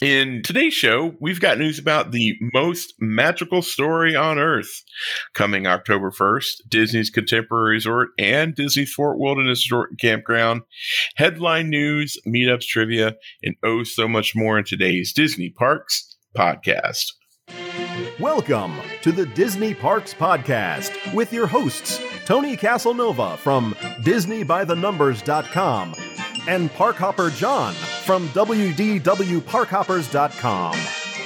In 0.00 0.42
today's 0.42 0.72
show, 0.72 1.14
we've 1.20 1.40
got 1.40 1.58
news 1.58 1.78
about 1.78 2.10
the 2.10 2.34
most 2.54 2.94
magical 2.98 3.60
story 3.60 4.16
on 4.16 4.38
Earth 4.38 4.82
coming 5.34 5.66
October 5.66 6.10
1st 6.10 6.68
Disney's 6.68 7.10
Contemporary 7.10 7.74
Resort 7.74 8.08
and 8.18 8.54
Disney's 8.54 8.92
Fort 8.94 9.18
Wilderness 9.18 9.66
Resort 9.66 9.90
and 9.90 9.98
Campground. 9.98 10.62
Headline 11.16 11.68
news, 11.68 12.16
meetups, 12.26 12.66
trivia, 12.66 13.16
and 13.42 13.56
oh, 13.62 13.82
so 13.82 14.08
much 14.08 14.34
more 14.34 14.58
in 14.58 14.64
today's 14.64 15.12
Disney 15.12 15.50
Parks 15.50 16.16
podcast. 16.34 17.04
Welcome 18.18 18.76
to 19.02 19.12
the 19.12 19.26
Disney 19.26 19.74
Parks 19.74 20.14
Podcast 20.14 21.12
with 21.14 21.32
your 21.32 21.46
hosts, 21.46 22.00
Tony 22.24 22.56
Casanova 22.56 23.36
from 23.38 23.74
DisneyByTheNumbers.com 24.02 25.94
and 26.46 26.70
Parkhopper 26.70 27.34
John 27.36 27.74
from 27.74 28.28
WDWParkhoppers.com. 28.28 30.76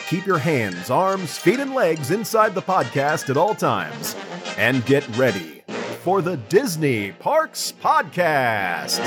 Keep 0.09 0.27
your 0.27 0.39
hands, 0.39 0.91
arms, 0.91 1.39
feet, 1.39 1.61
and 1.61 1.75
legs 1.75 2.11
inside 2.11 2.55
the 2.55 2.63
podcast 2.63 3.31
at 3.31 3.36
all 3.36 3.55
times. 3.55 4.17
And 4.58 4.85
get 4.86 5.07
ready 5.17 5.63
for 6.03 6.21
the 6.22 6.36
Disney 6.36 7.13
Parks 7.13 7.72
Podcast. 7.82 9.00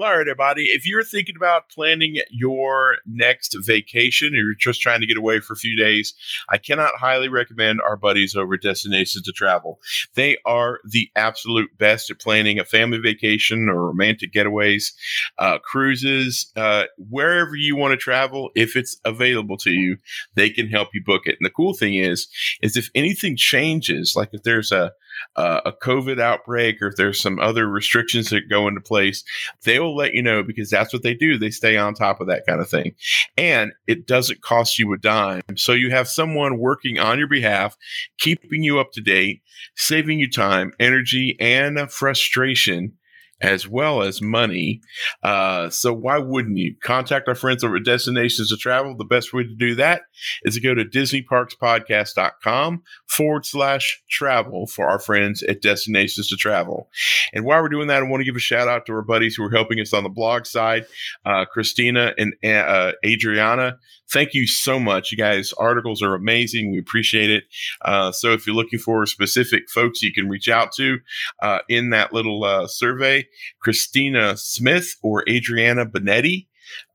Hello, 0.00 0.12
everybody. 0.12 0.66
If 0.66 0.86
you're 0.86 1.02
thinking 1.02 1.34
about 1.34 1.70
planning 1.70 2.18
your 2.30 2.98
next 3.04 3.56
vacation 3.64 4.32
or 4.32 4.38
you're 4.38 4.54
just 4.54 4.80
trying 4.80 5.00
to 5.00 5.08
get 5.08 5.16
away 5.16 5.40
for 5.40 5.54
a 5.54 5.56
few 5.56 5.76
days, 5.76 6.14
I 6.48 6.56
cannot 6.56 6.94
highly 6.94 7.28
recommend 7.28 7.80
our 7.80 7.96
buddies 7.96 8.36
over 8.36 8.54
at 8.54 8.62
Destinations 8.62 9.24
to 9.24 9.32
Travel. 9.32 9.80
They 10.14 10.38
are 10.46 10.78
the 10.88 11.10
absolute 11.16 11.76
best 11.78 12.12
at 12.12 12.20
planning 12.20 12.60
a 12.60 12.64
family 12.64 12.98
vacation 12.98 13.68
or 13.68 13.88
romantic 13.88 14.32
getaways, 14.32 14.92
uh, 15.36 15.58
cruises, 15.58 16.52
uh, 16.54 16.84
wherever 16.96 17.56
you 17.56 17.74
want 17.74 17.90
to 17.90 17.96
travel. 17.96 18.50
If 18.54 18.76
it's 18.76 19.00
available 19.04 19.56
to 19.56 19.72
you, 19.72 19.96
they 20.36 20.48
can 20.48 20.68
help 20.68 20.90
you 20.94 21.02
book 21.02 21.22
it. 21.26 21.38
And 21.40 21.44
the 21.44 21.50
cool 21.50 21.74
thing 21.74 21.96
is, 21.96 22.28
is 22.62 22.76
if 22.76 22.88
anything 22.94 23.36
changes, 23.36 24.14
like 24.14 24.28
if 24.32 24.44
there's 24.44 24.70
a 24.70 24.92
uh, 25.36 25.60
a 25.64 25.72
COVID 25.72 26.20
outbreak 26.20 26.82
or 26.82 26.88
if 26.88 26.96
there's 26.96 27.20
some 27.20 27.38
other 27.38 27.66
restrictions 27.68 28.30
that 28.30 28.48
go 28.48 28.68
into 28.68 28.80
place, 28.80 29.24
they 29.64 29.78
will 29.78 29.96
let 29.96 30.14
you 30.14 30.22
know 30.22 30.42
because 30.42 30.70
that's 30.70 30.92
what 30.92 31.02
they 31.02 31.14
do. 31.14 31.38
They 31.38 31.50
stay 31.50 31.76
on 31.76 31.94
top 31.94 32.20
of 32.20 32.26
that 32.28 32.46
kind 32.46 32.60
of 32.60 32.68
thing. 32.68 32.94
And 33.36 33.72
it 33.86 34.06
doesn't 34.06 34.42
cost 34.42 34.78
you 34.78 34.92
a 34.92 34.98
dime. 34.98 35.42
So 35.56 35.72
you 35.72 35.90
have 35.90 36.08
someone 36.08 36.58
working 36.58 36.98
on 36.98 37.18
your 37.18 37.28
behalf, 37.28 37.76
keeping 38.18 38.62
you 38.62 38.78
up 38.78 38.92
to 38.92 39.00
date, 39.00 39.42
saving 39.76 40.18
you 40.18 40.30
time, 40.30 40.72
energy, 40.78 41.36
and 41.40 41.90
frustration 41.90 42.97
as 43.40 43.68
well 43.68 44.02
as 44.02 44.20
money. 44.20 44.80
Uh, 45.22 45.70
so 45.70 45.92
why 45.92 46.18
wouldn't 46.18 46.58
you 46.58 46.74
contact 46.82 47.28
our 47.28 47.34
friends 47.34 47.62
over 47.62 47.76
at 47.76 47.84
Destinations 47.84 48.48
to 48.48 48.56
Travel? 48.56 48.96
The 48.96 49.04
best 49.04 49.32
way 49.32 49.44
to 49.44 49.54
do 49.54 49.74
that 49.76 50.02
is 50.42 50.54
to 50.54 50.60
go 50.60 50.74
to 50.74 50.84
DisneyParksPodcast.com 50.84 52.82
forward 53.06 53.46
slash 53.46 54.02
travel 54.10 54.66
for 54.66 54.88
our 54.88 54.98
friends 54.98 55.42
at 55.42 55.62
Destinations 55.62 56.28
to 56.28 56.36
Travel. 56.36 56.88
And 57.32 57.44
while 57.44 57.62
we're 57.62 57.68
doing 57.68 57.88
that, 57.88 58.02
I 58.02 58.06
want 58.06 58.20
to 58.20 58.24
give 58.24 58.36
a 58.36 58.40
shout 58.40 58.68
out 58.68 58.86
to 58.86 58.92
our 58.92 59.02
buddies 59.02 59.36
who 59.36 59.44
are 59.44 59.50
helping 59.50 59.80
us 59.80 59.92
on 59.92 60.02
the 60.02 60.08
blog 60.08 60.46
side, 60.46 60.86
uh, 61.24 61.44
Christina 61.44 62.14
and 62.18 62.34
uh, 62.44 62.92
Adriana. 63.04 63.78
Thank 64.10 64.34
you 64.34 64.46
so 64.46 64.80
much. 64.80 65.12
You 65.12 65.18
guys, 65.18 65.52
articles 65.54 66.02
are 66.02 66.14
amazing. 66.14 66.72
We 66.72 66.78
appreciate 66.78 67.30
it. 67.30 67.44
Uh, 67.82 68.12
so 68.12 68.32
if 68.32 68.46
you're 68.46 68.56
looking 68.56 68.78
for 68.78 69.04
specific 69.06 69.68
folks 69.70 70.02
you 70.02 70.12
can 70.12 70.28
reach 70.28 70.48
out 70.48 70.72
to 70.72 70.98
uh, 71.42 71.60
in 71.68 71.90
that 71.90 72.12
little 72.12 72.44
uh, 72.44 72.66
survey, 72.66 73.26
Christina 73.60 74.36
Smith 74.36 74.96
or 75.02 75.24
Adriana 75.28 75.86
Benetti. 75.86 76.46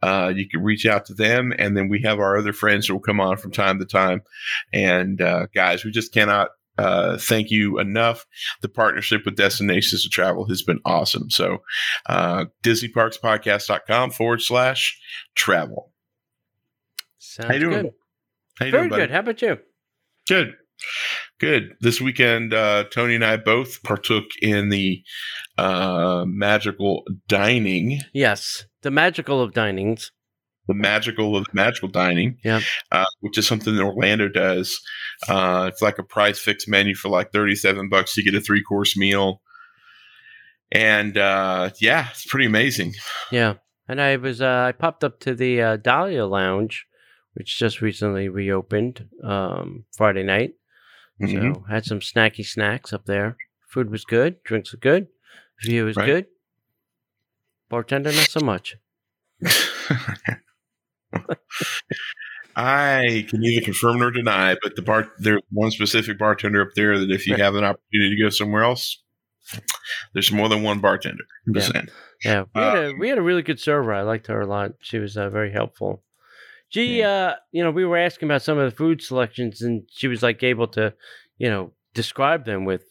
Uh, 0.03 0.31
you 0.35 0.47
can 0.47 0.61
reach 0.61 0.85
out 0.85 1.03
to 1.05 1.15
them, 1.15 1.51
and 1.57 1.75
then 1.75 1.89
we 1.89 2.01
have 2.03 2.19
our 2.19 2.37
other 2.37 2.53
friends 2.53 2.87
who 2.87 2.93
will 2.93 3.01
come 3.01 3.19
on 3.19 3.37
from 3.37 3.51
time 3.51 3.79
to 3.79 3.85
time. 3.85 4.21
And 4.71 5.19
uh, 5.19 5.47
guys, 5.53 5.83
we 5.83 5.89
just 5.89 6.13
cannot 6.13 6.49
uh, 6.77 7.17
thank 7.17 7.51
you 7.51 7.79
enough. 7.79 8.25
The 8.61 8.69
partnership 8.69 9.25
with 9.25 9.35
Destinations 9.35 10.03
to 10.03 10.09
Travel 10.09 10.47
has 10.47 10.61
been 10.61 10.79
awesome. 10.85 11.29
So, 11.29 11.59
uh, 12.07 12.45
DisneyParksPodcast.com 12.63 14.11
forward 14.11 14.41
slash 14.41 14.99
travel. 15.35 15.92
Sounds 17.25 17.47
How 17.47 17.53
you 17.53 17.59
doing? 17.61 17.81
good. 17.83 17.91
How 18.59 18.65
you 18.65 18.71
Very 18.71 18.89
doing, 18.89 18.99
good. 18.99 19.11
How 19.11 19.19
about 19.19 19.41
you? 19.41 19.57
Good. 20.27 20.53
Good. 21.39 21.73
This 21.79 22.01
weekend, 22.01 22.53
uh, 22.53 22.85
Tony 22.91 23.15
and 23.15 23.23
I 23.25 23.37
both 23.37 23.81
partook 23.83 24.25
in 24.41 24.69
the 24.69 25.01
uh, 25.57 26.25
magical 26.27 27.03
dining, 27.27 27.99
Yes, 28.13 28.65
the 28.81 28.91
magical 28.91 29.41
of 29.41 29.53
dinings. 29.53 30.11
the 30.67 30.73
magical 30.73 31.35
of 31.37 31.45
magical 31.53 31.87
dining, 31.89 32.37
Yeah. 32.43 32.59
uh, 32.91 33.05
which 33.21 33.37
is 33.37 33.47
something 33.47 33.75
that 33.75 33.83
Orlando 33.83 34.27
does. 34.27 34.79
Uh, 35.27 35.69
it's 35.71 35.81
like 35.81 35.99
a 35.99 36.03
price 36.03 36.39
fixed 36.39 36.67
menu 36.67 36.93
for 36.95 37.09
like 37.09 37.31
37 37.31 37.87
bucks. 37.89 38.15
You 38.17 38.23
get 38.23 38.35
a 38.35 38.41
three 38.41 38.61
course 38.63 38.95
meal. 38.97 39.41
And 40.71 41.17
uh, 41.17 41.69
yeah, 41.79 42.09
it's 42.11 42.25
pretty 42.25 42.45
amazing. 42.45 42.93
Yeah, 43.31 43.55
and 43.87 44.01
I 44.01 44.15
was 44.17 44.41
uh, 44.41 44.65
I 44.67 44.71
popped 44.71 45.03
up 45.03 45.19
to 45.21 45.35
the 45.35 45.61
uh, 45.61 45.77
Dahlia 45.77 46.25
Lounge, 46.25 46.85
which 47.33 47.57
just 47.57 47.81
recently 47.81 48.29
reopened 48.29 49.07
um, 49.23 49.85
Friday 49.95 50.23
night. 50.23 50.53
Mhm. 51.21 51.55
So 51.55 51.63
had 51.69 51.85
some 51.85 51.99
snacky 51.99 52.45
snacks 52.45 52.91
up 52.93 53.05
there. 53.05 53.37
Food 53.69 53.89
was 53.89 54.05
good. 54.05 54.43
Drinks 54.43 54.71
were 54.73 54.79
good. 54.79 55.07
View 55.63 55.85
was 55.85 55.95
Right. 55.95 56.05
good. 56.05 56.25
Bartender 57.69 58.11
not 58.11 58.27
so 58.29 58.39
much. 58.39 58.75
I 62.55 63.25
can 63.29 63.39
neither 63.41 63.63
confirm 63.65 63.99
nor 63.99 64.11
deny, 64.11 64.55
but 64.61 64.75
the 64.75 64.81
bar 64.83 65.11
there's 65.19 65.41
one 65.51 65.71
specific 65.71 66.19
bartender 66.19 66.61
up 66.61 66.69
there 66.75 66.99
that 66.99 67.09
if 67.11 67.25
you 67.25 67.35
have 67.35 67.55
an 67.55 67.63
opportunity 67.63 68.15
to 68.15 68.21
go 68.23 68.29
somewhere 68.29 68.63
else, 68.63 69.01
there's 70.13 70.31
more 70.31 70.49
than 70.49 70.61
one 70.61 70.79
bartender. 70.79 71.23
Yeah. 71.47 71.81
Yeah, 72.23 72.43
we 72.55 72.61
had 72.61 72.77
a 72.77 72.93
we 72.93 73.09
had 73.09 73.17
a 73.17 73.21
really 73.23 73.41
good 73.41 73.59
server. 73.59 73.91
I 73.93 74.03
liked 74.03 74.27
her 74.27 74.39
a 74.39 74.45
lot. 74.47 74.73
She 74.81 74.97
was 74.99 75.17
uh, 75.17 75.29
very 75.29 75.51
helpful. 75.51 76.03
She, 76.73 77.03
uh, 77.03 77.33
you 77.51 77.63
know, 77.63 77.69
we 77.71 77.85
were 77.85 77.97
asking 77.97 78.27
about 78.27 78.41
some 78.41 78.57
of 78.57 78.69
the 78.69 78.75
food 78.75 79.01
selections, 79.01 79.61
and 79.61 79.83
she 79.91 80.07
was 80.07 80.23
like 80.23 80.41
able 80.41 80.67
to, 80.69 80.93
you 81.37 81.49
know, 81.49 81.71
describe 81.93 82.45
them 82.45 82.65
with, 82.65 82.83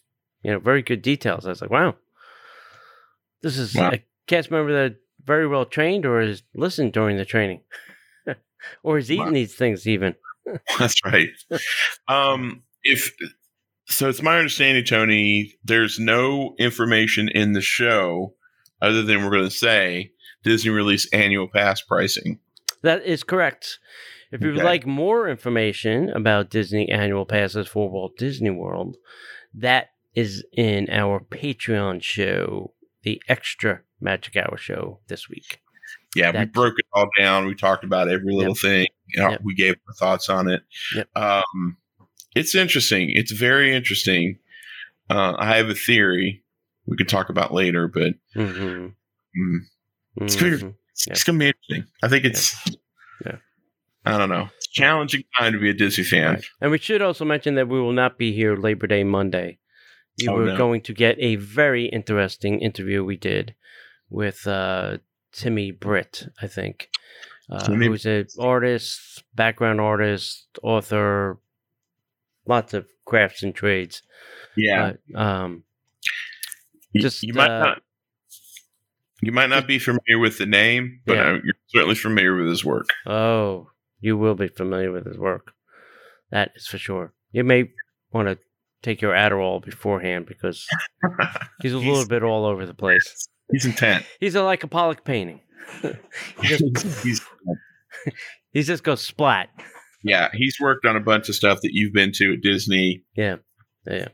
you 0.42 0.52
know, 0.52 0.60
very 0.60 0.82
good 0.82 1.02
details. 1.02 1.46
I 1.46 1.50
was 1.50 1.60
like, 1.60 1.70
wow, 1.70 1.96
this 3.42 3.58
is 3.58 3.74
Wow. 3.74 3.90
a 3.94 4.04
cast 4.28 4.50
member 4.50 4.72
that 4.72 4.96
very 5.24 5.48
well 5.48 5.64
trained, 5.64 6.06
or 6.06 6.20
has 6.20 6.42
listened 6.54 6.92
during 6.92 7.16
the 7.16 7.24
training, 7.24 7.62
or 8.84 8.96
has 8.96 9.10
eaten 9.10 9.26
Wow. 9.26 9.32
these 9.32 9.54
things 9.56 9.86
even. 9.88 10.14
That's 10.78 11.04
right. 11.04 11.28
Um, 12.08 12.62
if 12.84 13.12
so, 13.86 14.08
it's 14.08 14.22
my 14.22 14.38
understanding, 14.38 14.84
Tony. 14.84 15.54
There's 15.64 15.98
no 15.98 16.54
information 16.58 17.28
in 17.28 17.52
the 17.52 17.60
show 17.60 18.34
other 18.80 19.02
than 19.02 19.24
we're 19.24 19.30
going 19.30 19.44
to 19.44 19.50
say 19.50 20.12
Disney 20.44 20.70
release 20.70 21.08
annual 21.12 21.48
pass 21.48 21.80
pricing. 21.82 22.38
That 22.82 23.04
is 23.04 23.22
correct. 23.24 23.78
If 24.30 24.40
you 24.40 24.48
would 24.48 24.56
Okay. 24.58 24.64
like 24.64 24.86
more 24.86 25.28
information 25.28 26.08
about 26.10 26.50
Disney 26.50 26.88
annual 26.90 27.26
passes 27.26 27.68
for 27.68 27.90
Walt 27.90 28.16
Disney 28.16 28.50
World, 28.50 28.96
that 29.54 29.90
is 30.14 30.44
in 30.52 30.88
our 30.90 31.20
Patreon 31.20 32.02
show, 32.02 32.74
the 33.02 33.22
Extra 33.28 33.82
Magic 34.00 34.36
Hour 34.36 34.56
show 34.56 35.00
this 35.08 35.28
week. 35.28 35.60
Yeah, 36.14 36.38
we 36.38 36.44
broke 36.46 36.78
it 36.78 36.86
all 36.92 37.08
down. 37.18 37.46
We 37.46 37.54
talked 37.54 37.84
about 37.84 38.08
every 38.08 38.34
little 38.34 38.54
thing. 38.54 38.86
You 39.08 39.22
know, 39.22 39.30
Yep. 39.30 39.40
We 39.44 39.54
gave 39.54 39.76
our 39.88 39.94
thoughts 39.94 40.28
on 40.28 40.48
it. 40.48 40.62
Yep. 40.94 41.08
Um, 41.16 41.76
it's 42.34 42.54
interesting. 42.54 43.10
It's 43.12 43.32
very 43.32 43.74
interesting. 43.74 44.38
Uh, 45.10 45.34
I 45.38 45.56
have 45.56 45.68
a 45.68 45.74
theory 45.74 46.42
we 46.86 46.96
could 46.96 47.08
talk 47.08 47.28
about 47.28 47.52
later, 47.54 47.88
but 47.88 48.14
Mm-hmm. 48.36 48.86
mm, 48.86 49.58
It's 50.22 50.36
clear. 50.36 50.74
It's, 51.06 51.06
Yeah. 51.06 51.12
it's 51.12 51.24
to 51.24 51.32
be 51.38 51.46
interesting. 51.46 51.84
I 52.02 52.08
think 52.08 52.24
it's, 52.24 52.76
Yeah. 53.26 53.36
I 54.04 54.18
don't 54.18 54.28
know, 54.28 54.48
it's 54.56 54.68
challenging 54.68 55.24
time 55.38 55.52
to 55.52 55.58
be 55.58 55.70
a 55.70 55.74
Disney 55.74 56.04
fan. 56.04 56.34
Right. 56.34 56.44
And 56.60 56.70
we 56.70 56.78
should 56.78 57.02
also 57.02 57.24
mention 57.24 57.54
that 57.56 57.68
we 57.68 57.80
will 57.80 57.92
not 57.92 58.18
be 58.18 58.32
here 58.32 58.56
Labor 58.56 58.86
Day 58.86 59.04
Monday. 59.04 59.58
You 60.16 60.30
Oh, 60.30 60.34
were 60.36 60.44
no. 60.46 60.56
going 60.56 60.82
to 60.82 60.92
get 60.92 61.16
a 61.18 61.36
very 61.36 61.86
interesting 61.86 62.60
interview 62.60 63.02
we 63.04 63.16
did 63.16 63.54
with 64.10 64.46
uh, 64.46 64.98
Timmy 65.32 65.70
Britt, 65.70 66.28
I 66.40 66.46
think, 66.46 66.90
uh, 67.50 67.60
Timmy- 67.64 67.86
who's 67.86 68.04
an 68.06 68.26
artist, 68.38 69.24
background 69.34 69.80
artist, 69.80 70.46
author, 70.62 71.38
lots 72.46 72.74
of 72.74 72.86
crafts 73.06 73.42
and 73.42 73.54
trades. 73.54 74.02
Yeah. 74.56 74.92
Um, 75.14 75.64
You- 76.92 77.00
just, 77.02 77.22
you 77.22 77.32
might 77.32 77.50
uh, 77.50 77.58
not. 77.64 77.82
You 79.24 79.32
might 79.32 79.50
not 79.50 79.66
be 79.68 79.78
familiar 79.78 80.18
with 80.18 80.38
the 80.38 80.46
name, 80.46 81.00
but 81.06 81.14
Yeah. 81.14 81.38
you're 81.44 81.54
certainly 81.68 81.94
familiar 81.94 82.36
with 82.36 82.48
his 82.48 82.64
work. 82.64 82.86
oh, 83.06 83.70
you 84.00 84.16
will 84.16 84.34
be 84.34 84.48
familiar 84.48 84.90
with 84.90 85.06
his 85.06 85.16
work. 85.16 85.52
That 86.32 86.50
is 86.56 86.66
for 86.66 86.76
sure. 86.78 87.12
You 87.30 87.44
may 87.44 87.70
want 88.10 88.26
to 88.28 88.38
take 88.82 89.00
your 89.00 89.12
Adderall 89.14 89.64
beforehand 89.64 90.26
because 90.26 90.66
he's 91.62 91.72
a 91.72 91.78
little 91.78 92.06
bit 92.06 92.24
all 92.24 92.44
over 92.44 92.66
the 92.66 92.74
place. 92.74 93.28
He's 93.50 93.64
intent. 93.64 94.04
He's 94.20 94.34
a, 94.34 94.42
like 94.42 94.64
a 94.64 94.66
Pollock 94.66 95.04
painting. 95.04 95.40
he, 95.82 96.48
just, 96.48 97.04
he's, 97.04 97.20
he 98.50 98.62
just 98.62 98.82
goes 98.82 99.02
splat. 99.06 99.50
yeah, 100.02 100.30
he's 100.32 100.56
worked 100.60 100.84
on 100.86 100.96
a 100.96 101.00
bunch 101.00 101.28
of 101.28 101.34
stuff 101.34 101.60
that 101.62 101.72
you've 101.72 101.92
been 101.92 102.12
to 102.12 102.32
at 102.32 102.40
Disney. 102.40 103.04
Yeah. 103.14 103.36
Yeah. 103.86 104.08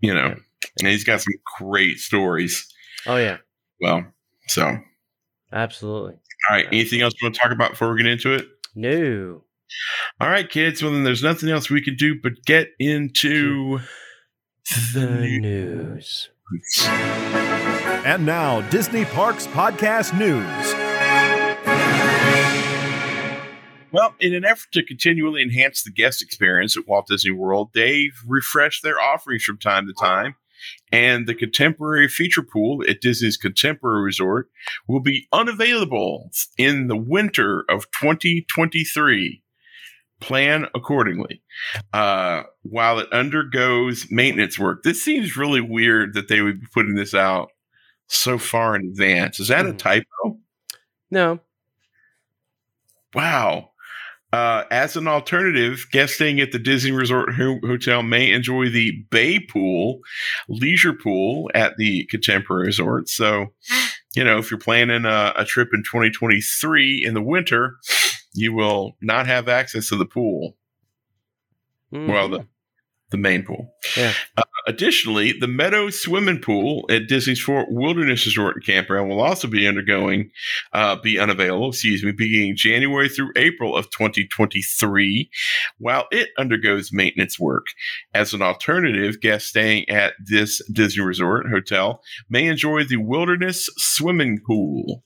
You 0.00 0.14
know, 0.14 0.36
and 0.78 0.88
he's 0.88 1.02
got 1.04 1.22
some 1.22 1.32
great 1.58 1.98
stories. 1.98 2.68
Oh 3.06 3.16
yeah. 3.16 3.38
Well, 3.80 4.04
so 4.50 4.78
Absolutely. 5.52 6.14
All 6.48 6.56
right. 6.56 6.66
Anything 6.66 7.00
else 7.00 7.14
you 7.20 7.26
want 7.26 7.34
to 7.34 7.40
talk 7.40 7.52
about 7.52 7.70
before 7.70 7.92
we 7.92 8.02
get 8.02 8.10
into 8.10 8.34
it? 8.34 8.46
No. 8.74 9.44
All 10.20 10.28
right, 10.28 10.48
kids. 10.48 10.82
Well, 10.82 10.92
then 10.92 11.04
there's 11.04 11.22
nothing 11.22 11.48
else 11.48 11.70
we 11.70 11.82
can 11.82 11.96
do 11.96 12.14
but 12.20 12.32
get 12.44 12.68
into 12.78 13.80
The 14.94 15.38
news. 15.40 16.30
And 18.04 18.24
now, 18.24 18.62
Disney 18.68 19.04
Parks 19.06 19.46
Podcast 19.48 20.18
News. 20.18 20.74
Well, 23.90 24.14
in 24.20 24.34
an 24.34 24.44
effort 24.44 24.70
to 24.72 24.82
continually 24.82 25.42
enhance 25.42 25.82
the 25.82 25.90
guest 25.90 26.22
experience 26.22 26.76
at 26.76 26.86
Walt 26.86 27.06
Disney 27.06 27.30
World, 27.30 27.70
they've 27.72 28.16
refreshed 28.26 28.82
their 28.82 29.00
offerings 29.00 29.44
from 29.44 29.58
time 29.58 29.86
to 29.86 29.94
time. 29.94 30.36
And 30.92 31.26
the 31.26 31.34
contemporary 31.34 32.08
feature 32.08 32.42
pool 32.42 32.82
at 32.88 33.00
Disney's 33.00 33.36
Contemporary 33.36 34.02
Resort 34.02 34.48
will 34.86 35.00
be 35.00 35.28
unavailable 35.32 36.30
in 36.56 36.88
the 36.88 36.96
winter 36.96 37.64
of 37.68 37.90
2023. 37.92 39.42
Plan 40.20 40.66
accordingly. 40.74 41.42
Uh, 41.92 42.42
while 42.62 42.98
it 42.98 43.12
undergoes 43.12 44.06
maintenance 44.10 44.58
work, 44.58 44.82
this 44.82 45.00
seems 45.02 45.36
really 45.36 45.60
weird 45.60 46.14
that 46.14 46.26
they 46.28 46.40
would 46.40 46.60
be 46.60 46.66
putting 46.74 46.94
this 46.96 47.14
out 47.14 47.50
so 48.08 48.36
far 48.38 48.74
in 48.74 48.86
advance. 48.86 49.38
Is 49.38 49.48
that 49.48 49.66
a 49.66 49.72
Mhm. 49.72 49.78
typo? 49.78 50.40
No. 51.10 51.40
Wow. 53.14 53.70
Uh, 54.32 54.64
as 54.70 54.94
an 54.94 55.08
alternative, 55.08 55.86
guests 55.90 56.16
staying 56.16 56.38
at 56.38 56.52
the 56.52 56.58
Disney 56.58 56.92
Resort 56.92 57.34
Ho- 57.34 57.60
Hotel 57.62 58.02
may 58.02 58.30
enjoy 58.30 58.68
the 58.68 58.92
Bay 59.10 59.40
Pool, 59.40 60.00
leisure 60.48 60.92
pool 60.92 61.50
at 61.54 61.76
the 61.78 62.04
Contemporary 62.10 62.66
Resort. 62.66 63.08
So, 63.08 63.46
you 64.14 64.24
know, 64.24 64.36
if 64.38 64.50
you're 64.50 64.60
planning 64.60 65.06
a, 65.06 65.32
a 65.34 65.44
trip 65.46 65.70
in 65.72 65.82
2023 65.82 67.04
in 67.04 67.14
the 67.14 67.22
winter, 67.22 67.76
you 68.34 68.52
will 68.52 68.96
not 69.00 69.26
have 69.26 69.48
access 69.48 69.88
to 69.88 69.96
the 69.96 70.06
pool. 70.06 70.56
Well, 72.08 72.28
the, 72.28 72.46
the 73.10 73.16
main 73.16 73.42
pool. 73.42 73.74
Yeah. 73.96 74.12
Uh, 74.36 74.42
additionally, 74.66 75.32
the 75.32 75.48
Meadow 75.48 75.90
Swimming 75.90 76.40
Pool 76.40 76.84
at 76.90 77.08
Disney's 77.08 77.40
Fort 77.40 77.66
Wilderness 77.70 78.26
Resort 78.26 78.56
and 78.56 78.64
Campground 78.64 79.08
will 79.08 79.20
also 79.20 79.48
be 79.48 79.66
undergoing, 79.66 80.30
uh, 80.72 80.96
be 80.96 81.18
unavailable, 81.18 81.70
excuse 81.70 82.04
me, 82.04 82.12
beginning 82.12 82.56
January 82.56 83.08
through 83.08 83.32
April 83.36 83.76
of 83.76 83.90
2023, 83.90 85.30
while 85.78 86.06
it 86.10 86.28
undergoes 86.38 86.92
maintenance 86.92 87.38
work. 87.40 87.66
As 88.14 88.34
an 88.34 88.42
alternative, 88.42 89.20
guests 89.20 89.48
staying 89.48 89.88
at 89.88 90.14
this 90.22 90.62
Disney 90.70 91.02
Resort 91.02 91.46
Hotel 91.50 92.02
may 92.28 92.46
enjoy 92.46 92.84
the 92.84 92.98
Wilderness 92.98 93.70
Swimming 93.78 94.38
Pool. 94.46 95.02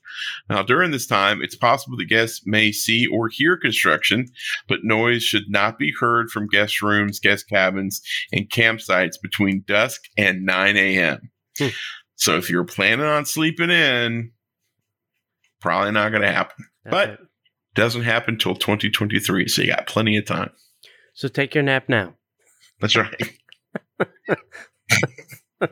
Now, 0.49 0.63
during 0.63 0.91
this 0.91 1.07
time, 1.07 1.43
it's 1.43 1.57
possible 1.57 1.97
the 1.97 2.05
guests 2.05 2.43
may 2.45 2.73
see 2.73 3.07
or 3.07 3.29
hear 3.29 3.57
construction, 3.57 4.27
but 4.69 4.81
noise 4.83 5.23
should 5.23 5.49
not 5.49 5.79
be 5.79 5.93
heard 5.99 6.31
from 6.31 6.47
guest 6.49 6.83
rooms, 6.83 7.21
guest 7.21 7.49
cabins, 7.49 8.03
and 8.33 8.49
campsites 8.51 9.21
between 9.23 9.65
dusk 9.67 10.03
and 10.17 10.45
9 10.45 10.77
a.m. 10.77 11.31
Hmm. 11.59 11.69
So 12.17 12.37
if 12.37 12.49
you're 12.51 12.65
planning 12.65 13.07
on 13.07 13.25
sleeping 13.25 13.71
in, 13.71 14.33
probably 15.61 15.93
not 15.93 16.11
going 16.11 16.23
to 16.23 16.33
happen. 16.33 16.67
That's 16.85 16.93
but- 16.93 17.11
it. 17.11 17.19
Doesn't 17.75 18.03
happen 18.03 18.37
till 18.37 18.55
2023, 18.55 19.49
so 19.49 19.63
you 19.63 19.69
got 19.69 19.87
plenty 19.87 20.19
of 20.19 20.27
time. 20.27 20.51
so 21.15 21.27
take 21.27 21.55
your 21.55 21.65
nap 21.65 21.89
now. 21.89 22.13
That's 22.83 22.95
right. 22.97 23.39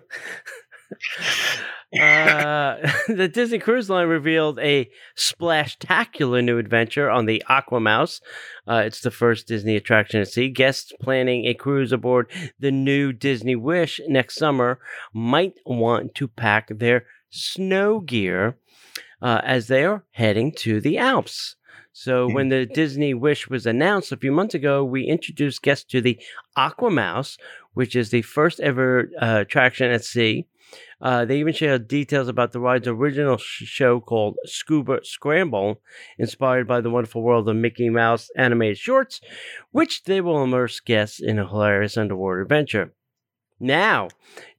Uh, 1.98 2.76
the 3.08 3.28
Disney 3.28 3.58
Cruise 3.58 3.90
Line 3.90 4.06
revealed 4.06 4.58
a 4.60 4.88
splashtacular 5.16 6.42
new 6.42 6.58
adventure 6.58 7.10
on 7.10 7.26
the 7.26 7.42
Aqua 7.48 7.80
Mouse. 7.80 8.20
Uh, 8.68 8.82
it's 8.84 9.00
the 9.00 9.10
first 9.10 9.48
Disney 9.48 9.76
attraction 9.76 10.20
at 10.20 10.28
sea. 10.28 10.48
Guests 10.48 10.92
planning 11.00 11.46
a 11.46 11.54
cruise 11.54 11.92
aboard 11.92 12.30
the 12.58 12.70
new 12.70 13.12
Disney 13.12 13.56
Wish 13.56 14.00
next 14.08 14.36
summer 14.36 14.78
might 15.12 15.54
want 15.66 16.14
to 16.14 16.28
pack 16.28 16.68
their 16.68 17.06
snow 17.30 18.00
gear 18.00 18.56
uh, 19.20 19.40
as 19.44 19.66
they 19.66 19.84
are 19.84 20.04
heading 20.12 20.52
to 20.52 20.80
the 20.80 20.98
Alps. 20.98 21.56
So, 21.92 22.30
when 22.30 22.50
the 22.50 22.66
Disney 22.66 23.14
Wish 23.14 23.48
was 23.48 23.66
announced 23.66 24.12
a 24.12 24.16
few 24.16 24.30
months 24.30 24.54
ago, 24.54 24.84
we 24.84 25.04
introduced 25.04 25.60
guests 25.60 25.84
to 25.90 26.00
the 26.00 26.20
Aqua 26.56 26.88
Mouse, 26.88 27.36
which 27.74 27.96
is 27.96 28.10
the 28.10 28.22
first 28.22 28.60
ever 28.60 29.10
uh, 29.20 29.40
attraction 29.40 29.90
at 29.90 30.04
sea. 30.04 30.46
Uh, 31.00 31.24
they 31.24 31.38
even 31.38 31.54
shared 31.54 31.88
details 31.88 32.28
about 32.28 32.52
the 32.52 32.60
ride's 32.60 32.86
original 32.86 33.38
sh- 33.38 33.64
show 33.64 34.00
called 34.00 34.36
Scuba 34.44 35.00
Scramble, 35.02 35.80
inspired 36.18 36.68
by 36.68 36.80
the 36.80 36.90
wonderful 36.90 37.22
world 37.22 37.48
of 37.48 37.56
Mickey 37.56 37.88
Mouse 37.88 38.30
animated 38.36 38.78
shorts, 38.78 39.20
which 39.70 40.04
they 40.04 40.20
will 40.20 40.42
immerse 40.42 40.80
guests 40.80 41.20
in 41.20 41.38
a 41.38 41.48
hilarious 41.48 41.96
underwater 41.96 42.42
adventure. 42.42 42.92
Now, 43.58 44.08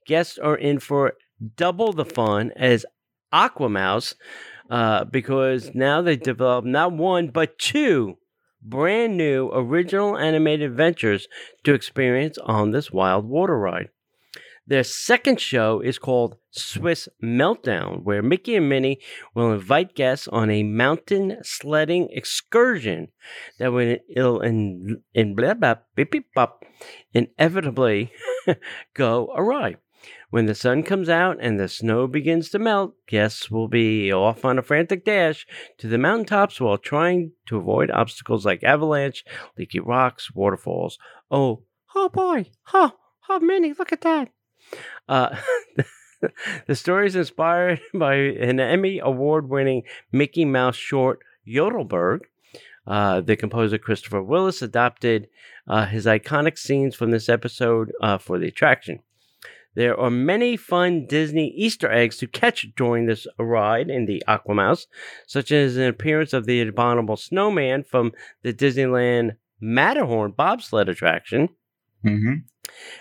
guests 0.05 0.37
are 0.37 0.55
in 0.55 0.79
for 0.79 1.13
double 1.55 1.93
the 1.93 2.05
fun 2.05 2.51
as 2.55 2.85
Aqua 3.31 3.69
Mouse 3.69 4.15
uh, 4.69 5.05
because 5.05 5.75
now 5.75 6.01
they 6.01 6.15
develop 6.15 6.65
not 6.65 6.93
one 6.93 7.27
but 7.27 7.59
two 7.59 8.17
brand 8.61 9.17
new 9.17 9.49
original 9.53 10.17
animated 10.17 10.69
adventures 10.69 11.27
to 11.63 11.73
experience 11.73 12.37
on 12.39 12.71
this 12.71 12.91
wild 12.91 13.25
water 13.25 13.57
ride. 13.57 13.89
Their 14.71 14.85
second 14.85 15.41
show 15.41 15.81
is 15.81 15.99
called 15.99 16.37
Swiss 16.51 17.09
Meltdown, 17.21 18.03
where 18.05 18.23
Mickey 18.23 18.55
and 18.55 18.69
Minnie 18.69 19.01
will 19.35 19.51
invite 19.51 19.95
guests 19.95 20.29
on 20.29 20.49
a 20.49 20.63
mountain 20.63 21.39
sledding 21.43 22.07
excursion 22.09 23.09
that 23.59 23.73
will 23.73 24.39
in, 24.39 25.03
in 25.13 25.35
blah, 25.35 25.55
blah, 25.55 25.75
inevitably 27.13 28.13
go 28.93 29.33
awry. 29.35 29.75
When 30.29 30.45
the 30.45 30.55
sun 30.55 30.83
comes 30.83 31.09
out 31.09 31.35
and 31.41 31.59
the 31.59 31.67
snow 31.67 32.07
begins 32.07 32.49
to 32.51 32.59
melt, 32.59 32.93
guests 33.09 33.51
will 33.51 33.67
be 33.67 34.09
off 34.13 34.45
on 34.45 34.57
a 34.57 34.63
frantic 34.63 35.03
dash 35.03 35.45
to 35.79 35.89
the 35.89 35.97
mountaintops 35.97 36.61
while 36.61 36.77
trying 36.77 37.33
to 37.47 37.57
avoid 37.57 37.91
obstacles 37.91 38.45
like 38.45 38.63
avalanche, 38.63 39.25
leaky 39.57 39.81
rocks, 39.81 40.33
waterfalls. 40.33 40.97
Oh, 41.29 41.63
oh 41.93 42.07
boy, 42.07 42.45
oh, 42.73 42.93
oh, 43.27 43.39
Minnie, 43.41 43.73
look 43.73 43.91
at 43.91 43.99
that. 43.99 44.29
Uh, 45.07 45.35
the 46.67 46.75
story 46.75 47.07
is 47.07 47.15
inspired 47.15 47.81
by 47.93 48.15
an 48.15 48.59
Emmy 48.59 48.99
Award 48.99 49.49
winning 49.49 49.83
Mickey 50.11 50.45
Mouse 50.45 50.75
short, 50.75 51.19
Yodelberg. 51.43 52.27
Uh, 52.87 53.21
the 53.21 53.35
composer 53.35 53.77
Christopher 53.77 54.23
Willis 54.23 54.61
adopted 54.61 55.27
uh, 55.67 55.85
his 55.85 56.05
iconic 56.05 56.57
scenes 56.57 56.95
from 56.95 57.11
this 57.11 57.29
episode 57.29 57.91
uh, 58.01 58.17
for 58.17 58.39
the 58.39 58.47
attraction. 58.47 58.99
There 59.73 59.97
are 59.97 60.09
many 60.09 60.57
fun 60.57 61.05
Disney 61.05 61.53
Easter 61.55 61.89
eggs 61.89 62.17
to 62.17 62.27
catch 62.27 62.67
during 62.75 63.05
this 63.05 63.25
ride 63.39 63.89
in 63.89 64.05
the 64.05 64.21
Aquamouse, 64.27 64.87
such 65.27 65.51
as 65.51 65.77
an 65.77 65.83
appearance 65.83 66.33
of 66.33 66.45
the 66.45 66.59
abominable 66.61 67.15
snowman 67.15 67.83
from 67.83 68.11
the 68.41 68.53
Disneyland 68.53 69.37
Matterhorn 69.61 70.31
bobsled 70.31 70.89
attraction. 70.89 71.49
Mm-hmm. 72.05 72.33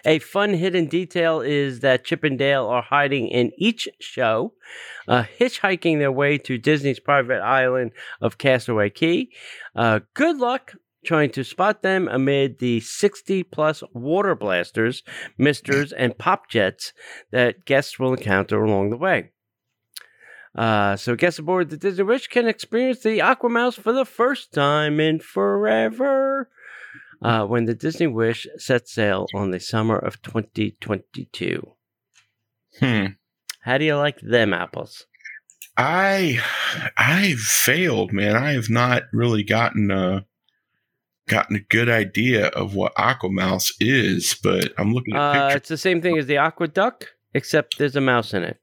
A 0.04 0.18
fun 0.18 0.54
hidden 0.54 0.86
detail 0.86 1.40
is 1.40 1.80
that 1.80 2.04
Chip 2.04 2.24
and 2.24 2.38
Dale 2.38 2.66
are 2.66 2.82
hiding 2.82 3.28
in 3.28 3.52
each 3.56 3.88
show, 4.00 4.54
uh, 5.08 5.24
hitchhiking 5.38 5.98
their 5.98 6.12
way 6.12 6.38
to 6.38 6.58
Disney's 6.58 7.00
private 7.00 7.40
island 7.40 7.92
of 8.20 8.38
Castaway 8.38 8.90
Cay. 8.90 9.28
Uh, 9.74 10.00
good 10.14 10.38
luck 10.38 10.74
trying 11.04 11.30
to 11.30 11.44
spot 11.44 11.82
them 11.82 12.08
amid 12.08 12.58
the 12.58 12.80
60 12.80 13.42
plus 13.44 13.82
water 13.94 14.34
blasters, 14.34 15.02
misters, 15.38 15.92
and 15.92 16.18
pop 16.18 16.48
jets 16.48 16.92
that 17.30 17.64
guests 17.64 17.98
will 17.98 18.12
encounter 18.12 18.62
along 18.62 18.90
the 18.90 18.96
way. 18.96 19.30
Uh, 20.54 20.96
so, 20.96 21.14
guests 21.14 21.38
aboard 21.38 21.70
the 21.70 21.76
Disney 21.76 22.02
Wish 22.02 22.26
can 22.26 22.48
experience 22.48 23.00
the 23.00 23.20
Aquamouse 23.20 23.78
for 23.78 23.92
the 23.92 24.04
first 24.04 24.52
time 24.52 24.98
in 24.98 25.20
forever 25.20 26.50
uh, 27.22 27.44
when 27.46 27.64
the 27.64 27.74
Disney 27.74 28.06
Wish 28.06 28.46
sets 28.56 28.92
sail 28.92 29.26
on 29.34 29.50
the 29.50 29.60
summer 29.60 29.98
of 29.98 30.20
2022. 30.22 31.74
Hmm. 32.78 33.06
How 33.62 33.78
do 33.78 33.84
you 33.84 33.96
like 33.96 34.20
them 34.20 34.54
apples? 34.54 35.06
I 35.76 36.40
I've 36.96 37.38
failed, 37.38 38.12
man. 38.12 38.36
I 38.36 38.52
have 38.52 38.70
not 38.70 39.04
really 39.12 39.42
gotten 39.42 39.90
a 39.90 40.26
gotten 41.28 41.56
a 41.56 41.60
good 41.60 41.88
idea 41.88 42.48
of 42.48 42.74
what 42.74 42.94
Aquamouse 42.96 43.72
is, 43.80 44.36
but 44.42 44.72
I'm 44.78 44.92
looking 44.92 45.14
at 45.14 45.20
Uh, 45.20 45.54
it's 45.54 45.68
the 45.68 45.78
same 45.78 46.02
thing 46.02 46.18
as 46.18 46.26
the 46.26 46.38
Aqua 46.38 46.68
Duck, 46.68 47.06
except 47.34 47.78
there's 47.78 47.96
a 47.96 48.00
mouse 48.00 48.34
in 48.34 48.42
it. 48.42 48.58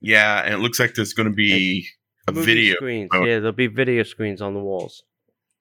yeah, 0.00 0.42
and 0.42 0.54
it 0.54 0.58
looks 0.58 0.80
like 0.80 0.94
there's 0.94 1.12
going 1.12 1.28
to 1.28 1.34
be 1.34 1.86
a 2.26 2.32
video. 2.32 2.74
screens. 2.74 3.10
Oh. 3.12 3.24
Yeah, 3.24 3.38
there'll 3.38 3.52
be 3.52 3.66
video 3.68 4.02
screens 4.02 4.42
on 4.42 4.54
the 4.54 4.60
walls. 4.60 5.02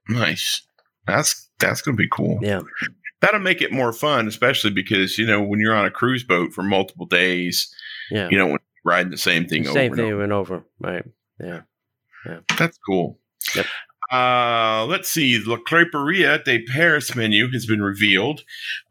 Nice. 0.09 0.65
That's 1.05 1.44
that's 1.59 1.81
going 1.81 1.95
to 1.97 2.01
be 2.03 2.09
cool. 2.09 2.39
Yeah. 2.41 2.61
That'll 3.21 3.39
make 3.39 3.61
it 3.61 3.71
more 3.71 3.93
fun, 3.93 4.27
especially 4.27 4.71
because 4.71 5.17
you 5.17 5.25
know 5.25 5.41
when 5.41 5.59
you're 5.59 5.73
on 5.75 5.85
a 5.85 5.91
cruise 5.91 6.23
boat 6.23 6.53
for 6.53 6.63
multiple 6.63 7.05
days, 7.05 7.73
Yeah. 8.11 8.27
you 8.29 8.37
know, 8.37 8.57
riding 8.83 9.11
the 9.11 9.17
same 9.17 9.45
thing 9.47 9.63
The 9.63 9.69
over 9.69 9.79
Same 9.79 9.91
and 9.93 9.95
thing 9.97 10.05
over. 10.11 10.17
went 10.19 10.31
over. 10.31 10.65
Right. 10.79 11.03
Yeah. 11.39 11.61
That's 12.57 12.77
cool. 12.87 13.19
Yep. 13.55 13.65
Uh, 14.11 14.85
let's 14.85 15.09
see. 15.09 15.39
La 15.45 15.57
Creperia 15.57 16.43
de 16.43 16.63
Paris 16.65 17.15
menu 17.15 17.49
has 17.51 17.65
been 17.65 17.81
revealed. 17.81 18.41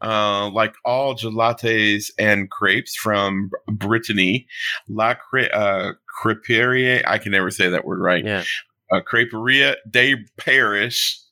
Uh, 0.01 0.49
like 0.49 0.73
all 0.83 1.15
galettes 1.15 2.11
and 2.19 2.49
crepes 2.49 2.95
from 2.95 3.49
Brittany, 3.67 4.47
La 4.89 5.13
Cre- 5.15 5.51
uh, 5.53 5.91
Creperia, 6.21 7.03
I 7.07 7.17
can 7.17 7.31
never 7.31 7.49
say 7.51 7.69
that 7.69 7.85
word 7.85 7.99
right. 8.01 8.25
Yeah. 8.25 8.43
Uh, 8.91 8.99
Creperia 9.01 9.75
de 9.89 10.15
Paris. 10.37 11.24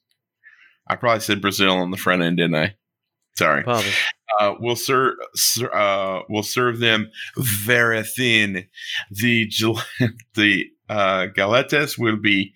I 0.87 0.95
probably 0.95 1.21
said 1.21 1.41
Brazil 1.41 1.77
on 1.77 1.91
the 1.91 1.97
front 1.97 2.21
end, 2.21 2.37
didn't 2.37 2.55
I? 2.55 2.75
Sorry. 3.35 3.63
Probably. 3.63 3.91
Uh, 4.39 4.53
we'll 4.59 4.75
serve 4.75 5.15
ser- 5.35 5.73
uh, 5.73 6.21
we'll 6.29 6.43
serve 6.43 6.79
them 6.79 7.09
very 7.37 8.03
thin. 8.03 8.67
The 9.11 9.47
gel- 9.47 9.83
the 10.35 10.65
uh, 10.89 11.27
galettes 11.35 11.97
will 11.97 12.17
be 12.17 12.53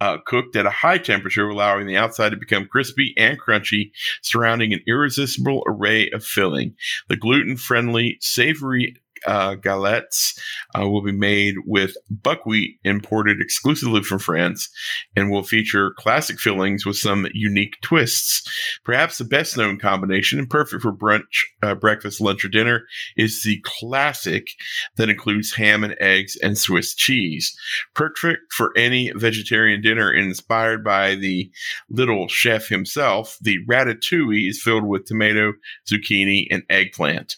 uh, 0.00 0.18
cooked 0.26 0.54
at 0.56 0.66
a 0.66 0.70
high 0.70 0.98
temperature, 0.98 1.48
allowing 1.48 1.86
the 1.86 1.96
outside 1.96 2.30
to 2.30 2.36
become 2.36 2.66
crispy 2.66 3.14
and 3.16 3.40
crunchy, 3.40 3.90
surrounding 4.22 4.72
an 4.72 4.80
irresistible 4.86 5.62
array 5.66 6.10
of 6.10 6.24
filling. 6.24 6.74
The 7.08 7.16
gluten 7.16 7.56
friendly, 7.56 8.18
savory 8.20 8.96
uh, 9.26 9.56
galettes 9.56 10.38
uh, 10.78 10.88
will 10.88 11.02
be 11.02 11.12
made 11.12 11.56
with 11.66 11.96
buckwheat 12.10 12.78
imported 12.84 13.40
exclusively 13.40 14.02
from 14.02 14.18
France 14.18 14.68
and 15.16 15.30
will 15.30 15.42
feature 15.42 15.92
classic 15.98 16.38
fillings 16.38 16.86
with 16.86 16.96
some 16.96 17.26
unique 17.32 17.76
twists. 17.82 18.42
Perhaps 18.84 19.18
the 19.18 19.24
best 19.24 19.56
known 19.56 19.78
combination 19.78 20.38
and 20.38 20.48
perfect 20.48 20.82
for 20.82 20.92
brunch, 20.92 21.44
uh, 21.62 21.74
breakfast, 21.74 22.20
lunch, 22.20 22.44
or 22.44 22.48
dinner 22.48 22.84
is 23.16 23.42
the 23.42 23.62
classic 23.64 24.48
that 24.96 25.10
includes 25.10 25.54
ham 25.54 25.84
and 25.84 25.96
eggs 26.00 26.36
and 26.42 26.56
Swiss 26.58 26.94
cheese. 26.94 27.56
Perfect 27.94 28.52
for 28.52 28.72
any 28.76 29.10
vegetarian 29.14 29.80
dinner 29.80 30.12
inspired 30.12 30.84
by 30.84 31.14
the 31.14 31.50
little 31.88 32.28
chef 32.28 32.68
himself. 32.68 33.36
The 33.40 33.58
ratatouille 33.66 34.48
is 34.48 34.62
filled 34.62 34.86
with 34.86 35.06
tomato, 35.06 35.54
zucchini, 35.90 36.46
and 36.50 36.62
eggplant. 36.68 37.36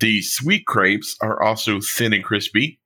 The 0.00 0.22
sweet 0.22 0.66
crepes 0.66 1.16
are 1.20 1.42
also 1.42 1.80
thin 1.80 2.12
and 2.12 2.24
crispy. 2.24 2.80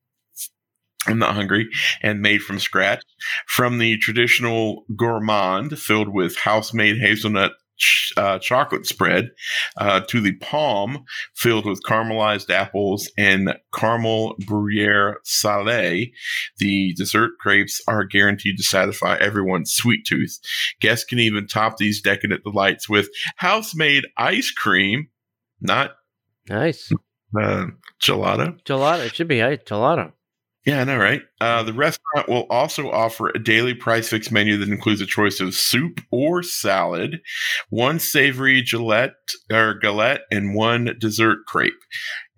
I'm 1.06 1.18
not 1.18 1.34
hungry 1.34 1.68
and 2.02 2.20
made 2.20 2.42
from 2.42 2.58
scratch. 2.58 3.02
From 3.46 3.78
the 3.78 3.98
traditional 3.98 4.84
gourmand 4.96 5.78
filled 5.78 6.08
with 6.08 6.36
house 6.38 6.72
made 6.72 6.98
hazelnut 6.98 7.52
ch- 7.76 8.12
uh, 8.16 8.38
chocolate 8.38 8.86
spread 8.86 9.30
uh, 9.76 10.00
to 10.08 10.20
the 10.20 10.34
palm 10.36 11.04
filled 11.34 11.66
with 11.66 11.82
caramelized 11.82 12.50
apples 12.50 13.10
and 13.18 13.54
caramel 13.74 14.36
Gruyere 14.46 15.16
salé. 15.24 16.12
The 16.58 16.94
dessert 16.94 17.32
crepes 17.38 17.80
are 17.86 18.04
guaranteed 18.04 18.56
to 18.56 18.62
satisfy 18.62 19.16
everyone's 19.16 19.72
sweet 19.72 20.06
tooth. 20.06 20.38
Guests 20.80 21.04
can 21.04 21.18
even 21.18 21.46
top 21.46 21.76
these 21.76 22.00
decadent 22.00 22.44
delights 22.44 22.88
with 22.88 23.08
house 23.36 23.74
made 23.74 24.04
ice 24.16 24.50
cream, 24.50 25.08
not 25.60 25.92
Nice. 26.48 26.90
uh, 27.40 27.66
gelato. 28.02 28.60
Gelato. 28.64 29.06
It 29.06 29.14
should 29.14 29.28
be 29.28 29.40
right. 29.40 29.64
Gelato. 29.64 30.12
Yeah, 30.66 30.80
I 30.80 30.84
know, 30.84 30.96
right? 30.96 31.20
Uh, 31.42 31.62
the 31.62 31.74
restaurant 31.74 32.26
will 32.26 32.46
also 32.48 32.90
offer 32.90 33.28
a 33.28 33.38
daily 33.38 33.74
price 33.74 34.08
fix 34.08 34.30
menu 34.30 34.56
that 34.56 34.70
includes 34.70 35.02
a 35.02 35.06
choice 35.06 35.38
of 35.38 35.54
soup 35.54 36.00
or 36.10 36.42
salad, 36.42 37.20
one 37.68 37.98
savory 37.98 38.62
Gillette 38.62 39.12
or 39.52 39.74
galette, 39.74 40.22
and 40.30 40.54
one 40.54 40.96
dessert 40.98 41.40
crepe, 41.46 41.74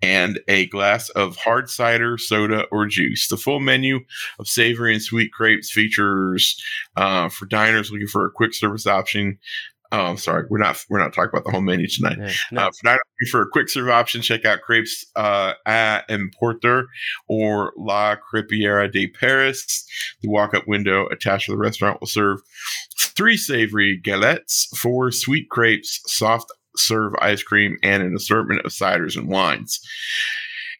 and 0.01 0.41
a 0.49 0.65
glass 0.67 1.07
of 1.11 1.37
hard 1.37 1.69
cider, 1.69 2.17
soda, 2.17 2.65
or 2.69 2.85
juice. 2.85 3.29
The 3.29 3.37
full 3.37 3.61
menu 3.61 4.01
of 4.39 4.47
savory 4.49 4.93
and 4.93 5.01
sweet 5.01 5.31
crepes 5.31 5.71
features 5.71 6.61
uh, 6.97 7.29
for 7.29 7.45
diners 7.45 7.91
looking 7.91 8.07
for 8.07 8.25
a 8.25 8.31
quick 8.31 8.53
service 8.53 8.85
option. 8.85 9.39
Oh, 9.91 10.05
I'm 10.05 10.17
sorry, 10.17 10.45
we're 10.49 10.57
not 10.57 10.83
we're 10.89 10.99
not 10.99 11.13
talking 11.13 11.29
about 11.29 11.45
the 11.45 11.51
whole 11.51 11.61
menu 11.61 11.87
tonight. 11.87 12.17
Yeah. 12.19 12.33
No. 12.51 12.61
Uh, 12.67 12.71
for, 12.81 12.97
for 13.31 13.41
a 13.43 13.49
quick 13.49 13.69
serve 13.69 13.89
option, 13.89 14.21
check 14.21 14.45
out 14.45 14.61
Crepes 14.61 15.05
uh, 15.15 15.53
at 15.65 16.09
Importer 16.09 16.87
or 17.27 17.73
La 17.77 18.15
Crepiera 18.15 18.91
de 18.91 19.07
Paris. 19.07 19.87
The 20.21 20.29
walk 20.29 20.53
up 20.53 20.67
window 20.67 21.07
attached 21.07 21.45
to 21.45 21.51
the 21.51 21.57
restaurant 21.57 21.99
will 22.01 22.07
serve 22.07 22.39
three 22.99 23.37
savory 23.37 23.99
galettes, 24.01 24.67
four 24.77 25.11
sweet 25.11 25.49
crepes, 25.49 26.01
soft 26.05 26.51
serve 26.75 27.13
ice 27.19 27.43
cream, 27.43 27.77
and 27.81 28.03
an 28.03 28.15
assortment 28.15 28.65
of 28.65 28.71
ciders 28.71 29.17
and 29.17 29.27
wines. 29.27 29.79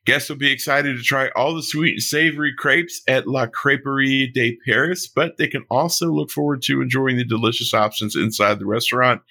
Guests 0.07 0.29
will 0.29 0.37
be 0.37 0.53
excited 0.53 0.95
to 0.95 1.03
try 1.03 1.27
all 1.35 1.53
the 1.53 1.61
sweet 1.61 1.95
and 1.95 2.01
savory 2.01 2.53
crepes 2.57 3.01
at 3.09 3.27
La 3.27 3.45
Creperie 3.45 4.31
de 4.33 4.57
Paris, 4.65 5.05
but 5.05 5.35
they 5.37 5.47
can 5.47 5.65
also 5.69 6.09
look 6.13 6.31
forward 6.31 6.61
to 6.61 6.81
enjoying 6.81 7.17
the 7.17 7.25
delicious 7.25 7.73
options 7.73 8.15
inside 8.15 8.57
the 8.57 8.65
restaurant 8.65 9.21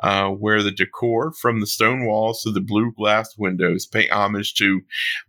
uh, 0.00 0.30
where 0.30 0.60
the 0.60 0.72
decor 0.72 1.30
from 1.30 1.60
the 1.60 1.68
stone 1.68 2.04
walls 2.04 2.42
to 2.42 2.50
the 2.50 2.60
blue 2.60 2.90
glass 2.96 3.38
windows 3.38 3.86
pay 3.86 4.08
homage 4.08 4.54
to 4.54 4.80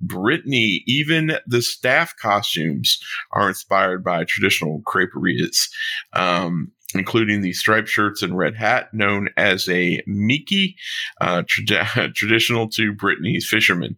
Brittany. 0.01 0.83
Even 0.87 1.37
the 1.45 1.61
staff 1.61 2.15
costumes 2.19 2.99
are 3.31 3.47
inspired 3.47 4.03
by 4.03 4.23
traditional 4.23 4.81
creperias, 4.87 5.69
um, 6.13 6.71
including 6.95 7.41
the 7.41 7.53
striped 7.53 7.89
shirts 7.89 8.21
and 8.21 8.37
red 8.37 8.55
hat 8.55 8.93
known 8.93 9.29
as 9.37 9.67
a 9.69 10.01
Miki, 10.07 10.75
uh, 11.21 11.43
trad- 11.43 12.13
traditional 12.15 12.69
to 12.69 12.93
Brittany's 12.93 13.47
fishermen. 13.47 13.95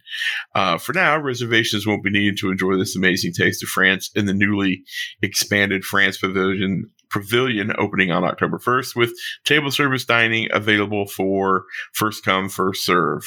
Uh, 0.56 0.78
for 0.78 0.94
now, 0.94 1.18
reservations 1.18 1.86
won't 1.86 2.04
be 2.04 2.10
needed 2.10 2.38
to 2.40 2.50
enjoy 2.50 2.78
this 2.78 2.96
amazing 2.96 3.34
taste 3.34 3.64
of 3.64 3.70
France 3.70 4.10
in 4.16 4.26
the 4.26 4.34
newly 4.34 4.84
expanded 5.22 5.84
France 5.84 6.18
Pavilion. 6.18 6.90
Pavilion 7.10 7.72
opening 7.78 8.12
on 8.12 8.26
October 8.26 8.58
1st 8.58 8.94
with 8.94 9.14
table 9.46 9.72
service 9.72 10.04
dining 10.04 10.50
available 10.52 11.08
for 11.08 11.64
first 11.94 12.26
come, 12.26 12.50
first 12.50 12.84
serve. 12.84 13.24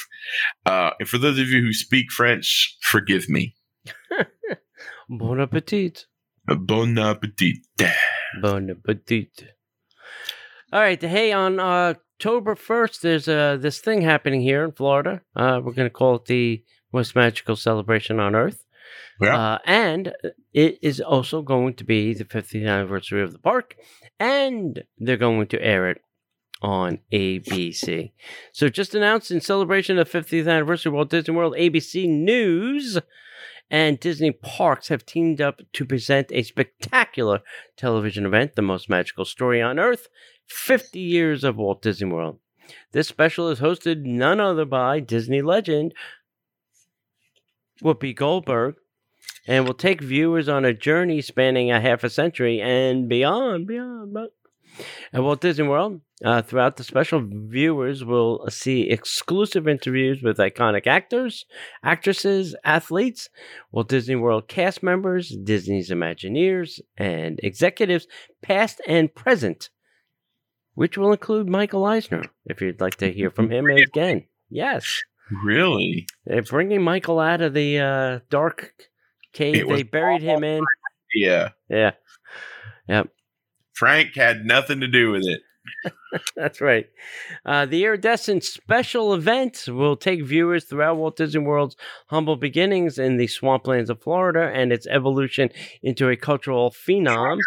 Uh, 0.67 0.91
and 1.01 1.09
for 1.09 1.17
those 1.17 1.39
of 1.39 1.49
you 1.49 1.63
who 1.63 1.73
speak 1.73 2.13
French, 2.13 2.77
forgive 2.83 3.31
me. 3.31 3.55
Bon 5.13 5.41
appetit. 5.41 6.07
Bon 6.47 6.97
appetit. 6.97 7.67
Bon 8.41 8.71
appetit. 8.71 9.57
All 10.73 10.81
right. 10.81 11.03
Hey, 11.03 11.33
on 11.33 11.59
October 11.59 12.55
1st, 12.55 13.01
there's 13.01 13.29
uh, 13.29 13.57
this 13.61 13.81
thing 13.81 14.03
happening 14.03 14.41
here 14.41 14.63
in 14.63 14.71
Florida. 14.71 15.21
Uh, 15.35 15.61
we're 15.61 15.73
going 15.73 15.89
to 15.89 15.91
call 15.91 16.15
it 16.15 16.27
the 16.27 16.63
most 16.93 17.17
magical 17.17 17.57
celebration 17.57 18.21
on 18.21 18.37
earth. 18.37 18.65
Yeah. 19.21 19.37
Uh, 19.37 19.59
and 19.65 20.13
it 20.53 20.79
is 20.81 21.01
also 21.01 21.43
going 21.43 21.75
to 21.75 21.83
be 21.83 22.15
the 22.15 22.25
50th 22.25 22.69
anniversary 22.69 23.21
of 23.21 23.33
the 23.33 23.41
park, 23.41 23.75
and 24.21 24.85
they're 24.97 25.17
going 25.17 25.49
to 25.49 25.61
air 25.61 25.91
it 25.91 26.03
on 26.63 27.01
ABC. 27.13 28.13
So, 28.53 28.69
just 28.69 28.95
announced 28.95 29.33
in 29.33 29.41
celebration 29.41 29.99
of 29.99 30.09
50th 30.09 30.49
anniversary 30.49 30.91
of 30.91 30.95
Walt 30.95 31.11
Disney 31.11 31.35
World, 31.35 31.57
ABC 31.59 32.09
News 32.09 32.97
and 33.73 33.99
Disney 33.99 34.31
Parks 34.31 34.87
have 34.89 35.05
teamed 35.05 35.41
up 35.41 35.63
to 35.73 35.85
present 35.85 36.31
a 36.31 36.45
spectacular 36.45 37.41
television 37.77 38.25
event, 38.25 38.55
The 38.55 38.63
Most 38.63 38.89
Magical 38.89 39.25
Story 39.25 39.61
on 39.61 39.81
Earth 39.81 40.09
50 40.51 40.99
Years 40.99 41.45
of 41.45 41.57
Walt 41.57 41.81
Disney 41.81 42.11
World. 42.11 42.39
This 42.93 43.09
special 43.09 43.49
is 43.49 43.61
hosted 43.61 44.05
none 44.05 44.41
other 44.41 44.65
by 44.65 45.01
Disney 45.01 45.43
legend 45.43 45.95
Whoopi 47.83 48.15
Goldberg 48.15 48.75
and 49.47 49.67
will 49.67 49.75
take 49.75 50.01
viewers 50.01 50.49
on 50.49 50.65
a 50.65 50.75
journey 50.75 51.23
spanning 51.23 51.71
a 51.71 51.81
half 51.81 52.05
a 52.05 52.11
century 52.11 52.61
and 52.61 53.09
beyond, 53.09 53.67
beyond. 53.67 54.13
But 54.13 54.35
at 55.13 55.23
Walt 55.23 55.41
Disney 55.41 55.67
World, 55.67 56.01
uh, 56.25 56.43
throughout 56.43 56.77
the 56.77 56.85
special, 56.85 57.27
viewers 57.27 58.05
will 58.05 58.47
see 58.51 58.91
exclusive 58.91 59.67
interviews 59.67 60.23
with 60.23 60.37
iconic 60.37 60.87
actors, 60.87 61.47
actresses, 61.83 62.55
athletes, 62.65 63.29
Walt 63.73 63.89
Disney 63.89 64.17
World 64.17 64.47
cast 64.47 64.83
members, 64.83 65.31
Disney's 65.31 65.91
Imagineers, 65.91 66.81
and 66.97 67.41
executives, 67.43 68.07
past 68.43 68.81
and 68.87 69.15
present, 69.15 69.71
which 70.75 70.97
will 70.97 71.13
include 71.13 71.49
Michael 71.49 71.85
Eisner, 71.85 72.25
if 72.47 72.61
you'd 72.61 72.81
like 72.81 72.97
to 72.97 73.13
hear 73.13 73.31
from 73.31 73.51
him 73.51 73.67
again. 73.67 74.25
Yes. 74.49 75.03
Really? 75.45 76.07
They're 76.27 76.43
bringing 76.43 76.83
Michael 76.83 77.21
out 77.21 77.41
of 77.41 77.55
the 77.55 77.79
uh, 77.79 78.19
dark 78.31 78.75
cave 79.33 79.69
they 79.69 79.83
buried 79.83 80.23
him 80.23 80.43
in. 80.43 80.65
Yeah. 81.15 81.51
Yeah. 81.69 81.93
Yep. 82.89 83.09
Frank 83.75 84.15
had 84.15 84.45
nothing 84.45 84.81
to 84.81 84.89
do 84.89 85.13
with 85.13 85.27
it. 85.27 85.41
That's 86.37 86.61
right. 86.61 86.87
Uh, 87.45 87.67
the 87.67 87.85
Iridescent 87.85 88.45
special 88.45 89.15
event 89.15 89.65
will 89.69 89.97
take 89.97 90.25
viewers 90.25 90.65
throughout 90.65 90.97
Walt 90.97 91.17
Disney 91.17 91.43
World's 91.43 91.77
humble 92.09 92.37
beginnings 92.37 92.99
in 92.99 93.17
the 93.17 93.27
swamplands 93.27 93.91
of 93.91 94.03
Florida 94.03 94.51
and 94.53 94.73
its 94.73 94.87
evolution 94.87 95.51
into 95.83 96.09
a 96.09 96.17
cultural 96.17 96.71
phenom. 96.71 97.39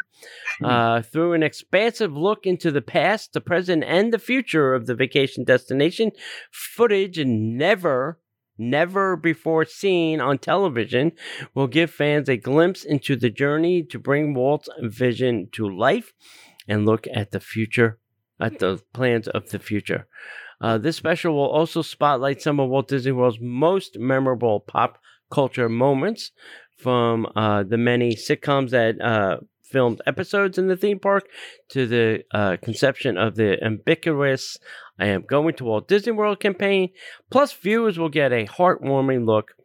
Uh, 0.64 1.02
through 1.02 1.34
an 1.34 1.44
expansive 1.44 2.16
look 2.16 2.46
into 2.46 2.72
the 2.72 2.82
past, 2.82 3.34
the 3.34 3.42
present, 3.42 3.84
and 3.84 4.14
the 4.14 4.20
future 4.20 4.74
of 4.74 4.86
the 4.86 4.96
vacation 4.96 5.44
destination, 5.44 6.12
footage 6.52 7.18
never 7.18 8.20
never 8.58 9.16
before 9.16 9.66
seen 9.66 10.22
on 10.22 10.38
television, 10.38 11.12
will 11.54 11.68
give 11.68 11.92
fans 11.92 12.30
a 12.30 12.38
glimpse 12.38 12.84
into 12.84 13.16
the 13.16 13.30
journey 13.30 13.84
to 13.84 14.00
bring 14.00 14.34
Walt's 14.34 14.70
vision 14.80 15.50
to 15.54 15.68
life 15.68 16.14
and 16.68 16.86
look 16.86 17.08
at 17.14 17.32
the 17.32 17.40
future, 17.40 18.00
at 18.44 18.60
the 18.60 18.82
plans 18.94 19.28
of 19.28 19.50
the 19.50 19.60
future. 19.60 20.08
Uh, 20.62 20.78
this 20.78 20.98
special 20.98 21.36
will 21.36 21.50
also 21.50 21.82
spotlight 21.82 22.42
some 22.42 22.60
of 22.60 22.70
Walt 22.70 22.88
Disney 22.88 23.12
World's 23.12 23.40
most 23.42 23.98
memorable 23.98 24.60
pop 24.60 25.00
culture 25.32 25.68
moments 25.68 26.32
from 26.78 27.28
uh, 27.36 27.64
the 27.64 27.78
many 27.78 28.16
sitcoms 28.16 28.70
that 28.70 29.02
uh, 29.02 29.38
filmed 29.64 30.02
episodes 30.06 30.58
in 30.58 30.68
the 30.68 30.78
theme 30.78 31.00
park 31.00 31.28
to 31.70 31.88
the 31.88 32.24
uh, 32.32 32.58
conception 32.62 33.18
of 33.18 33.36
the 33.36 33.62
ambiguous 33.64 34.58
I 35.00 35.08
am 35.08 35.24
going 35.24 35.56
to 35.56 35.66
Walt 35.66 35.88
Disney 35.88 36.12
World 36.12 36.40
campaign. 36.40 36.90
Plus, 37.32 37.52
viewers 37.52 37.98
will 37.98 38.10
get 38.10 38.32
a 38.32 38.46
heartwarming 38.46 39.26
look 39.26 39.56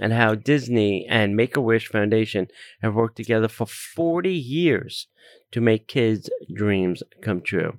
at 0.00 0.12
how 0.12 0.34
Disney 0.34 1.06
and 1.08 1.36
Make 1.36 1.56
a 1.56 1.60
Wish 1.60 1.88
Foundation 1.88 2.48
have 2.82 2.94
worked 2.94 3.16
together 3.16 3.48
for 3.48 3.66
40 3.66 4.32
years 4.32 5.08
to 5.52 5.60
make 5.60 5.88
kids' 5.88 6.30
dreams 6.52 7.02
come 7.22 7.42
true. 7.42 7.78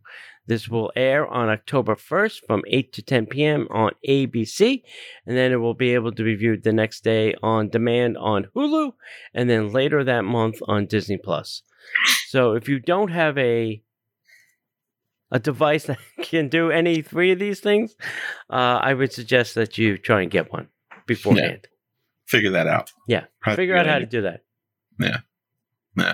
This 0.50 0.68
will 0.68 0.92
air 0.96 1.28
on 1.28 1.48
October 1.48 1.94
1st 1.94 2.40
from 2.48 2.64
8 2.66 2.92
to 2.94 3.04
10 3.04 3.28
p.m. 3.28 3.68
on 3.70 3.92
ABC, 4.08 4.82
and 5.28 5.38
then 5.38 5.52
it 5.52 5.58
will 5.58 5.76
be 5.76 5.94
able 5.94 6.12
to 6.12 6.24
be 6.24 6.34
viewed 6.34 6.64
the 6.64 6.74
next 6.74 7.04
day 7.04 7.36
on 7.44 7.70
demand 7.70 8.18
on 8.18 8.48
Hulu, 8.56 8.94
and 9.32 9.48
then 9.48 9.72
later 9.72 10.04
that 10.04 10.26
month 10.26 10.60
on 10.68 10.88
Disney 10.88 11.18
Plus. 11.18 11.62
So 12.30 12.54
if 12.54 12.68
you 12.68 12.80
don't 12.80 13.12
have 13.12 13.38
a 13.38 13.84
a 15.32 15.38
device 15.38 15.84
that 15.86 16.00
can 16.24 16.50
do 16.50 16.72
any 16.72 17.04
three 17.04 17.32
of 17.32 17.38
these 17.38 17.60
things, 17.60 17.96
uh, 18.50 18.80
I 18.82 18.96
would 18.96 19.14
suggest 19.14 19.54
that 19.54 19.78
you 19.78 20.00
try 20.00 20.24
and 20.24 20.32
get 20.32 20.52
one 20.52 20.70
beforehand. 21.06 21.60
Yeah. 21.62 21.70
Figure 22.26 22.52
that 22.52 22.66
out. 22.66 22.92
Yeah, 23.08 23.26
Probably 23.40 23.62
figure 23.62 23.78
out 23.78 23.86
how 23.86 24.00
to 24.00 24.08
do 24.08 24.24
that. 24.24 24.42
Yeah, 25.00 25.18
yeah. 25.96 26.14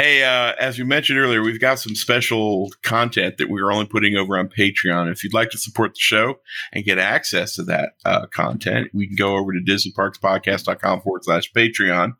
Hey, 0.00 0.22
uh, 0.22 0.54
as 0.60 0.78
we 0.78 0.84
mentioned 0.84 1.18
earlier, 1.18 1.42
we've 1.42 1.60
got 1.60 1.80
some 1.80 1.96
special 1.96 2.70
content 2.84 3.38
that 3.38 3.50
we're 3.50 3.72
only 3.72 3.84
putting 3.84 4.14
over 4.14 4.38
on 4.38 4.48
Patreon. 4.48 5.10
If 5.10 5.24
you'd 5.24 5.34
like 5.34 5.50
to 5.50 5.58
support 5.58 5.94
the 5.94 5.98
show 5.98 6.36
and 6.72 6.84
get 6.84 6.98
access 6.98 7.56
to 7.56 7.64
that 7.64 7.94
uh, 8.04 8.26
content, 8.26 8.90
we 8.94 9.08
can 9.08 9.16
go 9.16 9.34
over 9.34 9.52
to 9.52 9.58
DisneyParksPodcast.com 9.58 11.00
forward 11.00 11.24
slash 11.24 11.52
Patreon, 11.52 12.12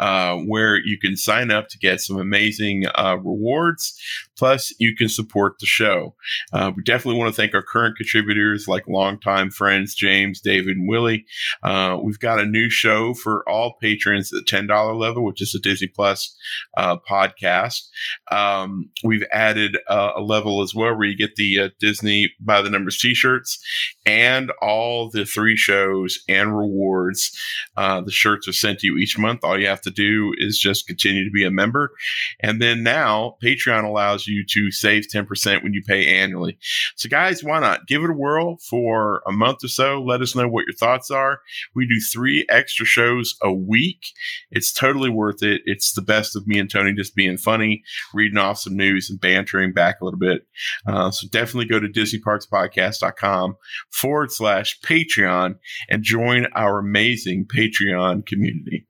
uh, 0.00 0.38
where 0.38 0.76
you 0.76 0.98
can 0.98 1.16
sign 1.16 1.52
up 1.52 1.68
to 1.68 1.78
get 1.78 2.00
some 2.00 2.18
amazing 2.18 2.86
uh, 2.96 3.16
rewards. 3.18 3.96
Plus, 4.36 4.74
you 4.80 4.96
can 4.96 5.08
support 5.08 5.60
the 5.60 5.66
show. 5.66 6.16
Uh, 6.52 6.72
we 6.74 6.82
definitely 6.82 7.20
want 7.20 7.32
to 7.32 7.40
thank 7.40 7.54
our 7.54 7.62
current 7.62 7.96
contributors 7.96 8.66
like 8.66 8.88
longtime 8.88 9.50
friends 9.50 9.94
James, 9.94 10.40
David, 10.40 10.76
and 10.76 10.88
Willie. 10.88 11.26
Uh, 11.62 11.96
we've 12.02 12.18
got 12.18 12.40
a 12.40 12.44
new 12.46 12.68
show 12.68 13.14
for 13.14 13.48
all 13.48 13.76
patrons 13.80 14.32
at 14.32 14.44
the 14.44 14.50
$10 14.50 14.98
level, 14.98 15.24
which 15.24 15.40
is 15.40 15.54
a 15.54 15.60
Disney 15.60 15.86
Plus 15.86 16.36
podcast 16.76 17.19
podcast. 17.20 17.88
Um, 18.30 18.90
we've 19.04 19.24
added 19.32 19.78
uh, 19.88 20.12
a 20.16 20.20
level 20.20 20.62
as 20.62 20.74
well 20.74 20.94
where 20.94 21.06
you 21.06 21.16
get 21.16 21.36
the 21.36 21.60
uh, 21.60 21.68
Disney 21.78 22.32
by 22.40 22.62
the 22.62 22.70
numbers 22.70 22.98
t-shirts 22.98 23.62
and 24.06 24.50
all 24.62 25.10
the 25.10 25.24
three 25.24 25.56
shows 25.56 26.20
and 26.28 26.56
rewards. 26.56 27.38
Uh, 27.76 28.00
the 28.00 28.10
shirts 28.10 28.48
are 28.48 28.52
sent 28.52 28.80
to 28.80 28.86
you 28.86 28.96
each 28.96 29.18
month. 29.18 29.40
All 29.42 29.58
you 29.58 29.66
have 29.66 29.82
to 29.82 29.90
do 29.90 30.32
is 30.38 30.58
just 30.58 30.86
continue 30.86 31.24
to 31.24 31.30
be 31.30 31.44
a 31.44 31.50
member. 31.50 31.92
And 32.40 32.60
then 32.60 32.82
now 32.82 33.36
Patreon 33.42 33.84
allows 33.84 34.26
you 34.26 34.44
to 34.50 34.70
save 34.70 35.06
10% 35.12 35.62
when 35.62 35.74
you 35.74 35.82
pay 35.82 36.06
annually. 36.06 36.58
So 36.96 37.08
guys, 37.08 37.44
why 37.44 37.60
not 37.60 37.86
give 37.86 38.02
it 38.02 38.10
a 38.10 38.14
whirl 38.14 38.58
for 38.58 39.22
a 39.26 39.32
month 39.32 39.64
or 39.64 39.68
so? 39.68 40.02
Let 40.02 40.22
us 40.22 40.34
know 40.34 40.48
what 40.48 40.66
your 40.66 40.76
thoughts 40.76 41.10
are. 41.10 41.40
We 41.74 41.86
do 41.86 42.00
three 42.12 42.46
extra 42.48 42.86
shows 42.86 43.36
a 43.42 43.52
week. 43.52 44.06
It's 44.50 44.72
totally 44.72 45.10
worth 45.10 45.42
it. 45.42 45.62
It's 45.64 45.92
the 45.92 46.02
best 46.02 46.36
of 46.36 46.46
me 46.46 46.58
and 46.58 46.70
Tony 46.70 46.92
just 46.92 47.09
being 47.10 47.36
funny, 47.36 47.82
reading 48.14 48.38
off 48.38 48.58
some 48.58 48.76
news 48.76 49.10
and 49.10 49.20
bantering 49.20 49.72
back 49.72 50.00
a 50.00 50.04
little 50.04 50.18
bit. 50.18 50.46
Uh, 50.86 51.10
so 51.10 51.26
definitely 51.28 51.66
go 51.66 51.80
to 51.80 51.88
DisneyParksPodcast.com 51.88 53.56
forward 53.90 54.32
slash 54.32 54.78
Patreon 54.80 55.56
and 55.88 56.02
join 56.02 56.46
our 56.54 56.78
amazing 56.78 57.46
Patreon 57.46 58.26
community. 58.26 58.86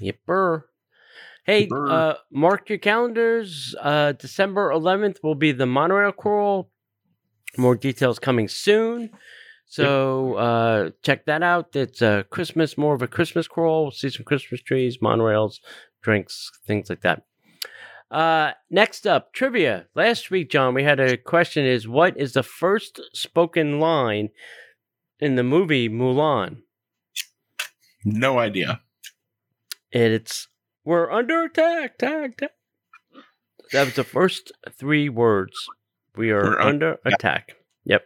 Yipper. 0.00 0.62
Hey, 1.44 1.68
uh, 1.70 2.14
mark 2.32 2.70
your 2.70 2.78
calendars. 2.78 3.74
Uh, 3.78 4.12
December 4.12 4.70
11th 4.70 5.18
will 5.22 5.34
be 5.34 5.52
the 5.52 5.66
monorail 5.66 6.12
crawl. 6.12 6.70
More 7.58 7.76
details 7.76 8.18
coming 8.18 8.48
soon. 8.48 9.10
So 9.66 10.34
uh, 10.34 10.90
check 11.02 11.26
that 11.26 11.42
out. 11.42 11.74
It's 11.74 12.00
a 12.00 12.24
Christmas, 12.30 12.78
more 12.78 12.94
of 12.94 13.02
a 13.02 13.08
Christmas 13.08 13.48
crawl. 13.48 13.82
We'll 13.82 13.90
see 13.90 14.08
some 14.08 14.24
Christmas 14.24 14.62
trees, 14.62 14.98
monorails, 14.98 15.60
drinks, 16.00 16.50
things 16.66 16.88
like 16.88 17.02
that. 17.02 17.24
Uh, 18.14 18.52
next 18.70 19.08
up, 19.08 19.32
trivia. 19.32 19.86
Last 19.96 20.30
week, 20.30 20.48
John, 20.48 20.72
we 20.72 20.84
had 20.84 21.00
a 21.00 21.16
question: 21.16 21.64
Is 21.64 21.88
what 21.88 22.16
is 22.16 22.34
the 22.34 22.44
first 22.44 23.00
spoken 23.12 23.80
line 23.80 24.28
in 25.18 25.34
the 25.34 25.42
movie 25.42 25.88
Mulan? 25.88 26.58
No 28.04 28.38
idea. 28.38 28.82
It's 29.90 30.46
"We're 30.84 31.10
under 31.10 31.42
attack, 31.42 31.98
tag, 31.98 32.36
tag." 32.36 32.50
That 33.72 33.86
was 33.86 33.96
the 33.96 34.04
first 34.04 34.52
three 34.70 35.08
words. 35.08 35.56
We 36.14 36.30
are 36.30 36.44
We're 36.44 36.60
under 36.60 36.90
un- 37.04 37.12
attack. 37.12 37.56
Yep. 37.84 38.04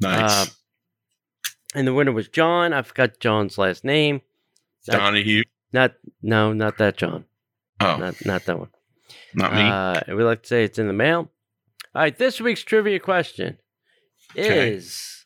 Nice. 0.00 0.46
Uh, 0.46 0.50
and 1.74 1.84
the 1.88 1.94
winner 1.94 2.12
was 2.12 2.28
John. 2.28 2.72
I 2.72 2.82
forgot 2.82 3.18
John's 3.18 3.58
last 3.58 3.82
name. 3.82 4.20
Donahue. 4.86 5.42
Not 5.72 5.94
no, 6.22 6.52
not 6.52 6.78
that 6.78 6.96
John. 6.96 7.24
Oh, 7.80 7.96
not 7.96 8.24
not 8.24 8.44
that 8.44 8.58
one. 8.60 8.68
Not 9.34 9.52
me. 9.54 9.62
Uh, 9.62 10.16
we 10.16 10.24
like 10.24 10.42
to 10.42 10.48
say 10.48 10.64
it's 10.64 10.78
in 10.78 10.86
the 10.86 10.92
mail. 10.92 11.30
All 11.94 12.02
right, 12.02 12.16
this 12.16 12.40
week's 12.40 12.62
trivia 12.62 13.00
question 13.00 13.58
is 14.34 15.24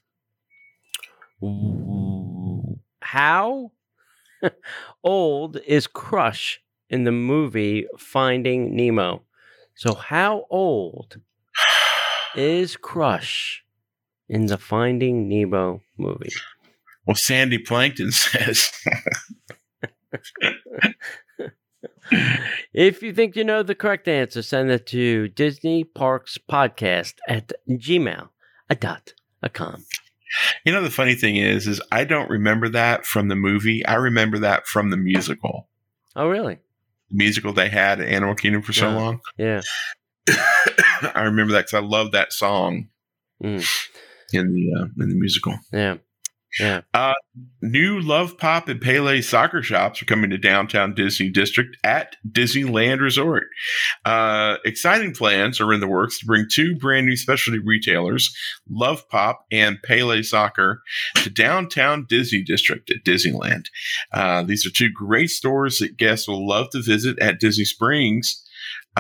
how 3.01 3.73
old 5.03 5.57
is 5.66 5.87
Crush 5.87 6.61
in 6.88 7.05
the 7.05 7.12
movie 7.12 7.87
Finding 7.99 8.77
Nemo? 8.77 9.23
So, 9.75 9.95
how 9.95 10.47
old 10.51 11.21
is 12.37 12.77
Crush 12.77 13.64
in 14.29 14.47
the 14.47 14.59
Finding 14.59 15.29
Nemo 15.29 15.83
movie? 15.97 16.33
Well, 17.07 17.16
Sandy 17.16 17.59
Plankton 17.59 18.12
says. 18.12 18.71
if 22.73 23.03
you 23.03 23.12
think 23.12 23.37
you 23.37 23.45
know 23.45 23.62
the 23.62 23.75
correct 23.75 24.09
answer, 24.09 24.43
send 24.43 24.71
it 24.71 24.87
to 24.88 25.29
Disney 25.29 25.85
Parks 25.85 26.38
Podcast 26.38 27.14
at 27.29 27.53
gmail.com. 27.69 28.29
You 30.64 30.73
know 30.73 30.83
the 30.83 30.90
funny 30.90 31.14
thing 31.14 31.37
is, 31.37 31.66
is 31.66 31.81
I 31.90 32.05
don't 32.05 32.31
remember 32.31 32.69
that 32.71 33.05
from 33.05 33.29
the 33.29 33.37
movie. 33.37 33.85
I 33.85 33.95
remember 33.95 34.38
that 34.40 34.66
from 34.66 34.90
the 34.90 34.97
musical. 34.97 35.69
Oh, 36.14 36.29
really? 36.29 36.59
The 37.11 37.16
musical 37.16 37.53
they 37.53 37.69
had 37.69 38.01
at 38.01 38.09
Animal 38.09 38.35
Kingdom 38.35 38.62
for 38.62 38.73
so 38.73 38.90
yeah. 38.90 38.97
long. 38.97 39.21
Yeah. 39.37 39.61
I 41.14 41.23
remember 41.25 41.53
that 41.55 41.66
because 41.66 41.75
I 41.75 41.81
love 41.81 42.12
that 42.12 42.33
song 42.33 42.88
mm. 43.43 43.66
in 44.33 44.53
the 44.53 44.81
uh, 44.81 44.87
in 45.03 45.09
the 45.09 45.16
musical. 45.16 45.59
Yeah. 45.73 45.97
Yeah. 46.58 46.80
Uh, 46.92 47.14
new 47.62 48.00
Love 48.00 48.36
Pop 48.36 48.68
and 48.68 48.80
Pele 48.80 49.20
soccer 49.20 49.62
shops 49.62 50.02
are 50.02 50.06
coming 50.06 50.30
to 50.30 50.38
downtown 50.38 50.94
Disney 50.94 51.30
District 51.30 51.76
at 51.84 52.16
Disneyland 52.28 53.00
Resort. 53.00 53.44
Uh, 54.04 54.56
exciting 54.64 55.14
plans 55.14 55.60
are 55.60 55.72
in 55.72 55.80
the 55.80 55.86
works 55.86 56.18
to 56.18 56.26
bring 56.26 56.46
two 56.50 56.74
brand 56.76 57.06
new 57.06 57.16
specialty 57.16 57.60
retailers, 57.60 58.34
Love 58.68 59.08
Pop 59.08 59.44
and 59.52 59.78
Pele 59.84 60.22
Soccer, 60.22 60.82
to 61.16 61.30
downtown 61.30 62.06
Disney 62.08 62.42
District 62.42 62.90
at 62.90 63.04
Disneyland. 63.04 63.66
Uh, 64.12 64.42
these 64.42 64.66
are 64.66 64.70
two 64.70 64.90
great 64.92 65.30
stores 65.30 65.78
that 65.78 65.96
guests 65.96 66.26
will 66.26 66.46
love 66.46 66.70
to 66.70 66.82
visit 66.82 67.18
at 67.20 67.38
Disney 67.38 67.64
Springs 67.64 68.44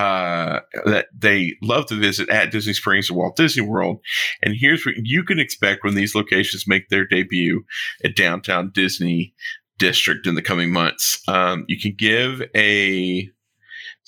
uh, 0.00 0.60
that 0.86 1.08
they 1.14 1.52
love 1.60 1.84
to 1.84 1.94
visit 1.94 2.30
at 2.30 2.50
Disney 2.50 2.72
Springs 2.72 3.10
or 3.10 3.18
Walt 3.18 3.36
Disney 3.36 3.62
World. 3.62 3.98
And 4.42 4.54
here's 4.58 4.86
what 4.86 4.94
you 4.96 5.22
can 5.24 5.38
expect 5.38 5.84
when 5.84 5.94
these 5.94 6.14
locations 6.14 6.66
make 6.66 6.88
their 6.88 7.06
debut 7.06 7.64
at 8.02 8.16
downtown 8.16 8.70
Disney 8.72 9.34
District 9.78 10.26
in 10.26 10.36
the 10.36 10.42
coming 10.42 10.72
months. 10.72 11.22
Um, 11.28 11.66
you 11.68 11.78
can 11.78 11.94
give 11.98 12.42
a 12.56 13.28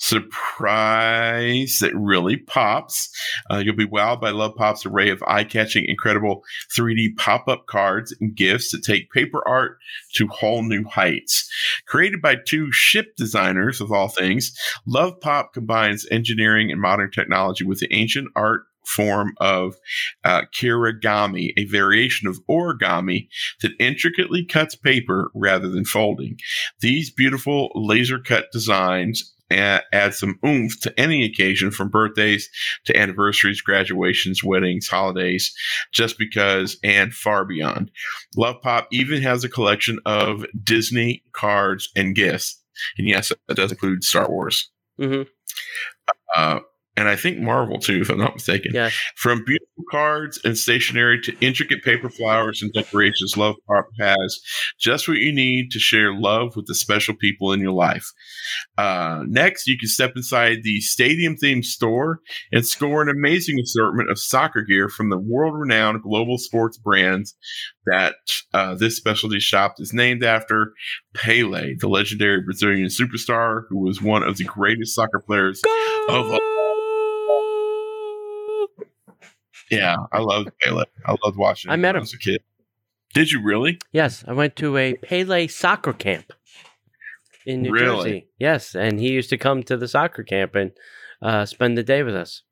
surprise 0.03 1.77
that 1.79 1.95
really 1.95 2.35
pops. 2.35 3.09
Uh, 3.49 3.57
you'll 3.57 3.75
be 3.75 3.87
wowed 3.87 4.19
by 4.19 4.31
Love 4.31 4.53
Pop's 4.55 4.85
array 4.85 5.09
of 5.09 5.23
eye 5.25 5.45
catching, 5.45 5.85
incredible 5.87 6.43
3D 6.77 7.15
pop 7.15 7.47
up 7.47 7.67
cards 7.67 8.13
and 8.19 8.35
gifts 8.35 8.71
that 8.71 8.83
take 8.83 9.11
paper 9.11 9.41
art 9.47 9.77
to 10.15 10.27
whole 10.27 10.61
new 10.61 10.83
heights. 10.83 11.49
Created 11.87 12.21
by 12.21 12.35
two 12.35 12.69
ship 12.71 13.15
designers, 13.15 13.79
of 13.79 13.93
all 13.93 14.09
things, 14.09 14.53
Love 14.85 15.19
Pop 15.21 15.53
combines 15.53 16.05
engineering 16.11 16.69
and 16.69 16.81
modern 16.81 17.09
technology 17.09 17.63
with 17.63 17.79
the 17.79 17.93
ancient 17.93 18.27
art 18.35 18.63
form 18.85 19.33
of 19.39 19.75
uh, 20.25 20.41
kirigami, 20.53 21.53
a 21.57 21.65
variation 21.65 22.27
of 22.27 22.39
origami 22.49 23.27
that 23.61 23.71
intricately 23.79 24.45
cuts 24.45 24.75
paper 24.75 25.31
rather 25.33 25.69
than 25.69 25.85
folding. 25.85 26.37
These 26.81 27.09
beautiful 27.09 27.71
laser 27.75 28.19
cut 28.19 28.47
designs 28.51 29.32
add 29.53 30.13
some 30.13 30.39
oomph 30.45 30.79
to 30.81 30.99
any 30.99 31.23
occasion 31.23 31.71
from 31.71 31.89
birthdays 31.89 32.49
to 32.85 32.97
anniversaries, 32.97 33.61
graduations, 33.61 34.43
weddings, 34.43 34.87
holidays, 34.87 35.53
just 35.91 36.17
because 36.17 36.77
and 36.83 37.13
far 37.13 37.45
beyond. 37.45 37.91
Love 38.35 38.61
Pop 38.61 38.87
even 38.91 39.21
has 39.21 39.43
a 39.43 39.49
collection 39.49 39.99
of 40.05 40.45
Disney 40.63 41.23
cards 41.33 41.89
and 41.95 42.15
gifts. 42.15 42.61
And 42.97 43.07
yes, 43.07 43.31
that 43.47 43.57
does 43.57 43.71
include 43.71 44.03
Star 44.03 44.29
Wars. 44.29 44.69
Mm-hmm. 44.99 45.23
Uh, 46.35 46.59
and 46.95 47.09
I 47.09 47.15
think 47.15 47.39
Marvel 47.39 47.79
too, 47.79 48.01
if 48.01 48.09
I'm 48.09 48.19
not 48.19 48.35
mistaken. 48.35 48.71
Yeah. 48.73 48.91
From 49.15 49.43
beautiful 49.43 49.83
cards 49.89 50.39
and 50.43 50.57
stationery 50.57 51.19
to 51.21 51.35
intricate 51.41 51.83
paper 51.83 52.09
flowers 52.09 52.61
and 52.61 52.71
decorations, 52.71 53.35
Love 53.35 53.55
Pop 53.67 53.87
has 53.99 54.39
just 54.79 55.07
what 55.07 55.17
you 55.17 55.33
need 55.33 55.71
to 55.71 55.79
share 55.79 56.13
love 56.13 56.55
with 56.55 56.67
the 56.67 56.75
special 56.75 57.15
people 57.15 57.51
in 57.51 57.61
your 57.61 57.71
life. 57.71 58.05
Uh, 58.77 59.23
next, 59.27 59.67
you 59.67 59.77
can 59.77 59.89
step 59.89 60.13
inside 60.15 60.59
the 60.61 60.81
stadium 60.81 61.35
themed 61.35 61.65
store 61.65 62.19
and 62.51 62.65
score 62.65 63.01
an 63.01 63.09
amazing 63.09 63.59
assortment 63.59 64.11
of 64.11 64.19
soccer 64.19 64.61
gear 64.61 64.87
from 64.87 65.09
the 65.09 65.17
world 65.17 65.55
renowned 65.57 66.03
global 66.03 66.37
sports 66.37 66.77
brands 66.77 67.35
that 67.87 68.15
uh, 68.53 68.75
this 68.75 68.95
specialty 68.95 69.39
shop 69.39 69.75
is 69.79 69.93
named 69.93 70.23
after 70.23 70.73
Pele, 71.15 71.73
the 71.79 71.87
legendary 71.87 72.41
Brazilian 72.41 72.87
superstar 72.87 73.63
who 73.69 73.79
was 73.79 74.01
one 74.01 74.23
of 74.23 74.37
the 74.37 74.43
greatest 74.43 74.95
soccer 74.95 75.19
players 75.19 75.59
Go! 75.61 76.05
of 76.09 76.31
all 76.31 76.62
Yeah, 79.71 79.95
I 80.11 80.19
loved 80.19 80.49
Pele. 80.61 80.83
I 81.05 81.15
loved 81.23 81.37
watching. 81.37 81.71
I 81.71 81.75
met 81.75 81.95
him. 81.95 82.03
as 82.03 82.13
a 82.13 82.17
kid. 82.17 82.41
Did 83.13 83.31
you 83.31 83.41
really? 83.41 83.79
Yes, 83.91 84.23
I 84.27 84.33
went 84.33 84.55
to 84.57 84.77
a 84.77 84.95
Pele 84.95 85.47
soccer 85.47 85.93
camp 85.93 86.33
in 87.45 87.61
New 87.61 87.71
Really? 87.71 88.03
Jersey. 88.11 88.27
Yes, 88.39 88.75
and 88.75 88.99
he 88.99 89.09
used 89.11 89.29
to 89.29 89.37
come 89.37 89.63
to 89.63 89.77
the 89.77 89.87
soccer 89.87 90.23
camp 90.23 90.55
and 90.55 90.71
uh, 91.21 91.45
spend 91.45 91.77
the 91.77 91.83
day 91.83 92.03
with 92.03 92.15
us. 92.15 92.43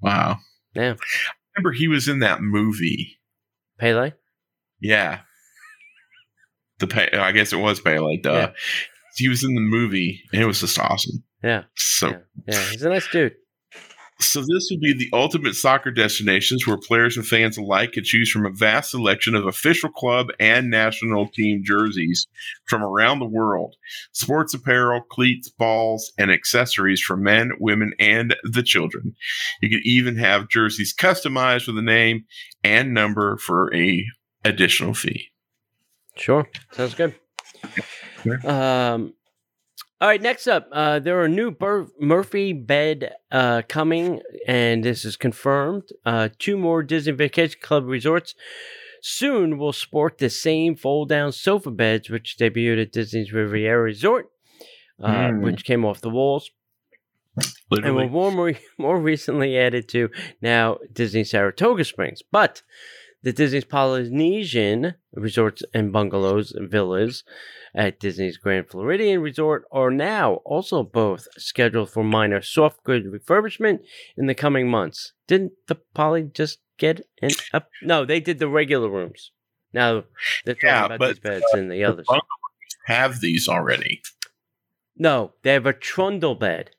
Wow. 0.00 0.38
Yeah. 0.74 0.94
I 0.94 1.56
remember 1.56 1.72
he 1.72 1.88
was 1.88 2.08
in 2.08 2.18
that 2.20 2.40
movie. 2.42 3.18
Pele? 3.78 4.12
Yeah. 4.80 5.20
The 6.78 6.86
Pe- 6.86 7.16
I 7.16 7.32
guess 7.32 7.52
it 7.52 7.56
was 7.56 7.80
Pele. 7.80 8.18
Duh. 8.18 8.32
Yeah. 8.32 8.50
He 9.16 9.28
was 9.28 9.42
in 9.42 9.54
the 9.54 9.60
movie, 9.62 10.20
and 10.32 10.42
it 10.42 10.46
was 10.46 10.60
just 10.60 10.78
awesome. 10.78 11.24
Yeah, 11.42 11.62
So, 11.74 12.08
Yeah. 12.10 12.18
yeah, 12.48 12.62
he's 12.70 12.82
a 12.82 12.88
nice 12.90 13.08
dude. 13.08 13.34
So 14.18 14.40
this 14.40 14.68
would 14.70 14.80
be 14.80 14.94
the 14.94 15.10
ultimate 15.12 15.54
soccer 15.54 15.90
destinations 15.90 16.66
where 16.66 16.78
players 16.78 17.16
and 17.16 17.26
fans 17.26 17.58
alike 17.58 17.92
can 17.92 18.04
choose 18.04 18.30
from 18.30 18.46
a 18.46 18.50
vast 18.50 18.90
selection 18.90 19.34
of 19.34 19.46
official 19.46 19.90
club 19.90 20.28
and 20.40 20.70
national 20.70 21.28
team 21.28 21.62
jerseys 21.64 22.26
from 22.66 22.82
around 22.82 23.18
the 23.18 23.26
world. 23.26 23.74
Sports 24.12 24.54
apparel, 24.54 25.02
cleats, 25.02 25.50
balls, 25.50 26.12
and 26.18 26.30
accessories 26.30 27.00
for 27.00 27.16
men, 27.16 27.50
women, 27.60 27.92
and 27.98 28.34
the 28.42 28.62
children. 28.62 29.14
You 29.60 29.68
can 29.68 29.82
even 29.84 30.16
have 30.16 30.48
jerseys 30.48 30.94
customized 30.94 31.66
with 31.66 31.76
a 31.76 31.82
name 31.82 32.24
and 32.64 32.94
number 32.94 33.36
for 33.36 33.74
a 33.74 34.02
additional 34.44 34.94
fee. 34.94 35.28
Sure, 36.16 36.48
sounds 36.72 36.94
good. 36.94 37.14
Um, 38.44 39.12
all 40.00 40.08
right, 40.08 40.20
next 40.20 40.46
up, 40.46 40.68
uh, 40.72 40.98
there 40.98 41.20
are 41.22 41.28
new 41.28 41.50
Bur- 41.50 41.88
Murphy 41.98 42.52
bed 42.52 43.14
uh, 43.32 43.62
coming, 43.68 44.20
and 44.46 44.84
this 44.84 45.04
is 45.04 45.16
confirmed. 45.16 45.84
Uh, 46.04 46.28
two 46.38 46.56
more 46.56 46.82
Disney 46.82 47.12
Vacation 47.12 47.60
Club 47.62 47.84
resorts 47.86 48.34
soon 49.02 49.56
will 49.58 49.72
sport 49.72 50.18
the 50.18 50.28
same 50.30 50.74
fold-down 50.76 51.32
sofa 51.32 51.70
beds, 51.70 52.10
which 52.10 52.36
debuted 52.38 52.82
at 52.82 52.92
Disney's 52.92 53.32
Riviera 53.32 53.82
Resort, 53.82 54.30
uh, 55.02 55.28
Hmm. 55.30 55.42
which 55.42 55.64
came 55.64 55.84
off 55.84 56.00
the 56.00 56.10
walls 56.10 56.50
and 57.70 57.94
were 57.96 58.08
more, 58.08 58.52
more 58.78 59.00
recently 59.00 59.56
added 59.58 59.88
to 59.90 60.10
now 60.40 60.78
Disney 60.92 61.24
Saratoga 61.24 61.84
Springs. 61.84 62.22
But 62.30 62.62
the 63.22 63.32
Disney's 63.32 63.64
Polynesian 63.64 64.94
resorts 65.12 65.62
and 65.74 65.92
bungalows 65.92 66.52
and 66.52 66.70
villas 66.70 67.24
at 67.74 67.98
Disney's 67.98 68.36
Grand 68.36 68.68
Floridian 68.68 69.20
Resort 69.20 69.64
are 69.72 69.90
now 69.90 70.34
also 70.44 70.82
both 70.82 71.26
scheduled 71.36 71.90
for 71.90 72.04
minor 72.04 72.40
soft 72.40 72.84
good 72.84 73.04
refurbishment 73.06 73.80
in 74.16 74.26
the 74.26 74.34
coming 74.34 74.68
months. 74.70 75.12
Didn't 75.26 75.52
the 75.66 75.76
Poly 75.94 76.30
just 76.32 76.58
get 76.78 77.06
an 77.20 77.30
up? 77.52 77.68
No, 77.82 78.04
they 78.04 78.20
did 78.20 78.38
the 78.38 78.48
regular 78.48 78.88
rooms. 78.88 79.32
Now 79.72 80.04
they're 80.44 80.54
talking 80.54 80.68
Yeah, 80.68 80.84
about 80.86 80.98
but, 80.98 81.08
these 81.08 81.18
beds 81.18 81.44
and 81.52 81.70
the 81.70 81.84
others. 81.84 82.06
bungalows 82.06 82.22
Have 82.86 83.20
these 83.20 83.48
already? 83.48 84.02
No, 84.96 85.32
they 85.42 85.52
have 85.52 85.66
a 85.66 85.72
trundle 85.74 86.34
bed, 86.34 86.70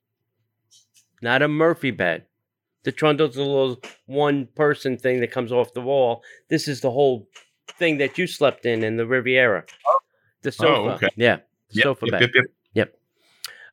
not 1.21 1.41
a 1.41 1.47
Murphy 1.47 1.91
bed. 1.91 2.25
The 2.83 2.91
trundle's 2.91 3.35
a 3.35 3.41
little 3.43 3.81
one 4.05 4.47
person 4.55 4.97
thing 4.97 5.19
that 5.19 5.31
comes 5.31 5.51
off 5.51 5.73
the 5.73 5.81
wall. 5.81 6.23
This 6.49 6.67
is 6.67 6.81
the 6.81 6.91
whole 6.91 7.27
thing 7.77 7.97
that 7.97 8.17
you 8.17 8.27
slept 8.27 8.65
in 8.65 8.83
in 8.83 8.97
the 8.97 9.05
Riviera. 9.05 9.65
The 10.43 10.51
sofa. 10.51 10.95
okay. 10.95 11.09
Yeah. 11.15 11.37
Yep, 11.71 11.83
sofa 11.83 12.05
yep, 12.05 12.11
bed. 12.11 12.29
yep, 12.33 12.45
yep. 12.73 12.93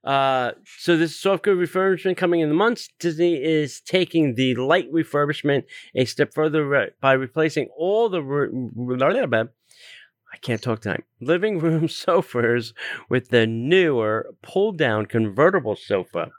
Uh, 0.03 0.53
so 0.79 0.97
this 0.97 1.19
soft 1.19 1.45
good 1.45 1.57
refurbishment 1.57 2.17
coming 2.17 2.41
in 2.41 2.49
the 2.49 2.55
months. 2.55 2.89
Disney 2.99 3.43
is 3.43 3.81
taking 3.81 4.35
the 4.35 4.55
light 4.57 4.91
refurbishment 4.93 5.65
a 5.95 6.05
step 6.05 6.35
further 6.35 6.67
re- 6.67 6.91
by 7.01 7.13
replacing 7.13 7.69
all 7.77 8.09
the. 8.09 8.23
Re- 8.23 9.49
I 10.33 10.37
can't 10.39 10.61
talk 10.61 10.81
tonight. 10.81 11.05
Living 11.21 11.61
room 11.61 11.89
sofas 11.89 12.75
with 13.09 13.29
the 13.29 13.47
newer 13.47 14.35
pull-down 14.43 15.07
convertible 15.07 15.77
sofa. 15.77 16.33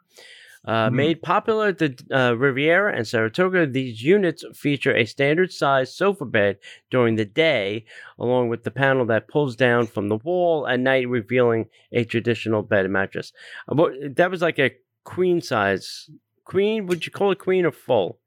Uh, 0.65 0.89
Hmm. 0.89 0.95
Made 0.95 1.21
popular 1.21 1.67
at 1.67 1.77
the 1.77 1.95
uh, 2.11 2.33
Riviera 2.33 2.95
and 2.95 3.07
Saratoga, 3.07 3.67
these 3.67 4.01
units 4.01 4.43
feature 4.53 4.95
a 4.95 5.05
standard 5.05 5.51
size 5.51 5.95
sofa 5.95 6.25
bed 6.25 6.57
during 6.89 7.15
the 7.15 7.25
day, 7.25 7.85
along 8.17 8.49
with 8.49 8.63
the 8.63 8.71
panel 8.71 9.05
that 9.05 9.27
pulls 9.27 9.55
down 9.55 9.85
from 9.87 10.09
the 10.09 10.17
wall 10.17 10.67
at 10.67 10.79
night, 10.79 11.07
revealing 11.07 11.67
a 11.91 12.03
traditional 12.03 12.63
bed 12.63 12.85
and 12.85 12.93
mattress. 12.93 13.31
Uh, 13.67 13.75
that 14.15 14.31
was 14.31 14.41
like 14.41 14.57
a 14.59 14.71
queen 15.03 15.39
size. 15.41 16.09
Queen? 16.45 16.87
Would 16.87 17.05
you 17.05 17.11
call 17.11 17.31
it 17.31 17.39
queen 17.39 17.65
or 17.65 17.71
full? 17.71 18.19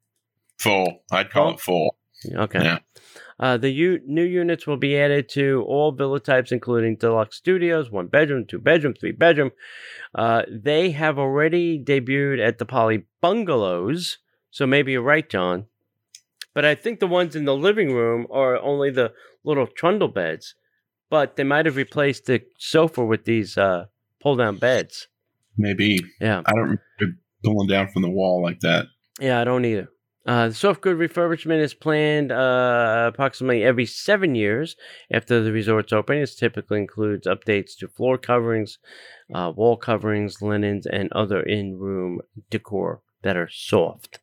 Full. 0.59 1.03
I'd 1.13 1.31
call 1.31 1.47
Full? 1.49 1.55
it 1.55 1.61
full. 1.61 1.97
Okay. 2.27 2.63
Yeah. 2.63 2.79
Uh, 3.41 3.57
the 3.57 3.71
u- 3.71 4.01
new 4.05 4.25
units 4.25 4.67
will 4.67 4.77
be 4.77 4.99
added 4.99 5.29
to 5.29 5.65
all 5.69 5.93
villa 5.93 6.19
types, 6.19 6.51
including 6.51 6.97
deluxe 6.97 7.37
studios, 7.37 7.91
one 7.91 8.09
bedroom, 8.09 8.45
two 8.45 8.59
bedroom, 8.59 8.95
three 8.95 9.13
bedroom. 9.13 9.53
Uh, 10.15 10.43
they 10.51 10.91
have 10.91 11.19
already 11.19 11.83
debuted 11.83 12.45
at 12.45 12.59
the 12.59 12.65
Poly 12.65 13.05
Bungalows, 13.21 14.19
so 14.51 14.67
maybe 14.67 14.93
you're 14.93 15.03
right, 15.03 15.29
John. 15.29 15.67
But 16.55 16.65
I 16.65 16.75
think 16.75 16.99
the 16.99 17.07
ones 17.07 17.37
in 17.37 17.45
the 17.45 17.55
living 17.55 17.95
room 17.95 18.27
are 18.31 18.59
only 18.59 18.91
the 18.91 19.13
little 19.45 19.69
trundle 19.69 20.09
beds, 20.09 20.55
but 21.09 21.37
they 21.37 21.45
might 21.45 21.67
have 21.67 21.77
replaced 21.77 22.27
the 22.27 22.43
sofa 22.59 23.05
with 23.05 23.25
these 23.25 23.57
uh, 23.57 23.87
pull 24.21 24.35
down 24.35 24.57
beds. 24.57 25.07
Maybe. 25.57 26.01
Yeah. 26.21 26.43
I 26.45 26.51
don't 26.53 26.63
remember 26.63 27.19
pulling 27.45 27.69
down 27.69 27.89
from 27.93 28.03
the 28.03 28.11
wall 28.11 28.43
like 28.43 28.61
that. 28.61 28.87
Yeah, 29.21 29.41
I 29.41 29.45
don't 29.45 29.65
either. 29.65 29.89
Uh, 30.29 30.49
the 30.49 30.55
soft 30.55 30.83
good 30.83 30.99
refurbishment 30.99 31.59
is 31.59 31.73
planned 31.73 32.31
uh, 32.31 33.11
approximately 33.11 33.65
every 33.65 33.87
seven 33.87 34.35
years 34.35 34.77
after 35.11 35.43
the 35.43 35.51
resort's 35.51 35.91
open. 35.91 36.19
It 36.19 36.31
typically 36.39 36.81
includes 36.81 37.27
updates 37.27 37.75
to 37.79 37.89
floor 37.89 38.19
coverings, 38.19 38.77
uh, 39.35 39.51
wall 39.57 39.79
coverings, 39.79 40.43
linens, 40.43 40.85
and 40.85 41.11
other 41.13 41.41
in 41.41 41.79
room 41.79 42.21
decor 42.51 43.01
that 43.23 43.39
are 43.39 43.49
soft. 43.51 44.19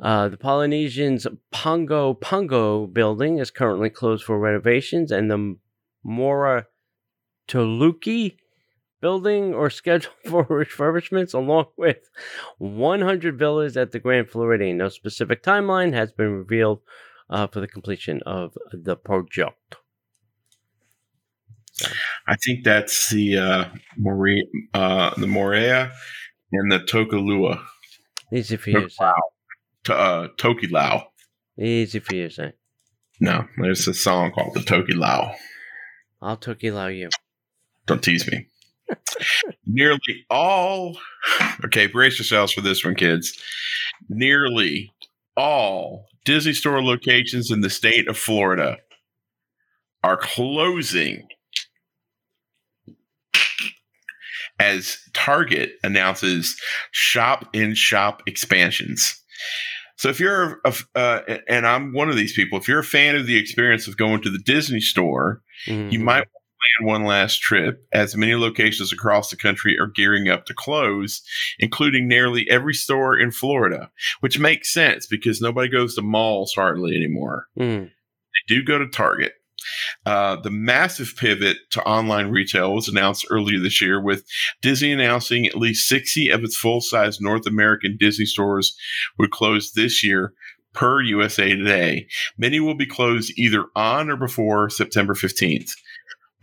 Uh, 0.00 0.28
the 0.30 0.38
Polynesian's 0.38 1.26
Pongo 1.52 2.14
Pongo 2.14 2.86
building 2.86 3.36
is 3.36 3.50
currently 3.50 3.90
closed 3.90 4.24
for 4.24 4.38
renovations, 4.38 5.12
and 5.12 5.30
the 5.30 5.56
Mora 6.02 6.66
Toluki 7.46 8.38
building 9.04 9.52
or 9.52 9.68
scheduled 9.68 10.14
for 10.30 10.46
refurbishments, 10.46 11.34
along 11.34 11.66
with 11.76 12.08
100 12.56 13.38
villas 13.38 13.76
at 13.76 13.92
the 13.92 13.98
Grand 13.98 14.30
Floridian. 14.30 14.78
No 14.78 14.88
specific 14.88 15.42
timeline 15.42 15.92
has 15.92 16.10
been 16.10 16.32
revealed 16.32 16.80
uh, 17.28 17.46
for 17.46 17.60
the 17.60 17.68
completion 17.68 18.22
of 18.24 18.56
the 18.72 18.96
project. 18.96 19.76
I 22.26 22.36
think 22.46 22.64
that's 22.64 23.10
the 23.10 23.36
uh, 23.36 23.64
Morea, 23.98 24.44
uh, 24.72 25.10
the 25.18 25.26
Morea 25.26 25.92
and 26.52 26.72
the 26.72 26.78
Tokalua. 26.78 27.62
Easy 28.32 28.56
for 28.56 28.70
you 28.70 28.80
to 28.80 28.90
say. 28.90 29.12
To, 29.84 29.94
uh, 29.94 30.28
Tokilau. 30.38 31.04
Easy 31.58 31.98
for 31.98 32.14
you 32.14 32.28
to 32.28 32.34
say. 32.34 32.52
No, 33.20 33.44
there's 33.58 33.86
a 33.86 33.92
song 33.92 34.32
called 34.32 34.54
the 34.54 34.60
Tokilau. 34.60 35.34
I'll 36.22 36.40
allow 36.62 36.86
you. 36.86 37.10
Don't 37.86 38.02
tease 38.02 38.26
me. 38.32 38.46
Nearly 39.66 40.26
all, 40.30 40.98
okay, 41.64 41.86
brace 41.86 42.18
yourselves 42.18 42.52
for 42.52 42.60
this 42.60 42.84
one, 42.84 42.94
kids. 42.94 43.38
Nearly 44.08 44.92
all 45.36 46.06
Disney 46.24 46.52
Store 46.52 46.82
locations 46.82 47.50
in 47.50 47.60
the 47.60 47.70
state 47.70 48.08
of 48.08 48.16
Florida 48.16 48.78
are 50.02 50.16
closing 50.16 51.26
as 54.60 54.98
Target 55.14 55.72
announces 55.82 56.60
shop 56.92 57.48
in 57.52 57.74
shop 57.74 58.22
expansions. 58.26 59.20
So 59.96 60.08
if 60.08 60.20
you're 60.20 60.60
a, 60.64 60.74
uh, 60.94 61.20
and 61.48 61.66
I'm 61.66 61.92
one 61.92 62.08
of 62.08 62.16
these 62.16 62.34
people, 62.34 62.58
if 62.58 62.68
you're 62.68 62.80
a 62.80 62.84
fan 62.84 63.16
of 63.16 63.26
the 63.26 63.36
experience 63.38 63.88
of 63.88 63.96
going 63.96 64.22
to 64.22 64.30
the 64.30 64.38
Disney 64.38 64.80
store, 64.80 65.42
Mhm. 65.66 65.92
you 65.92 65.98
might 66.00 66.26
plan 66.78 66.88
one 66.88 67.04
last 67.04 67.40
trip 67.40 67.86
as 67.92 68.16
many 68.16 68.34
locations 68.34 68.92
across 68.92 69.30
the 69.30 69.36
country 69.36 69.78
are 69.78 69.86
gearing 69.88 70.28
up 70.28 70.46
to 70.46 70.54
close, 70.54 71.22
including 71.58 72.08
nearly 72.08 72.48
every 72.50 72.74
store 72.74 73.18
in 73.18 73.30
Florida, 73.30 73.90
which 74.20 74.38
makes 74.38 74.72
sense 74.72 75.06
because 75.06 75.40
nobody 75.40 75.68
goes 75.68 75.94
to 75.94 76.02
malls 76.02 76.52
hardly 76.54 76.96
anymore 76.96 77.46
Mhm. 77.58 77.90
they 77.90 78.54
do 78.54 78.62
go 78.62 78.78
to 78.78 78.88
Target. 78.88 79.32
Uh, 80.04 80.36
the 80.36 80.50
massive 80.50 81.14
pivot 81.16 81.56
to 81.70 81.82
online 81.84 82.28
retail 82.28 82.74
was 82.74 82.86
announced 82.88 83.24
earlier 83.30 83.58
this 83.58 83.80
year, 83.80 83.98
with 84.00 84.24
Disney 84.60 84.92
announcing 84.92 85.46
at 85.46 85.56
least 85.56 85.88
60 85.88 86.28
of 86.28 86.44
its 86.44 86.54
full 86.56 86.82
size 86.82 87.18
North 87.20 87.46
American 87.46 87.96
Disney 87.98 88.26
stores 88.26 88.76
would 89.18 89.30
close 89.30 89.72
this 89.72 90.04
year, 90.04 90.34
per 90.74 91.00
USA 91.00 91.54
Today. 91.54 92.06
Many 92.36 92.60
will 92.60 92.74
be 92.74 92.84
closed 92.84 93.32
either 93.38 93.64
on 93.76 94.10
or 94.10 94.16
before 94.16 94.68
September 94.68 95.14
15th. 95.14 95.70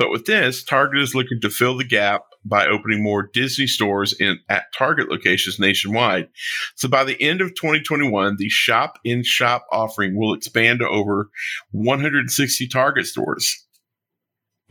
But 0.01 0.09
with 0.09 0.25
this, 0.25 0.63
Target 0.63 0.99
is 0.99 1.13
looking 1.13 1.39
to 1.41 1.49
fill 1.51 1.77
the 1.77 1.83
gap 1.83 2.23
by 2.43 2.65
opening 2.65 3.03
more 3.03 3.29
Disney 3.31 3.67
stores 3.67 4.13
in 4.19 4.39
at 4.49 4.73
Target 4.75 5.09
locations 5.09 5.59
nationwide. 5.59 6.27
So 6.73 6.89
by 6.89 7.03
the 7.03 7.21
end 7.21 7.39
of 7.39 7.49
2021, 7.49 8.37
the 8.37 8.49
shop 8.49 8.97
in 9.05 9.23
shop 9.23 9.67
offering 9.71 10.17
will 10.17 10.33
expand 10.33 10.79
to 10.79 10.87
over 10.87 11.29
160 11.69 12.67
Target 12.69 13.05
stores. 13.05 13.63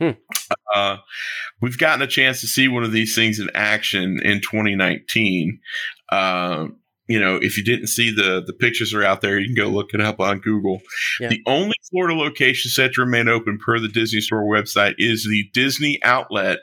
Hmm. 0.01 0.09
Uh, 0.75 0.97
we've 1.61 1.77
gotten 1.77 2.01
a 2.01 2.07
chance 2.07 2.41
to 2.41 2.47
see 2.47 2.67
one 2.67 2.83
of 2.83 2.91
these 2.91 3.15
things 3.15 3.39
in 3.39 3.49
action 3.55 4.19
in 4.21 4.41
2019. 4.41 5.61
Uh, 6.09 6.67
you 7.11 7.19
know, 7.19 7.35
if 7.35 7.57
you 7.57 7.63
didn't 7.63 7.87
see 7.87 8.13
the 8.13 8.41
the 8.45 8.53
pictures 8.53 8.93
are 8.93 9.03
out 9.03 9.21
there, 9.21 9.39
you 9.39 9.47
can 9.47 9.55
go 9.55 9.69
look 9.69 9.93
it 9.93 10.01
up 10.01 10.19
on 10.19 10.39
Google. 10.39 10.81
Yeah. 11.19 11.29
The 11.29 11.41
only 11.45 11.75
Florida 11.89 12.15
location 12.15 12.71
set 12.71 12.93
to 12.93 13.01
remain 13.01 13.27
open 13.27 13.57
per 13.57 13.79
the 13.79 13.87
Disney 13.87 14.21
Store 14.21 14.43
website 14.43 14.95
is 14.97 15.27
the 15.27 15.49
Disney 15.53 15.99
Outlet 16.03 16.59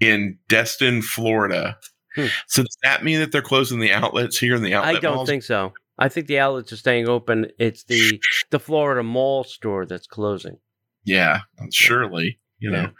in 0.00 0.38
Destin, 0.48 1.02
Florida. 1.02 1.78
Hmm. 2.14 2.26
So 2.46 2.62
does 2.62 2.76
that 2.82 3.04
mean 3.04 3.20
that 3.20 3.32
they're 3.32 3.42
closing 3.42 3.80
the 3.80 3.92
outlets 3.92 4.38
here 4.38 4.54
in 4.54 4.62
the 4.62 4.74
outlet 4.74 4.96
I 4.96 5.00
don't 5.00 5.16
malls? 5.16 5.28
think 5.28 5.42
so. 5.42 5.72
I 5.98 6.08
think 6.08 6.26
the 6.26 6.38
outlets 6.38 6.72
are 6.72 6.76
staying 6.76 7.08
open. 7.08 7.50
It's 7.58 7.84
the 7.84 8.20
the 8.50 8.60
Florida 8.60 9.02
Mall 9.02 9.44
store 9.44 9.86
that's 9.86 10.06
closing. 10.06 10.58
Yeah, 11.04 11.40
surely. 11.72 12.38
You 12.58 12.70
know, 12.70 12.90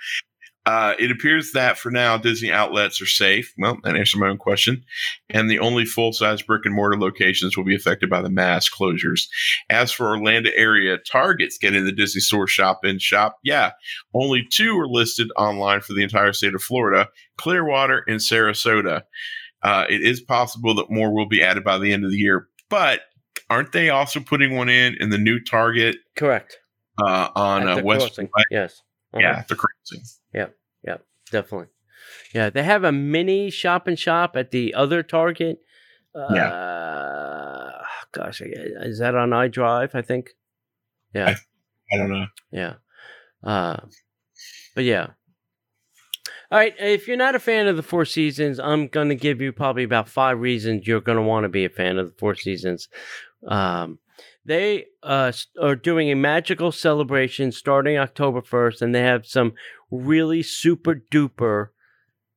uh, 0.68 0.92
it 0.98 1.10
appears 1.10 1.52
that 1.52 1.78
for 1.78 1.90
now 1.90 2.18
Disney 2.18 2.52
outlets 2.52 3.00
are 3.00 3.06
safe. 3.06 3.54
Well, 3.56 3.78
that 3.84 3.96
answers 3.96 4.20
my 4.20 4.28
own 4.28 4.36
question. 4.36 4.84
And 5.30 5.50
the 5.50 5.60
only 5.60 5.86
full 5.86 6.12
size 6.12 6.42
brick 6.42 6.66
and 6.66 6.74
mortar 6.74 6.98
locations 6.98 7.56
will 7.56 7.64
be 7.64 7.74
affected 7.74 8.10
by 8.10 8.20
the 8.20 8.28
mass 8.28 8.68
closures. 8.68 9.28
As 9.70 9.90
for 9.90 10.08
Orlando 10.08 10.50
area 10.54 10.98
Targets 10.98 11.56
getting 11.56 11.86
the 11.86 11.92
Disney 11.92 12.20
Store 12.20 12.46
shop 12.46 12.84
in 12.84 12.98
shop, 12.98 13.38
yeah, 13.42 13.70
only 14.12 14.46
two 14.50 14.78
are 14.78 14.86
listed 14.86 15.30
online 15.38 15.80
for 15.80 15.94
the 15.94 16.02
entire 16.02 16.34
state 16.34 16.54
of 16.54 16.62
Florida: 16.62 17.08
Clearwater 17.38 18.04
and 18.06 18.20
Sarasota. 18.20 19.04
Uh, 19.62 19.86
it 19.88 20.02
is 20.02 20.20
possible 20.20 20.74
that 20.74 20.90
more 20.90 21.14
will 21.14 21.28
be 21.28 21.42
added 21.42 21.64
by 21.64 21.78
the 21.78 21.94
end 21.94 22.04
of 22.04 22.10
the 22.10 22.18
year, 22.18 22.46
but 22.68 23.00
aren't 23.48 23.72
they 23.72 23.88
also 23.88 24.20
putting 24.20 24.54
one 24.54 24.68
in 24.68 24.96
in 25.00 25.08
the 25.08 25.16
new 25.16 25.42
Target 25.42 25.96
Correct. 26.14 26.58
uh, 27.02 27.30
on 27.34 27.66
uh, 27.66 27.82
West? 27.82 28.20
Yes. 28.50 28.82
Uh-huh. 29.14 29.20
Yeah, 29.22 29.44
the 29.48 29.56
crossing. 29.56 30.04
definitely. 31.30 31.68
Yeah, 32.34 32.50
they 32.50 32.62
have 32.62 32.84
a 32.84 32.92
mini 32.92 33.50
shop 33.50 33.86
and 33.86 33.98
shop 33.98 34.36
at 34.36 34.50
the 34.50 34.74
other 34.74 35.02
Target. 35.02 35.58
Yeah. 36.14 36.48
Uh, 36.48 37.82
gosh, 38.12 38.40
is 38.42 38.98
that 38.98 39.14
on 39.14 39.30
iDrive? 39.30 39.94
I 39.94 40.02
think. 40.02 40.30
Yeah, 41.14 41.34
I 41.92 41.96
don't 41.96 42.10
know. 42.10 42.26
yeah. 42.50 42.74
Uh, 43.42 43.78
but 44.74 44.84
yeah. 44.84 45.08
All 46.50 46.58
right. 46.58 46.74
If 46.78 47.06
you're 47.08 47.16
not 47.16 47.34
a 47.34 47.38
fan 47.40 47.66
of 47.66 47.76
the 47.76 47.82
Four 47.82 48.04
Seasons, 48.04 48.58
I'm 48.58 48.88
gonna 48.88 49.14
give 49.14 49.40
you 49.40 49.52
probably 49.52 49.84
about 49.84 50.08
five 50.08 50.40
reasons 50.40 50.86
you're 50.86 51.00
gonna 51.00 51.22
want 51.22 51.44
to 51.44 51.48
be 51.48 51.64
a 51.64 51.70
fan 51.70 51.98
of 51.98 52.08
the 52.08 52.14
Four 52.18 52.34
Seasons. 52.34 52.88
Um, 53.46 53.98
they 54.48 54.86
uh, 55.02 55.30
are 55.60 55.76
doing 55.76 56.10
a 56.10 56.16
magical 56.16 56.72
celebration 56.72 57.52
starting 57.52 57.98
October 57.98 58.40
1st, 58.40 58.80
and 58.80 58.94
they 58.94 59.02
have 59.02 59.26
some 59.26 59.52
really 59.90 60.42
super 60.42 60.94
duper 61.12 61.68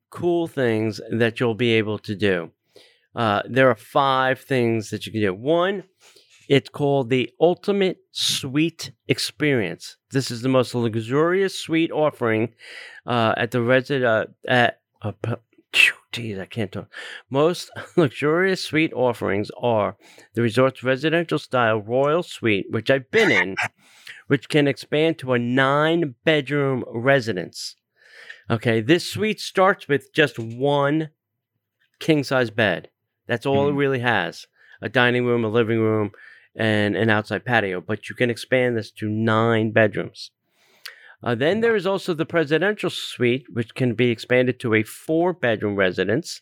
cool 0.09 0.45
things 0.45 0.99
that 1.09 1.39
you'll 1.39 1.55
be 1.55 1.71
able 1.71 1.97
to 1.97 2.13
do. 2.13 2.51
Uh, 3.15 3.41
there 3.49 3.69
are 3.69 3.75
five 3.75 4.41
things 4.41 4.89
that 4.89 5.05
you 5.05 5.11
can 5.13 5.21
do. 5.21 5.33
One, 5.33 5.83
it's 6.49 6.69
called 6.69 7.09
the 7.09 7.29
Ultimate 7.39 7.99
Suite 8.11 8.91
Experience. 9.07 9.95
This 10.11 10.29
is 10.31 10.41
the 10.41 10.49
most 10.49 10.75
luxurious 10.75 11.57
suite 11.57 11.91
offering 11.91 12.53
uh, 13.05 13.33
at 13.37 13.51
the 13.51 13.61
resident 13.61 14.05
uh, 14.05 14.25
at. 14.47 14.79
Uh, 15.01 15.35
Geez, 16.11 16.37
I 16.37 16.45
can't 16.45 16.71
talk. 16.71 16.91
Most 17.29 17.71
luxurious 17.95 18.61
suite 18.61 18.91
offerings 18.93 19.49
are 19.57 19.95
the 20.33 20.41
resort's 20.41 20.83
residential 20.83 21.39
style 21.39 21.77
royal 21.81 22.23
suite, 22.23 22.65
which 22.69 22.89
I've 22.91 23.09
been 23.11 23.31
in, 23.31 23.55
which 24.27 24.49
can 24.49 24.67
expand 24.67 25.17
to 25.19 25.33
a 25.33 25.39
nine 25.39 26.15
bedroom 26.25 26.83
residence. 26.91 27.75
Okay, 28.49 28.81
this 28.81 29.09
suite 29.09 29.39
starts 29.39 29.87
with 29.87 30.13
just 30.13 30.37
one 30.37 31.11
king 31.99 32.23
size 32.23 32.49
bed. 32.49 32.89
That's 33.27 33.45
all 33.45 33.69
it 33.69 33.71
Mhm. 33.71 33.77
really 33.77 33.99
has 33.99 34.47
a 34.81 34.89
dining 34.89 35.25
room, 35.25 35.45
a 35.45 35.49
living 35.49 35.79
room, 35.79 36.11
and 36.55 36.97
an 36.97 37.09
outside 37.09 37.45
patio. 37.45 37.79
But 37.79 38.09
you 38.09 38.15
can 38.15 38.29
expand 38.29 38.75
this 38.75 38.91
to 38.91 39.07
nine 39.07 39.71
bedrooms. 39.71 40.31
Uh, 41.23 41.35
then 41.35 41.61
there 41.61 41.75
is 41.75 41.85
also 41.85 42.13
the 42.13 42.25
presidential 42.25 42.89
suite, 42.89 43.45
which 43.51 43.75
can 43.75 43.93
be 43.93 44.09
expanded 44.09 44.59
to 44.59 44.73
a 44.73 44.83
four 44.83 45.33
bedroom 45.33 45.75
residence. 45.75 46.41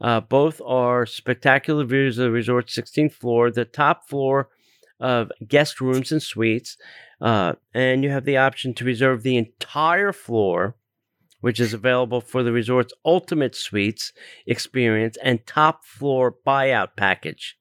Uh, 0.00 0.20
both 0.20 0.60
are 0.64 1.06
spectacular 1.06 1.84
views 1.84 2.18
of 2.18 2.24
the 2.24 2.30
resort's 2.30 2.76
16th 2.76 3.12
floor, 3.12 3.50
the 3.50 3.64
top 3.64 4.08
floor 4.08 4.48
of 4.98 5.30
guest 5.46 5.80
rooms 5.80 6.10
and 6.10 6.22
suites. 6.22 6.76
Uh, 7.20 7.52
and 7.72 8.02
you 8.02 8.10
have 8.10 8.24
the 8.24 8.36
option 8.36 8.74
to 8.74 8.84
reserve 8.84 9.22
the 9.22 9.36
entire 9.36 10.12
floor, 10.12 10.76
which 11.40 11.60
is 11.60 11.72
available 11.72 12.20
for 12.20 12.42
the 12.42 12.52
resort's 12.52 12.92
ultimate 13.04 13.54
suites 13.54 14.12
experience 14.46 15.16
and 15.22 15.46
top 15.46 15.84
floor 15.84 16.34
buyout 16.44 16.90
package. 16.96 17.56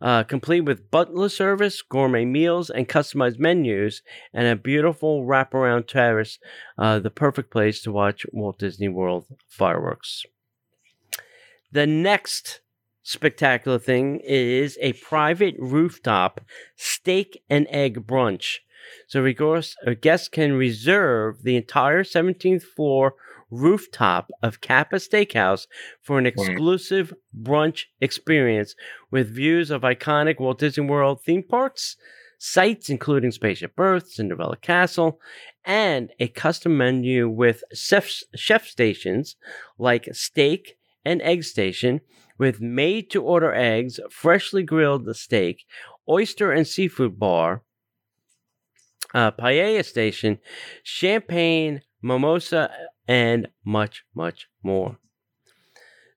Uh, 0.00 0.22
complete 0.22 0.62
with 0.62 0.90
butler 0.90 1.28
service, 1.28 1.80
gourmet 1.82 2.24
meals, 2.24 2.68
and 2.68 2.88
customized 2.88 3.38
menus, 3.38 4.02
and 4.32 4.46
a 4.46 4.56
beautiful 4.56 5.24
wraparound 5.24 5.86
terrace, 5.86 6.38
uh, 6.76 6.98
the 6.98 7.10
perfect 7.10 7.50
place 7.50 7.80
to 7.82 7.92
watch 7.92 8.26
Walt 8.32 8.58
Disney 8.58 8.88
World 8.88 9.26
fireworks. 9.48 10.24
The 11.72 11.86
next 11.86 12.60
spectacular 13.02 13.78
thing 13.78 14.20
is 14.24 14.78
a 14.80 14.94
private 14.94 15.54
rooftop 15.58 16.40
steak 16.76 17.42
and 17.48 17.66
egg 17.70 18.06
brunch. 18.06 18.58
So, 19.06 19.24
guests 20.00 20.28
can 20.28 20.54
reserve 20.54 21.42
the 21.42 21.56
entire 21.56 22.04
17th 22.04 22.62
floor 22.62 23.14
rooftop 23.54 24.30
of 24.42 24.60
Capa 24.60 24.96
Steakhouse 24.96 25.66
for 26.02 26.18
an 26.18 26.26
exclusive 26.26 27.14
brunch 27.38 27.84
experience 28.00 28.74
with 29.10 29.34
views 29.34 29.70
of 29.70 29.82
iconic 29.82 30.40
Walt 30.40 30.58
Disney 30.58 30.86
World 30.86 31.22
theme 31.22 31.42
parks, 31.42 31.96
sites 32.38 32.90
including 32.90 33.30
Spaceship 33.30 33.72
Earth, 33.78 34.08
Cinderella 34.08 34.56
Castle, 34.56 35.20
and 35.64 36.10
a 36.18 36.28
custom 36.28 36.76
menu 36.76 37.28
with 37.28 37.64
chef, 37.72 38.10
chef 38.34 38.66
stations 38.66 39.36
like 39.78 40.08
steak 40.12 40.76
and 41.04 41.22
egg 41.22 41.44
station 41.44 42.00
with 42.38 42.60
made 42.60 43.10
to 43.10 43.22
order 43.22 43.54
eggs, 43.54 44.00
freshly 44.10 44.62
grilled 44.62 45.14
steak, 45.16 45.64
oyster 46.08 46.52
and 46.52 46.66
seafood 46.66 47.18
bar, 47.18 47.62
uh, 49.14 49.30
paella 49.30 49.84
station, 49.84 50.38
champagne 50.82 51.80
mimosa, 52.04 52.70
and 53.08 53.48
much, 53.64 54.04
much 54.14 54.48
more. 54.62 54.98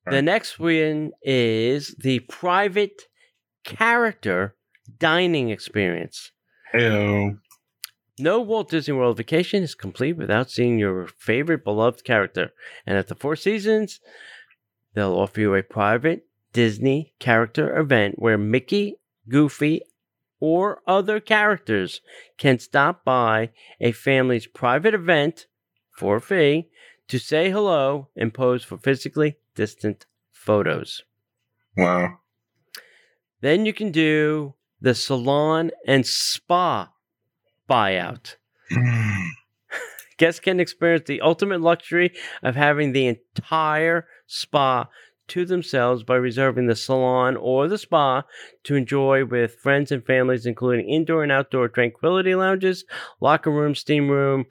The 0.10 0.22
next 0.22 0.60
one 0.60 1.12
is 1.22 1.96
the 2.00 2.20
private 2.20 3.04
character 3.66 4.56
dining 5.00 5.50
experience. 5.50 6.32
Hello. 6.72 7.38
No 8.20 8.42
Walt 8.42 8.70
Disney 8.70 8.94
World 8.94 9.18
vacation 9.18 9.64
is 9.64 9.76
complete 9.76 10.14
without 10.14 10.50
seeing 10.50 10.80
your 10.80 11.08
favorite 11.08 11.64
beloved 11.64 12.04
character. 12.04 12.52
And 12.86 12.98
at 12.98 13.08
the 13.08 13.16
Four 13.16 13.36
Seasons, 13.36 14.00
they'll 14.94 15.14
offer 15.14 15.42
you 15.42 15.56
a 15.56 15.62
private 15.64 16.26
Disney 16.54 17.14
character 17.20 17.78
event 17.78 18.16
where 18.18 18.38
Mickey, 18.38 18.96
Goofy, 19.30 19.82
or 20.40 20.82
other 20.88 21.20
characters 21.20 22.02
can 22.38 22.60
stop 22.60 23.04
by 23.04 23.52
a 23.82 23.92
family's 23.92 24.48
private 24.48 24.94
event 24.94 25.48
for 25.98 26.18
a 26.18 26.22
fee 26.22 26.70
to 27.08 27.18
say 27.18 27.50
hello 27.50 28.08
and 28.16 28.34
pose 28.34 28.64
for 28.64 28.78
physically 28.78 29.38
distant 29.56 30.06
photos. 30.32 31.04
Wow. 31.76 32.20
Then 33.42 33.66
you 33.66 33.74
can 33.74 33.92
do 33.92 34.54
the 34.80 34.94
salon 34.94 35.72
and 35.86 36.06
spa 36.06 36.92
buyout. 37.70 38.36
Mm. 38.72 39.28
Guests 40.18 40.40
can 40.40 40.60
experience 40.60 41.06
the 41.08 41.22
ultimate 41.22 41.62
luxury 41.62 42.14
of 42.44 42.56
having 42.56 42.92
the 42.92 43.08
entire 43.08 44.08
spa 44.28 44.88
to 45.28 45.46
themselves 45.46 46.04
by 46.04 46.16
reserving 46.16 46.68
the 46.68 46.76
salon 46.76 47.36
or 47.36 47.68
the 47.68 47.78
spa 47.78 48.24
to 48.64 48.76
enjoy 48.76 49.26
with 49.26 49.56
friends 49.56 49.92
and 49.92 50.06
families, 50.06 50.46
including 50.46 50.90
indoor 50.90 51.24
and 51.24 51.32
outdoor 51.32 51.68
tranquility 51.68 52.34
lounges, 52.34 52.86
locker 53.20 53.52
room, 53.52 53.76
steam 53.76 54.10
room, 54.10 54.46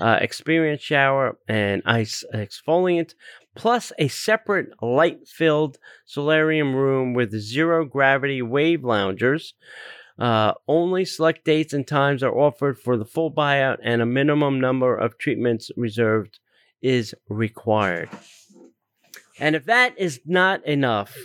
uh, 0.00 0.18
experience 0.20 0.82
shower, 0.82 1.38
and 1.46 1.82
ice 1.84 2.24
exfoliant, 2.34 3.14
plus 3.54 3.92
a 3.98 4.08
separate 4.08 4.70
light 4.82 5.28
filled 5.28 5.78
solarium 6.06 6.74
room 6.74 7.14
with 7.14 7.38
zero 7.38 7.84
gravity 7.84 8.42
wave 8.42 8.82
loungers. 8.82 9.54
Uh, 10.18 10.52
only 10.68 11.04
select 11.04 11.44
dates 11.44 11.72
and 11.72 11.86
times 11.86 12.22
are 12.22 12.36
offered 12.36 12.78
for 12.78 12.96
the 12.96 13.04
full 13.04 13.32
buyout, 13.32 13.78
and 13.82 14.02
a 14.02 14.06
minimum 14.06 14.60
number 14.60 14.96
of 14.96 15.16
treatments 15.18 15.70
reserved 15.76 16.40
is 16.82 17.14
required. 17.28 18.08
And 19.38 19.56
if 19.56 19.64
that 19.64 19.98
is 19.98 20.20
not 20.26 20.64
enough, 20.66 21.16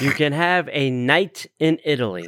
you 0.00 0.10
can 0.10 0.32
have 0.32 0.68
a 0.70 0.90
night 0.90 1.46
in 1.58 1.78
Italy. 1.84 2.26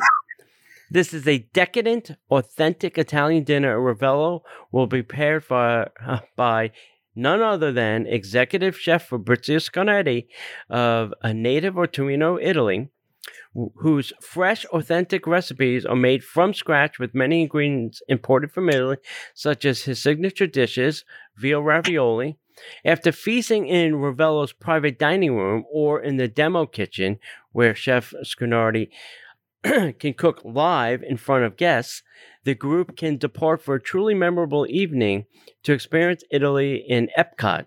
This 0.93 1.15
is 1.15 1.29
a 1.29 1.47
decadent, 1.53 2.11
authentic 2.33 2.99
Italian 2.99 3.45
dinner 3.45 3.71
at 3.75 3.97
Ravello 3.99 4.41
will 4.73 4.89
be 4.89 5.03
prepared 5.05 5.45
for, 5.45 5.89
uh, 6.05 6.19
by 6.35 6.73
none 7.15 7.41
other 7.41 7.71
than 7.71 8.09
executive 8.09 8.77
chef 8.77 9.07
Fabrizio 9.07 9.59
Schenardi 9.59 10.27
of 10.69 11.15
a 11.23 11.33
native 11.33 11.79
or 11.79 11.87
Torino, 11.87 12.39
Italy, 12.41 12.89
wh- 13.55 13.69
whose 13.77 14.13
fresh, 14.21 14.65
authentic 14.67 15.29
recipes 15.29 15.87
are 15.87 15.95
made 15.95 16.25
from 16.25 16.53
scratch 16.53 16.99
with 16.99 17.15
many 17.15 17.43
ingredients 17.43 18.03
imported 18.09 18.51
from 18.51 18.69
Italy, 18.69 18.97
such 19.33 19.65
as 19.65 19.83
his 19.83 20.03
signature 20.03 20.49
dishes, 20.49 21.05
veal 21.37 21.63
ravioli. 21.63 22.37
After 22.85 23.13
feasting 23.13 23.69
in 23.69 23.95
Ravello's 23.95 24.53
private 24.53 24.99
dining 24.99 25.37
room 25.37 25.65
or 25.73 26.03
in 26.03 26.17
the 26.17 26.29
demo 26.29 26.67
kitchen, 26.67 27.21
where 27.53 27.77
Chef 27.77 28.13
Schenardi 28.25 28.91
can 29.99 30.15
cook 30.15 30.41
live 30.45 31.03
in 31.03 31.17
front 31.17 31.45
of 31.45 31.57
guests, 31.57 32.03
the 32.45 32.55
group 32.55 32.97
can 32.97 33.19
depart 33.19 33.63
for 33.63 33.75
a 33.75 33.83
truly 33.83 34.15
memorable 34.15 34.67
evening 34.69 35.27
to 35.63 35.73
experience 35.73 36.25
Italy 36.31 36.77
in 36.89 37.09
Epcot 37.17 37.67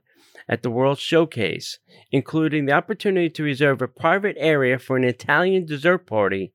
at 0.50 0.64
the 0.64 0.72
World 0.72 1.00
Showcase, 1.00 1.80
including 2.12 2.66
the 2.66 2.74
opportunity 2.74 3.30
to 3.30 3.44
reserve 3.44 3.82
a 3.82 3.88
private 3.88 4.36
area 4.40 4.80
for 4.80 4.98
an 4.98 5.04
Italian 5.04 5.66
dessert 5.66 6.08
party 6.08 6.54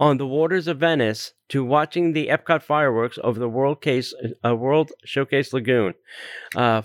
on 0.00 0.18
the 0.18 0.26
waters 0.26 0.66
of 0.66 0.78
Venice 0.78 1.32
to 1.48 1.64
watching 1.64 2.12
the 2.12 2.28
Epcot 2.28 2.62
fireworks 2.62 3.18
over 3.22 3.38
the 3.38 3.48
World 3.48 3.80
Case 3.80 4.12
uh, 4.44 4.54
World 4.54 4.92
Showcase 5.04 5.52
Lagoon. 5.52 5.94
Uh, 6.54 6.82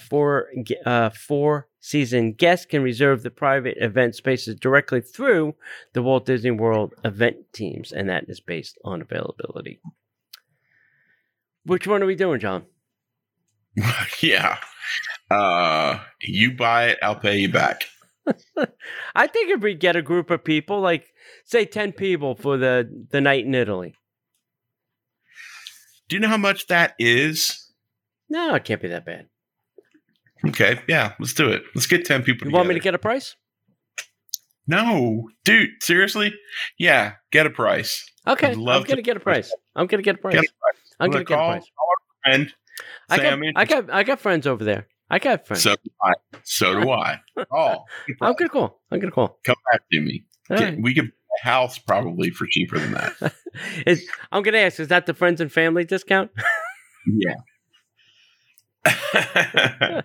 uh, 0.86 1.10
Four 1.10 1.68
Seasons 1.80 2.36
guests 2.38 2.66
can 2.66 2.84
reserve 2.84 3.24
the 3.24 3.32
private 3.32 3.78
event 3.80 4.16
spaces 4.16 4.56
directly 4.56 5.02
through 5.02 5.56
the 5.94 6.04
Walt 6.04 6.26
Disney 6.26 6.52
World 6.52 6.94
event 7.04 7.38
teams, 7.54 7.92
and 7.92 8.10
that 8.10 8.26
is 8.28 8.40
based 8.40 8.78
on 8.84 9.02
availability. 9.02 9.80
Which 11.66 11.88
one 11.88 12.04
are 12.04 12.06
we 12.06 12.16
doing, 12.16 12.40
John? 12.40 12.66
yeah. 14.22 14.58
Uh, 15.32 16.00
you 16.22 16.52
buy 16.56 16.88
it, 16.88 17.00
I'll 17.02 17.16
pay 17.16 17.38
you 17.38 17.50
back. 17.50 17.86
I 19.16 19.28
think 19.28 19.50
if 19.52 19.62
we 19.62 19.74
get 19.76 19.96
a 19.96 20.02
group 20.02 20.30
of 20.30 20.44
people, 20.44 20.82
like 20.82 21.08
say 21.46 21.66
ten 21.66 21.92
people 21.92 22.36
for 22.36 22.58
the 22.58 22.90
the 23.12 23.22
night 23.22 23.46
in 23.46 23.56
Italy. 23.56 23.96
Do 26.08 26.16
you 26.16 26.20
know 26.20 26.28
how 26.28 26.38
much 26.38 26.68
that 26.68 26.96
is? 27.00 27.72
No, 28.30 28.56
it 28.56 28.64
can't 28.64 28.82
be 28.82 28.88
that 28.90 29.06
bad. 29.06 29.28
Okay, 30.48 30.80
yeah, 30.88 31.14
let's 31.20 31.34
do 31.34 31.50
it. 31.50 31.64
Let's 31.76 31.88
get 31.88 32.06
ten 32.06 32.24
people. 32.24 32.48
You 32.48 32.54
want 32.54 32.68
me 32.68 32.74
to 32.76 32.80
get 32.80 32.96
a 32.96 33.00
price? 33.00 33.36
No, 34.68 35.30
dude, 35.46 35.70
seriously? 35.82 36.34
Yeah, 36.78 37.14
get 37.32 37.46
a 37.46 37.50
price. 37.50 38.06
Okay, 38.28 38.52
I'm 38.52 38.60
love 38.60 38.84
to- 38.84 38.90
gonna 38.90 39.02
get 39.02 39.18
a 39.18 39.20
price. 39.20 39.54
I'm 39.76 39.88
gonna 39.88 40.04
get 40.04 40.16
a 40.16 40.20
price. 40.20 40.36
Get 40.36 40.46
a 40.46 40.48
I'm 41.00 41.10
gonna 41.10 41.24
gonna 41.24 41.40
get 41.40 41.40
a 41.40 41.52
price. 41.60 41.72
friend. 42.24 42.54
I 43.10 43.18
got, 43.18 43.40
I 43.56 43.66
got, 43.66 43.90
I 43.92 44.04
got 44.04 44.20
friends 44.20 44.46
over 44.48 44.64
there. 44.64 44.88
I 45.10 45.20
got 45.20 45.48
friends. 45.48 45.64
So 45.64 45.76
do 45.84 45.90
I. 46.04 46.14
So 46.44 46.80
do 46.82 46.90
I. 46.92 47.20
Oh, 47.52 47.84
I'm 48.22 48.34
gonna 48.34 48.50
call. 48.50 48.82
I'm 48.92 49.00
gonna 49.00 49.12
call. 49.12 49.40
come 49.44 49.56
back 49.72 49.82
to 49.92 50.02
me. 50.02 50.24
Get- 50.50 50.60
right. 50.60 50.82
We 50.82 50.94
could 50.94 51.06
buy 51.10 51.12
a 51.42 51.46
house 51.46 51.78
probably 51.80 52.30
for 52.32 52.46
cheaper 52.50 52.78
than 52.80 52.92
that. 52.94 53.34
Is, 53.88 54.08
I'm 54.32 54.44
gonna 54.44 54.58
ask. 54.60 54.80
Is 54.80 54.90
that 54.90 55.06
the 55.06 55.14
friends 55.14 55.42
and 55.42 55.52
family 55.52 55.86
discount? 55.86 56.32
yeah. 57.08 57.36
I, 59.14 60.04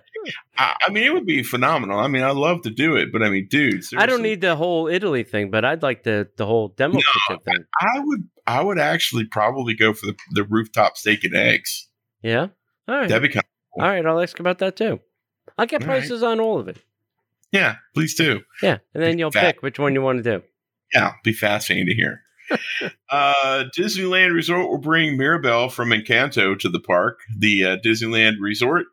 I 0.57 0.89
mean, 0.91 1.03
it 1.03 1.13
would 1.13 1.25
be 1.25 1.43
phenomenal. 1.43 1.99
I 1.99 2.07
mean, 2.07 2.23
I'd 2.23 2.35
love 2.35 2.61
to 2.63 2.69
do 2.69 2.95
it, 2.95 3.11
but 3.11 3.21
I 3.23 3.29
mean, 3.29 3.47
dude, 3.49 3.83
I 3.97 4.05
don't 4.05 4.21
need 4.21 4.41
the 4.41 4.55
whole 4.55 4.87
Italy 4.87 5.23
thing, 5.23 5.49
but 5.51 5.63
I'd 5.65 5.81
like 5.83 6.03
the 6.03 6.29
the 6.37 6.45
whole 6.45 6.69
demo 6.69 6.95
No, 6.95 7.37
thing. 7.45 7.63
I 7.79 7.99
would. 7.99 8.29
I 8.47 8.61
would 8.63 8.77
actually 8.79 9.25
probably 9.25 9.73
go 9.73 9.93
for 9.93 10.05
the, 10.07 10.15
the 10.31 10.43
rooftop 10.43 10.97
steak 10.97 11.23
and 11.23 11.35
eggs. 11.35 11.87
Yeah. 12.21 12.47
All 12.87 12.95
right. 12.95 13.09
That'd 13.09 13.23
be 13.23 13.33
kind. 13.33 13.45
All 13.79 13.87
right. 13.87 14.05
I'll 14.05 14.21
ask 14.21 14.39
about 14.39 14.59
that 14.59 14.75
too. 14.75 14.99
I'll 15.57 15.65
get 15.65 15.81
All 15.83 15.87
right. 15.87 15.99
prices 15.99 16.23
on 16.23 16.39
all 16.39 16.59
of 16.59 16.67
it. 16.67 16.77
Yeah, 17.51 17.75
please 17.93 18.15
do. 18.15 18.41
Yeah, 18.61 18.79
and 18.93 19.01
then 19.01 19.17
you'll 19.17 19.31
Fat. 19.31 19.55
pick 19.55 19.61
which 19.63 19.79
one 19.79 19.93
you 19.93 20.01
want 20.01 20.21
to 20.23 20.39
do. 20.39 20.43
Yeah, 20.93 21.13
be 21.23 21.31
fascinating 21.31 21.87
to 21.87 21.93
hear. 21.93 22.21
uh, 23.09 23.63
Disneyland 23.77 24.33
Resort 24.33 24.69
will 24.69 24.77
bring 24.77 25.17
Mirabel 25.17 25.69
from 25.69 25.89
Encanto 25.89 26.57
to 26.59 26.69
the 26.69 26.79
park. 26.79 27.19
The 27.37 27.65
uh, 27.65 27.77
Disneyland 27.77 28.35
Resort 28.39 28.85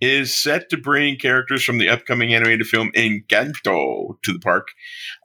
is 0.00 0.34
set 0.34 0.68
to 0.70 0.76
bring 0.76 1.16
characters 1.16 1.64
from 1.64 1.78
the 1.78 1.88
upcoming 1.88 2.34
animated 2.34 2.66
film 2.66 2.90
Encanto 2.94 4.20
to 4.22 4.32
the 4.32 4.38
park. 4.38 4.68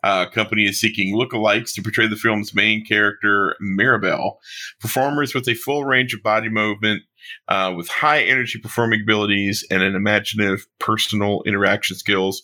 Uh, 0.03 0.25
company 0.29 0.65
is 0.65 0.79
seeking 0.79 1.15
lookalikes 1.15 1.73
to 1.75 1.81
portray 1.81 2.07
the 2.07 2.15
film's 2.15 2.53
main 2.53 2.85
character, 2.85 3.55
Mirabel. 3.59 4.39
Performers 4.79 5.33
with 5.33 5.47
a 5.47 5.53
full 5.53 5.85
range 5.85 6.13
of 6.13 6.23
body 6.23 6.49
movement, 6.49 7.03
uh, 7.47 7.73
with 7.75 7.87
high 7.87 8.21
energy 8.21 8.59
performing 8.59 9.01
abilities 9.01 9.65
and 9.69 9.83
an 9.83 9.95
imaginative 9.95 10.65
personal 10.79 11.41
interaction 11.45 11.95
skills. 11.95 12.41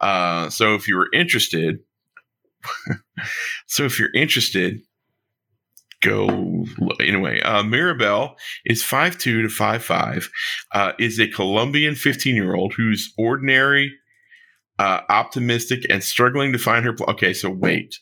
Uh, 0.00 0.48
so 0.50 0.74
if 0.74 0.88
you 0.88 0.96
were 0.96 1.08
interested, 1.12 1.78
so 3.66 3.84
if 3.84 3.98
you're 3.98 4.12
interested, 4.14 4.80
go 6.00 6.64
anyway. 7.00 7.40
Uh, 7.40 7.62
Mirabel 7.62 8.36
is 8.64 8.82
5'2 8.82 9.18
to 9.18 9.48
5'5, 9.48 10.28
uh, 10.72 10.92
is 10.98 11.18
a 11.18 11.28
Colombian 11.28 11.94
15 11.94 12.34
year 12.34 12.54
old 12.54 12.74
who's 12.74 13.12
ordinary, 13.18 13.92
uh, 14.78 15.00
optimistic, 15.08 15.84
and 15.90 16.02
struggling 16.02 16.52
to 16.52 16.58
find 16.58 16.84
her. 16.84 16.92
Pl- 16.92 17.10
okay, 17.10 17.32
so 17.32 17.50
wait. 17.50 17.98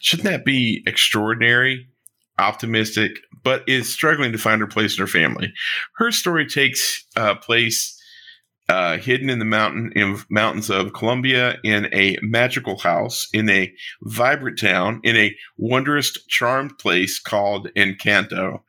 Shouldn't 0.00 0.28
that 0.28 0.44
be 0.44 0.82
extraordinary, 0.86 1.88
optimistic, 2.38 3.18
but 3.42 3.62
is 3.68 3.88
struggling 3.88 4.32
to 4.32 4.38
find 4.38 4.60
her 4.60 4.66
place 4.66 4.96
in 4.96 5.00
her 5.00 5.06
family? 5.06 5.52
Her 5.96 6.10
story 6.10 6.46
takes 6.46 7.04
uh, 7.16 7.36
place 7.36 8.00
uh, 8.68 8.96
hidden 8.96 9.28
in 9.28 9.38
the 9.38 9.44
mountain 9.44 9.92
in 9.94 10.18
mountains 10.30 10.70
of 10.70 10.94
Colombia 10.94 11.58
in 11.64 11.86
a 11.92 12.16
magical 12.22 12.78
house 12.78 13.28
in 13.32 13.48
a 13.50 13.72
vibrant 14.02 14.58
town 14.58 15.00
in 15.04 15.16
a 15.16 15.36
wondrous 15.58 16.12
charmed 16.28 16.78
place 16.78 17.18
called 17.18 17.68
Encanto. 17.76 18.62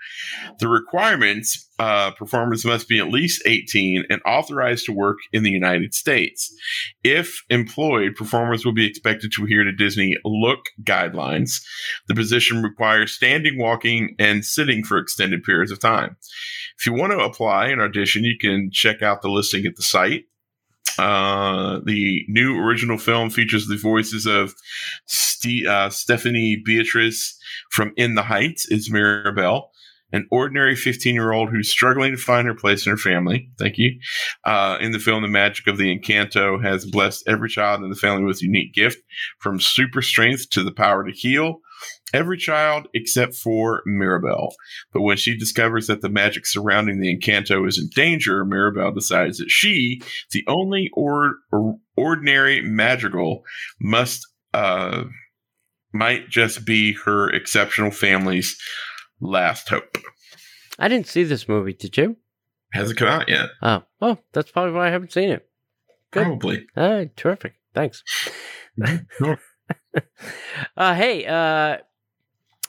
The 0.59 0.67
requirements 0.67 1.64
uh, 1.77 2.11
performers 2.11 2.65
must 2.65 2.87
be 2.87 2.99
at 2.99 3.09
least 3.09 3.41
18 3.45 4.05
and 4.09 4.21
authorized 4.25 4.85
to 4.85 4.93
work 4.93 5.17
in 5.33 5.43
the 5.43 5.51
United 5.51 5.93
States. 5.93 6.53
If 7.03 7.43
employed, 7.49 8.15
performers 8.15 8.65
will 8.65 8.73
be 8.73 8.87
expected 8.87 9.31
to 9.33 9.43
adhere 9.43 9.63
to 9.63 9.71
Disney 9.71 10.15
look 10.23 10.59
guidelines. 10.83 11.61
The 12.07 12.15
position 12.15 12.63
requires 12.63 13.11
standing, 13.11 13.57
walking, 13.57 14.15
and 14.19 14.45
sitting 14.45 14.83
for 14.83 14.97
extended 14.97 15.43
periods 15.43 15.71
of 15.71 15.79
time. 15.79 16.15
If 16.79 16.85
you 16.85 16.93
want 16.93 17.11
to 17.11 17.19
apply 17.19 17.67
and 17.67 17.81
audition, 17.81 18.23
you 18.23 18.37
can 18.37 18.69
check 18.71 19.01
out 19.01 19.21
the 19.21 19.29
listing 19.29 19.65
at 19.65 19.75
the 19.75 19.83
site. 19.83 20.25
Uh, 20.97 21.81
the 21.85 22.23
new 22.29 22.57
original 22.57 22.97
film 22.97 23.29
features 23.29 23.67
the 23.67 23.77
voices 23.77 24.25
of 24.25 24.55
Ste- 25.05 25.65
uh, 25.67 25.89
Stephanie 25.89 26.61
Beatriz 26.63 27.37
from 27.69 27.91
In 27.97 28.15
the 28.15 28.23
Heights 28.23 28.69
is 28.71 28.89
Mirabel, 28.89 29.71
an 30.15 30.25
ordinary 30.31 30.77
15 30.77 31.13
year 31.13 31.33
old 31.33 31.49
who's 31.49 31.69
struggling 31.69 32.11
to 32.11 32.17
find 32.17 32.47
her 32.47 32.55
place 32.55 32.85
in 32.85 32.91
her 32.91 32.97
family. 32.97 33.49
Thank 33.59 33.77
you. 33.77 33.99
Uh, 34.45 34.77
in 34.79 34.93
the 34.93 34.99
film, 34.99 35.21
the 35.21 35.27
magic 35.27 35.67
of 35.67 35.77
the 35.77 35.95
Encanto 35.95 36.63
has 36.63 36.85
blessed 36.85 37.27
every 37.27 37.49
child 37.49 37.83
in 37.83 37.89
the 37.89 37.97
family 37.97 38.23
with 38.23 38.41
a 38.41 38.45
unique 38.45 38.73
gift 38.73 39.03
from 39.39 39.59
super 39.59 40.01
strength 40.01 40.49
to 40.51 40.63
the 40.63 40.71
power 40.71 41.03
to 41.03 41.11
heal. 41.11 41.57
Every 42.13 42.37
child 42.37 42.87
except 42.93 43.35
for 43.35 43.83
Mirabel. 43.85 44.55
But 44.93 45.01
when 45.01 45.17
she 45.17 45.37
discovers 45.37 45.87
that 45.87 45.99
the 45.99 46.09
magic 46.09 46.45
surrounding 46.45 47.01
the 47.01 47.13
Encanto 47.13 47.67
is 47.67 47.77
in 47.77 47.89
danger, 47.93 48.45
Mirabel 48.45 48.93
decides 48.93 49.39
that 49.39 49.51
she, 49.51 50.01
the 50.31 50.45
only 50.47 50.89
or, 50.93 51.35
or 51.51 51.75
ordinary 51.97 52.61
Madrigal, 52.61 53.43
must 53.81 54.25
uh, 54.53 55.03
might 55.91 56.29
just 56.29 56.65
be 56.65 56.93
her 56.93 57.29
exceptional 57.29 57.91
family's 57.91 58.57
last 59.19 59.69
hope. 59.69 59.97
I 60.77 60.87
didn't 60.87 61.07
see 61.07 61.23
this 61.23 61.47
movie. 61.47 61.73
Did 61.73 61.97
you? 61.97 62.17
Hasn't 62.73 62.99
come 62.99 63.07
out 63.07 63.29
yet. 63.29 63.49
Oh, 63.61 63.83
well, 63.99 64.19
that's 64.33 64.51
probably 64.51 64.73
why 64.73 64.87
I 64.87 64.91
haven't 64.91 65.13
seen 65.13 65.29
it. 65.29 65.47
Good. 66.11 66.23
Probably. 66.23 66.65
Right, 66.75 67.15
terrific. 67.15 67.55
Thanks. 67.73 68.03
Sure. 69.17 69.39
uh, 70.77 70.95
hey, 70.95 71.25
uh, 71.25 71.77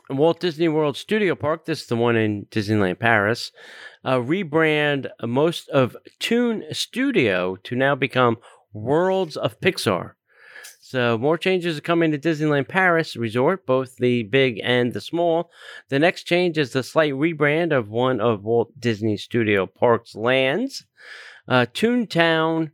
Walt 0.09 0.41
Disney 0.41 0.69
World 0.69 0.97
Studio 0.97 1.35
Park, 1.35 1.65
this 1.65 1.83
is 1.83 1.87
the 1.89 1.97
one 1.97 2.17
in 2.17 2.47
Disneyland 2.47 3.01
Paris, 3.01 3.51
uh, 4.05 4.19
rebrand 4.19 5.09
most 5.25 5.69
of 5.71 5.97
Toon 6.21 6.63
Studio 6.71 7.57
to 7.65 7.75
now 7.75 7.97
become 7.97 8.37
Worlds 8.73 9.37
of 9.37 9.61
Pixar. 9.61 10.13
So 10.89 11.19
more 11.19 11.37
changes 11.37 11.77
are 11.77 11.81
coming 11.81 12.13
to 12.13 12.19
Disneyland 12.19 12.69
Paris 12.69 13.17
Resort, 13.17 13.67
both 13.67 13.97
the 13.97 14.23
big 14.23 14.61
and 14.63 14.93
the 14.93 15.01
small. 15.01 15.51
The 15.89 15.99
next 15.99 16.23
change 16.29 16.57
is 16.59 16.71
the 16.71 16.85
slight 16.85 17.13
rebrand 17.13 17.77
of 17.77 17.89
one 17.89 18.21
of 18.21 18.45
Walt 18.45 18.71
Disney 18.79 19.17
Studio 19.17 19.67
Park's 19.67 20.15
lands. 20.15 20.85
Uh, 21.49 21.67
Toontown 21.75 22.71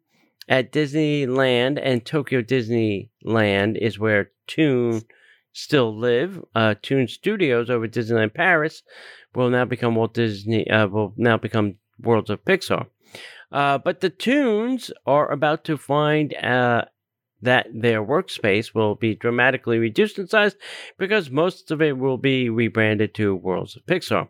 at 0.47 0.71
Disneyland 0.71 1.81
and 1.83 2.05
Tokyo 2.05 2.43
Disneyland 2.43 3.79
is 3.79 3.99
where 3.99 4.33
Toon 4.47 5.01
still 5.55 5.97
live. 5.97 6.45
Uh, 6.55 6.75
Toon 6.83 7.09
Studios 7.09 7.71
over 7.71 7.89
Disneyland 7.89 8.35
Paris 8.35 8.83
will 9.35 9.49
now 9.49 9.65
become 9.65 9.95
Walt 9.95 10.13
Disney. 10.13 10.69
Uh, 10.69 10.87
will 10.87 11.15
now 11.17 11.39
become 11.39 11.77
Worlds 11.99 12.29
of 12.29 12.45
Pixar. 12.45 12.89
Uh, 13.51 13.79
but 13.79 14.03
the 14.03 14.11
Toons 14.11 14.91
are 15.07 15.31
about 15.31 15.65
to 15.65 15.79
find 15.79 16.35
uh, 16.35 16.85
that 17.43 17.67
their 17.75 18.03
workspace 18.03 18.75
will 18.75 18.95
be 18.95 19.15
dramatically 19.15 19.79
reduced 19.79 20.19
in 20.19 20.29
size 20.29 20.57
because 20.99 21.31
most 21.31 21.71
of 21.71 21.83
it 21.83 21.99
will 21.99 22.19
be 22.19 22.49
rebranded 22.49 23.15
to 23.15 23.35
Worlds 23.35 23.77
of 23.77 23.85
Pixar. 23.85 24.29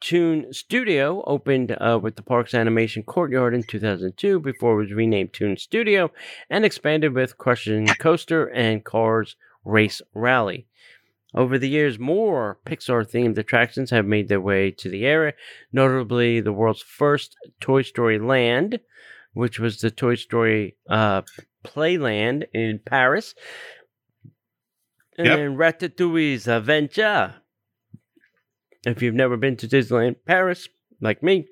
Toon 0.00 0.52
Studio 0.52 1.24
opened 1.26 1.72
uh, 1.80 1.98
with 2.02 2.16
the 2.16 2.22
park's 2.22 2.54
animation 2.54 3.02
courtyard 3.02 3.54
in 3.54 3.62
2002 3.62 4.40
before 4.40 4.74
it 4.74 4.84
was 4.84 4.92
renamed 4.92 5.32
Toon 5.32 5.56
Studio 5.56 6.10
and 6.50 6.64
expanded 6.64 7.14
with 7.14 7.38
Crush's 7.38 7.90
Coaster 7.98 8.46
and 8.46 8.84
Cars 8.84 9.36
Race 9.64 10.02
Rally. 10.12 10.66
Over 11.34 11.58
the 11.58 11.68
years, 11.68 11.98
more 11.98 12.58
Pixar 12.64 13.10
themed 13.10 13.36
attractions 13.36 13.90
have 13.90 14.06
made 14.06 14.28
their 14.28 14.40
way 14.40 14.70
to 14.70 14.88
the 14.88 15.04
area, 15.04 15.34
notably 15.72 16.40
the 16.40 16.52
world's 16.52 16.82
first 16.82 17.36
Toy 17.60 17.82
Story 17.82 18.18
Land, 18.18 18.80
which 19.36 19.58
was 19.60 19.80
the 19.82 19.90
Toy 19.90 20.14
Story 20.14 20.76
uh, 20.88 21.20
Playland 21.62 22.44
in 22.54 22.80
Paris, 22.84 23.34
and 25.18 25.26
Yep. 25.26 25.36
then 25.36 25.56
Ratatouille's 25.56 26.48
Adventure. 26.48 27.34
If 28.86 29.02
you've 29.02 29.14
never 29.14 29.36
been 29.36 29.56
to 29.58 29.68
Disneyland 29.68 30.16
Paris, 30.24 30.68
like 31.02 31.22
me, 31.22 31.48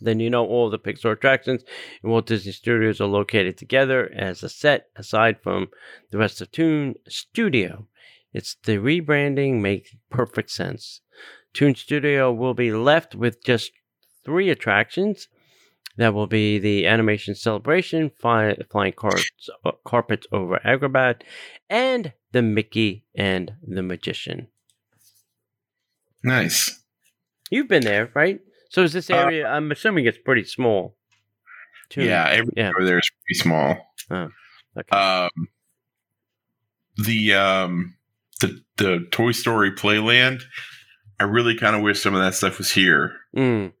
then 0.00 0.20
you 0.20 0.30
know 0.30 0.46
all 0.46 0.70
the 0.70 0.78
Pixar 0.78 1.12
attractions 1.12 1.64
in 2.02 2.10
Walt 2.10 2.26
Disney 2.26 2.52
Studios 2.52 3.00
are 3.00 3.06
located 3.08 3.56
together 3.56 4.12
as 4.14 4.42
a 4.44 4.48
set 4.48 4.88
aside 4.96 5.38
from 5.42 5.68
the 6.12 6.18
rest 6.18 6.40
of 6.40 6.52
Toon 6.52 6.94
Studio. 7.08 7.88
It's 8.32 8.56
the 8.64 8.76
rebranding 8.78 9.60
makes 9.60 9.90
perfect 10.10 10.50
sense. 10.50 11.00
Toon 11.52 11.74
Studio 11.74 12.32
will 12.32 12.54
be 12.54 12.70
left 12.72 13.14
with 13.16 13.42
just 13.42 13.72
three 14.24 14.50
attractions. 14.50 15.28
That 15.96 16.12
will 16.12 16.26
be 16.26 16.58
the 16.58 16.86
Animation 16.88 17.34
Celebration, 17.36 18.10
fly, 18.20 18.56
Flying 18.70 18.94
cars, 18.94 19.30
uh, 19.64 19.72
Carpets 19.86 20.26
over 20.32 20.58
Agrabah, 20.64 21.20
and 21.70 22.12
the 22.32 22.42
Mickey 22.42 23.04
and 23.14 23.52
the 23.62 23.82
Magician. 23.82 24.48
Nice. 26.22 26.82
You've 27.50 27.68
been 27.68 27.84
there, 27.84 28.10
right? 28.14 28.40
So 28.70 28.82
is 28.82 28.92
this 28.92 29.10
Uh, 29.10 29.16
area? 29.16 29.46
I'm 29.46 29.70
assuming 29.70 30.06
it's 30.06 30.18
pretty 30.18 30.44
small. 30.44 30.96
Toon. 31.90 32.06
Yeah, 32.06 32.28
everything 32.28 32.54
Yeah. 32.64 32.70
over 32.70 32.84
there 32.84 32.98
is 32.98 33.10
pretty 33.24 33.38
small. 33.38 33.94
Okay. 34.10 34.96
Um, 34.96 35.30
the 36.96 37.34
um, 37.34 37.94
the 38.40 38.64
the 38.78 39.06
Toy 39.12 39.32
Story 39.32 39.70
Playland. 39.72 40.42
I 41.20 41.24
really 41.24 41.56
kind 41.56 41.76
of 41.76 41.82
wish 41.82 42.00
some 42.02 42.14
of 42.14 42.20
that 42.22 42.34
stuff 42.34 42.58
was 42.58 42.72
here. 42.72 43.12
Mm, 43.36 43.72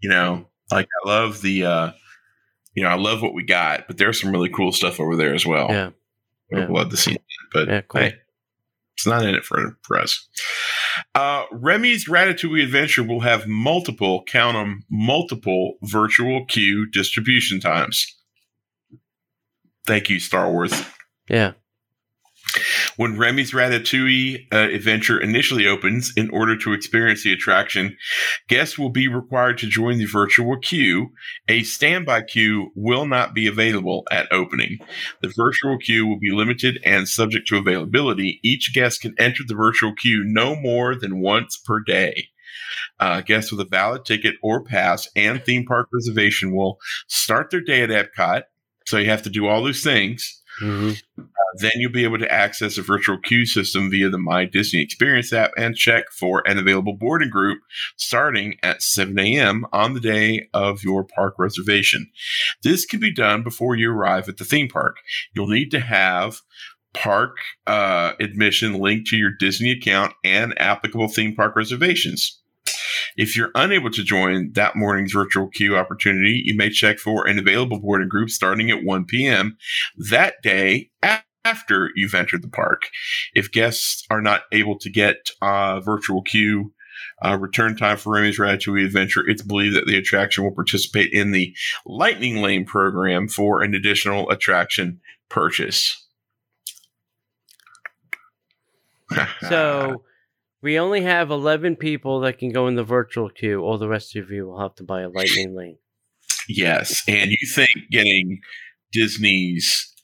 You 0.00 0.08
know, 0.08 0.48
like 0.70 0.86
I 1.04 1.08
love 1.08 1.42
the, 1.42 1.64
uh, 1.64 1.92
you 2.74 2.82
know, 2.82 2.88
I 2.90 2.94
love 2.96 3.22
what 3.22 3.34
we 3.34 3.42
got, 3.44 3.86
but 3.86 3.98
there's 3.98 4.20
some 4.20 4.30
really 4.32 4.48
cool 4.48 4.72
stuff 4.72 5.00
over 5.00 5.16
there 5.16 5.34
as 5.34 5.46
well. 5.46 5.68
yeah. 5.70 5.90
I'd 6.52 6.58
yeah. 6.58 6.66
love 6.68 6.90
to 6.90 6.96
see 6.96 7.12
that, 7.12 7.20
but 7.52 7.68
Yeah, 7.68 7.80
cool. 7.82 8.00
hey, 8.00 8.14
it's 8.96 9.06
not 9.06 9.24
in 9.24 9.34
it 9.34 9.44
for, 9.44 9.78
for 9.82 9.98
us. 9.98 10.28
Uh, 11.14 11.44
Remy's 11.52 12.06
Ratatouille 12.08 12.64
Adventure 12.64 13.04
will 13.04 13.20
have 13.20 13.46
multiple, 13.46 14.24
count 14.24 14.56
them, 14.56 14.84
multiple 14.90 15.74
virtual 15.82 16.44
queue 16.46 16.86
distribution 16.90 17.60
times. 17.60 18.04
Thank 19.86 20.10
you, 20.10 20.18
Star 20.20 20.50
Wars. 20.50 20.84
Yeah. 21.28 21.52
When 22.96 23.18
Remy's 23.18 23.52
Ratatouille 23.52 24.46
uh, 24.52 24.68
adventure 24.74 25.20
initially 25.20 25.66
opens, 25.66 26.12
in 26.16 26.30
order 26.30 26.56
to 26.58 26.72
experience 26.72 27.22
the 27.22 27.32
attraction, 27.32 27.96
guests 28.48 28.78
will 28.78 28.90
be 28.90 29.08
required 29.08 29.58
to 29.58 29.68
join 29.68 29.98
the 29.98 30.06
virtual 30.06 30.58
queue. 30.58 31.10
A 31.48 31.62
standby 31.62 32.22
queue 32.22 32.72
will 32.74 33.06
not 33.06 33.34
be 33.34 33.46
available 33.46 34.04
at 34.10 34.30
opening. 34.32 34.78
The 35.22 35.32
virtual 35.36 35.78
queue 35.78 36.06
will 36.06 36.18
be 36.18 36.30
limited 36.30 36.80
and 36.84 37.08
subject 37.08 37.48
to 37.48 37.58
availability. 37.58 38.40
Each 38.42 38.72
guest 38.74 39.02
can 39.02 39.14
enter 39.18 39.42
the 39.46 39.54
virtual 39.54 39.94
queue 39.94 40.22
no 40.24 40.56
more 40.56 40.94
than 40.94 41.20
once 41.20 41.56
per 41.56 41.80
day. 41.80 42.28
Uh, 42.98 43.20
guests 43.20 43.50
with 43.50 43.60
a 43.60 43.68
valid 43.70 44.04
ticket 44.04 44.36
or 44.42 44.62
pass 44.62 45.08
and 45.16 45.42
theme 45.44 45.64
park 45.64 45.88
reservation 45.92 46.54
will 46.54 46.78
start 47.08 47.50
their 47.50 47.60
day 47.60 47.82
at 47.82 47.90
Epcot. 47.90 48.42
So 48.86 48.98
you 48.98 49.08
have 49.08 49.22
to 49.22 49.30
do 49.30 49.46
all 49.46 49.62
those 49.62 49.82
things 49.82 50.39
hmm 50.60 50.90
then 51.54 51.72
you'll 51.76 51.92
be 51.92 52.04
able 52.04 52.18
to 52.18 52.32
access 52.32 52.78
a 52.78 52.82
virtual 52.82 53.18
queue 53.18 53.46
system 53.46 53.90
via 53.90 54.08
the 54.08 54.18
My 54.18 54.44
Disney 54.44 54.80
Experience 54.80 55.32
app 55.32 55.52
and 55.56 55.76
check 55.76 56.04
for 56.12 56.42
an 56.46 56.58
available 56.58 56.96
boarding 56.96 57.30
group 57.30 57.60
starting 57.96 58.56
at 58.62 58.82
7 58.82 59.18
a.m. 59.18 59.66
on 59.72 59.94
the 59.94 60.00
day 60.00 60.48
of 60.54 60.82
your 60.82 61.04
park 61.04 61.34
reservation. 61.38 62.10
This 62.62 62.84
can 62.84 63.00
be 63.00 63.12
done 63.12 63.42
before 63.42 63.76
you 63.76 63.90
arrive 63.90 64.28
at 64.28 64.36
the 64.36 64.44
theme 64.44 64.68
park. 64.68 64.96
You'll 65.34 65.48
need 65.48 65.70
to 65.72 65.80
have 65.80 66.40
park 66.92 67.36
uh, 67.66 68.12
admission 68.20 68.74
linked 68.74 69.08
to 69.08 69.16
your 69.16 69.30
Disney 69.38 69.70
account 69.70 70.12
and 70.24 70.60
applicable 70.60 71.08
theme 71.08 71.34
park 71.34 71.56
reservations. 71.56 72.39
If 73.16 73.36
you're 73.36 73.50
unable 73.54 73.90
to 73.90 74.04
join 74.04 74.52
that 74.54 74.76
morning's 74.76 75.12
virtual 75.12 75.48
queue 75.48 75.76
opportunity, 75.76 76.42
you 76.44 76.56
may 76.56 76.70
check 76.70 76.98
for 76.98 77.26
an 77.26 77.38
available 77.38 77.80
boarding 77.80 78.08
group 78.08 78.30
starting 78.30 78.70
at 78.70 78.84
1 78.84 79.04
p.m. 79.06 79.56
that 79.96 80.34
day 80.42 80.90
after 81.44 81.90
you've 81.94 82.14
entered 82.14 82.42
the 82.42 82.48
park. 82.48 82.82
If 83.34 83.52
guests 83.52 84.04
are 84.10 84.22
not 84.22 84.42
able 84.52 84.78
to 84.78 84.90
get 84.90 85.30
uh, 85.42 85.80
virtual 85.80 86.22
queue 86.22 86.72
uh, 87.24 87.36
return 87.38 87.76
time 87.76 87.96
for 87.96 88.14
Remy's 88.14 88.38
Ratatouille 88.38 88.84
Adventure, 88.84 89.26
it's 89.26 89.42
believed 89.42 89.76
that 89.76 89.86
the 89.86 89.96
attraction 89.96 90.44
will 90.44 90.54
participate 90.54 91.12
in 91.12 91.32
the 91.32 91.54
Lightning 91.86 92.42
Lane 92.42 92.64
program 92.64 93.28
for 93.28 93.62
an 93.62 93.74
additional 93.74 94.30
attraction 94.30 95.00
purchase. 95.28 96.06
So 99.48 100.02
We 100.62 100.78
only 100.78 101.00
have 101.02 101.30
11 101.30 101.76
people 101.76 102.20
that 102.20 102.38
can 102.38 102.52
go 102.52 102.66
in 102.68 102.74
the 102.74 102.84
virtual 102.84 103.30
queue. 103.30 103.60
All 103.62 103.78
the 103.78 103.88
rest 103.88 104.14
of 104.16 104.30
you 104.30 104.46
will 104.46 104.60
have 104.60 104.74
to 104.76 104.84
buy 104.84 105.00
a 105.02 105.08
lightning 105.08 105.54
lane. 105.56 105.78
Yes, 106.48 107.02
and 107.08 107.30
you 107.30 107.48
think 107.54 107.70
getting 107.90 108.40
Disney's 108.92 109.94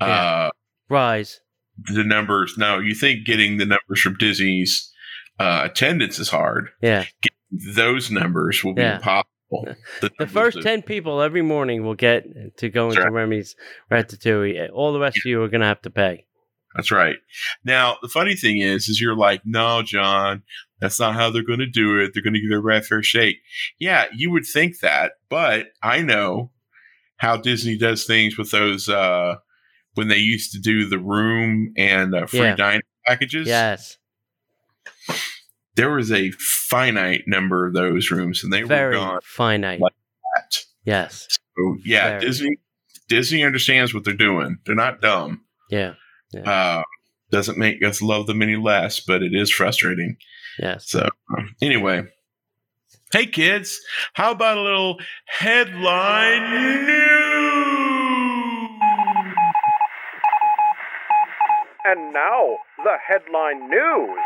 uh 0.00 0.50
Rise. 0.88 1.40
the 1.94 2.04
numbers? 2.04 2.54
No, 2.56 2.78
you 2.78 2.94
think 2.94 3.26
getting 3.26 3.58
the 3.58 3.66
numbers 3.66 4.00
from 4.00 4.16
Disney's 4.18 4.92
uh, 5.38 5.62
attendance 5.64 6.18
is 6.18 6.28
hard. 6.30 6.70
Yeah. 6.80 7.04
Those 7.74 8.10
numbers 8.10 8.62
will 8.64 8.74
be 8.74 8.82
Yeah. 8.82 8.96
impossible. 8.96 9.26
The 10.00 10.10
numbers 10.18 10.32
first 10.32 10.56
of- 10.58 10.64
10 10.64 10.82
people 10.82 11.20
every 11.22 11.42
morning 11.42 11.84
will 11.84 11.94
get 11.94 12.24
to 12.58 12.68
go 12.68 12.86
That's 12.88 12.96
into 12.98 13.10
right. 13.10 13.20
Remy's 13.22 13.54
Ratatouille. 13.90 14.68
All 14.72 14.92
the 14.92 14.98
rest 15.00 15.18
of 15.18 15.24
you 15.26 15.40
are 15.42 15.48
going 15.48 15.60
to 15.60 15.66
have 15.68 15.82
to 15.82 15.90
pay. 15.90 16.26
That's 16.76 16.90
right. 16.90 17.16
Now 17.64 17.96
the 18.02 18.08
funny 18.08 18.36
thing 18.36 18.58
is, 18.58 18.88
is 18.88 19.00
you're 19.00 19.16
like, 19.16 19.40
no, 19.44 19.82
John, 19.82 20.42
that's 20.80 21.00
not 21.00 21.14
how 21.14 21.30
they're 21.30 21.42
going 21.42 21.58
to 21.60 21.66
do 21.66 21.98
it. 22.00 22.12
They're 22.12 22.22
going 22.22 22.34
to 22.34 22.40
give 22.40 22.50
their 22.50 22.60
rat 22.60 22.84
fair 22.84 23.02
shake. 23.02 23.38
Yeah, 23.78 24.06
you 24.14 24.30
would 24.30 24.44
think 24.46 24.80
that, 24.80 25.12
but 25.30 25.68
I 25.82 26.02
know 26.02 26.50
how 27.16 27.38
Disney 27.38 27.78
does 27.78 28.04
things 28.04 28.36
with 28.36 28.50
those 28.50 28.88
uh, 28.90 29.36
when 29.94 30.08
they 30.08 30.18
used 30.18 30.52
to 30.52 30.58
do 30.60 30.86
the 30.86 30.98
room 30.98 31.72
and 31.78 32.14
uh, 32.14 32.26
free 32.26 32.40
Yeah. 32.40 32.56
dining 32.56 32.82
packages. 33.06 33.48
Yes. 33.48 33.96
there 35.76 35.90
was 35.90 36.10
a 36.12 36.30
finite 36.32 37.24
number 37.26 37.66
of 37.66 37.74
those 37.74 38.10
rooms, 38.10 38.42
and 38.44 38.52
they 38.52 38.62
Very 38.62 38.96
were 38.96 39.02
gone. 39.02 39.20
finite. 39.22 39.80
Like 39.80 39.92
That. 40.34 40.58
Yes. 40.84 41.26
So 41.56 41.76
yeah, 41.84 42.08
Very. 42.10 42.20
Disney 42.20 42.56
Disney 43.08 43.44
understands 43.44 43.94
what 43.94 44.04
they're 44.04 44.14
doing. 44.14 44.58
They're 44.66 44.74
not 44.74 45.00
dumb. 45.00 45.42
Yeah. 45.70 45.94
Uh, 46.34 46.82
doesn't 47.30 47.58
make 47.58 47.82
us 47.82 48.02
love 48.02 48.26
them 48.26 48.42
any 48.42 48.56
less, 48.56 49.00
but 49.00 49.22
it 49.22 49.34
is 49.34 49.50
frustrating. 49.50 50.16
Yes. 50.58 50.88
So 50.88 51.08
anyway, 51.60 52.04
hey 53.12 53.26
kids, 53.26 53.80
how 54.14 54.32
about 54.32 54.58
a 54.58 54.62
little 54.62 54.96
headline 55.26 56.50
news? 56.50 57.16
And 61.88 62.12
now, 62.12 62.56
the 62.82 62.96
headline 63.06 63.70
news. 63.70 64.18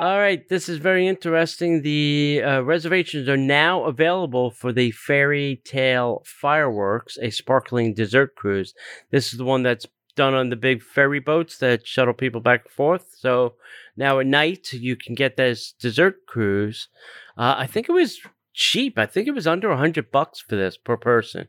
All 0.00 0.18
right, 0.18 0.48
this 0.48 0.70
is 0.70 0.78
very 0.78 1.06
interesting. 1.06 1.82
The 1.82 2.42
uh, 2.42 2.60
reservations 2.62 3.28
are 3.28 3.36
now 3.36 3.84
available 3.84 4.50
for 4.50 4.72
the 4.72 4.92
Fairy 4.92 5.60
Tale 5.62 6.22
Fireworks, 6.24 7.18
a 7.20 7.28
sparkling 7.28 7.92
dessert 7.92 8.34
cruise. 8.34 8.72
This 9.10 9.30
is 9.30 9.38
the 9.38 9.44
one 9.44 9.62
that's 9.62 9.86
done 10.16 10.32
on 10.32 10.48
the 10.48 10.56
big 10.56 10.82
ferry 10.82 11.20
boats 11.20 11.58
that 11.58 11.86
shuttle 11.86 12.14
people 12.14 12.40
back 12.40 12.62
and 12.64 12.72
forth. 12.72 13.14
So 13.18 13.56
now 13.94 14.20
at 14.20 14.26
night 14.26 14.72
you 14.72 14.96
can 14.96 15.14
get 15.14 15.36
this 15.36 15.72
dessert 15.72 16.24
cruise. 16.26 16.88
Uh, 17.36 17.56
I 17.58 17.66
think 17.66 17.90
it 17.90 17.92
was 17.92 18.20
cheap. 18.54 18.98
I 18.98 19.04
think 19.04 19.28
it 19.28 19.34
was 19.34 19.46
under 19.46 19.68
a 19.68 19.76
hundred 19.76 20.10
bucks 20.10 20.40
for 20.40 20.56
this 20.56 20.78
per 20.78 20.96
person. 20.96 21.48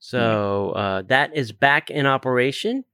So 0.00 0.72
uh, 0.72 1.00
that 1.06 1.34
is 1.34 1.50
back 1.50 1.88
in 1.88 2.04
operation. 2.04 2.84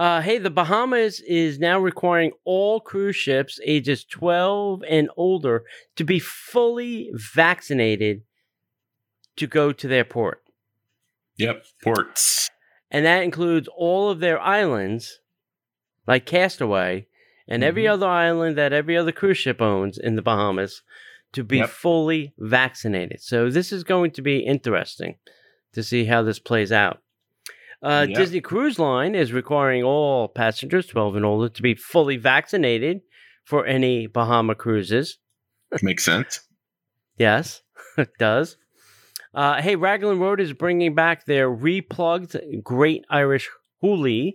Uh, 0.00 0.22
hey, 0.22 0.38
the 0.38 0.48
Bahamas 0.48 1.20
is 1.28 1.58
now 1.58 1.78
requiring 1.78 2.32
all 2.46 2.80
cruise 2.80 3.16
ships 3.16 3.60
ages 3.66 4.02
12 4.02 4.82
and 4.88 5.10
older 5.14 5.62
to 5.96 6.04
be 6.04 6.18
fully 6.18 7.10
vaccinated 7.12 8.22
to 9.36 9.46
go 9.46 9.72
to 9.72 9.86
their 9.86 10.06
port. 10.06 10.40
Yep, 11.36 11.66
ports. 11.84 12.48
And 12.90 13.04
that 13.04 13.24
includes 13.24 13.68
all 13.76 14.08
of 14.08 14.20
their 14.20 14.40
islands, 14.40 15.20
like 16.06 16.24
Castaway, 16.24 17.06
and 17.46 17.62
every 17.62 17.82
Mhm. 17.82 17.90
other 17.90 18.08
island 18.08 18.56
that 18.56 18.72
every 18.72 18.96
other 18.96 19.12
cruise 19.12 19.36
ship 19.36 19.60
owns 19.60 19.98
in 19.98 20.16
the 20.16 20.22
Bahamas 20.22 20.80
to 21.34 21.44
be 21.44 21.58
Yep. 21.58 21.68
fully 21.68 22.32
vaccinated. 22.38 23.20
So 23.20 23.50
this 23.50 23.70
is 23.70 23.84
going 23.84 24.12
to 24.12 24.22
be 24.22 24.38
interesting 24.38 25.18
to 25.74 25.82
see 25.82 26.06
how 26.06 26.22
this 26.22 26.38
plays 26.38 26.72
out. 26.72 27.02
Uh, 27.82 28.06
Yep. 28.08 28.16
Disney 28.18 28.40
Cruise 28.40 28.78
Line 28.78 29.14
is 29.14 29.32
requiring 29.32 29.82
all 29.82 30.28
passengers 30.28 30.86
12 30.86 31.16
and 31.16 31.24
older 31.24 31.48
to 31.48 31.62
be 31.62 31.74
fully 31.74 32.16
vaccinated 32.18 33.00
for 33.44 33.64
any 33.66 34.06
Bahama 34.06 34.54
cruises. 34.54 35.18
Makes 35.82 36.04
sense. 36.04 36.40
Yes, 37.18 37.62
it 37.98 38.10
does. 38.18 38.56
Uh, 39.32 39.62
hey, 39.62 39.76
Raglan 39.76 40.18
Road 40.18 40.40
is 40.40 40.52
bringing 40.52 40.94
back 40.94 41.24
their 41.24 41.48
replugged 41.48 42.62
Great 42.62 43.04
Irish 43.08 43.48
Hoolie. 43.82 44.34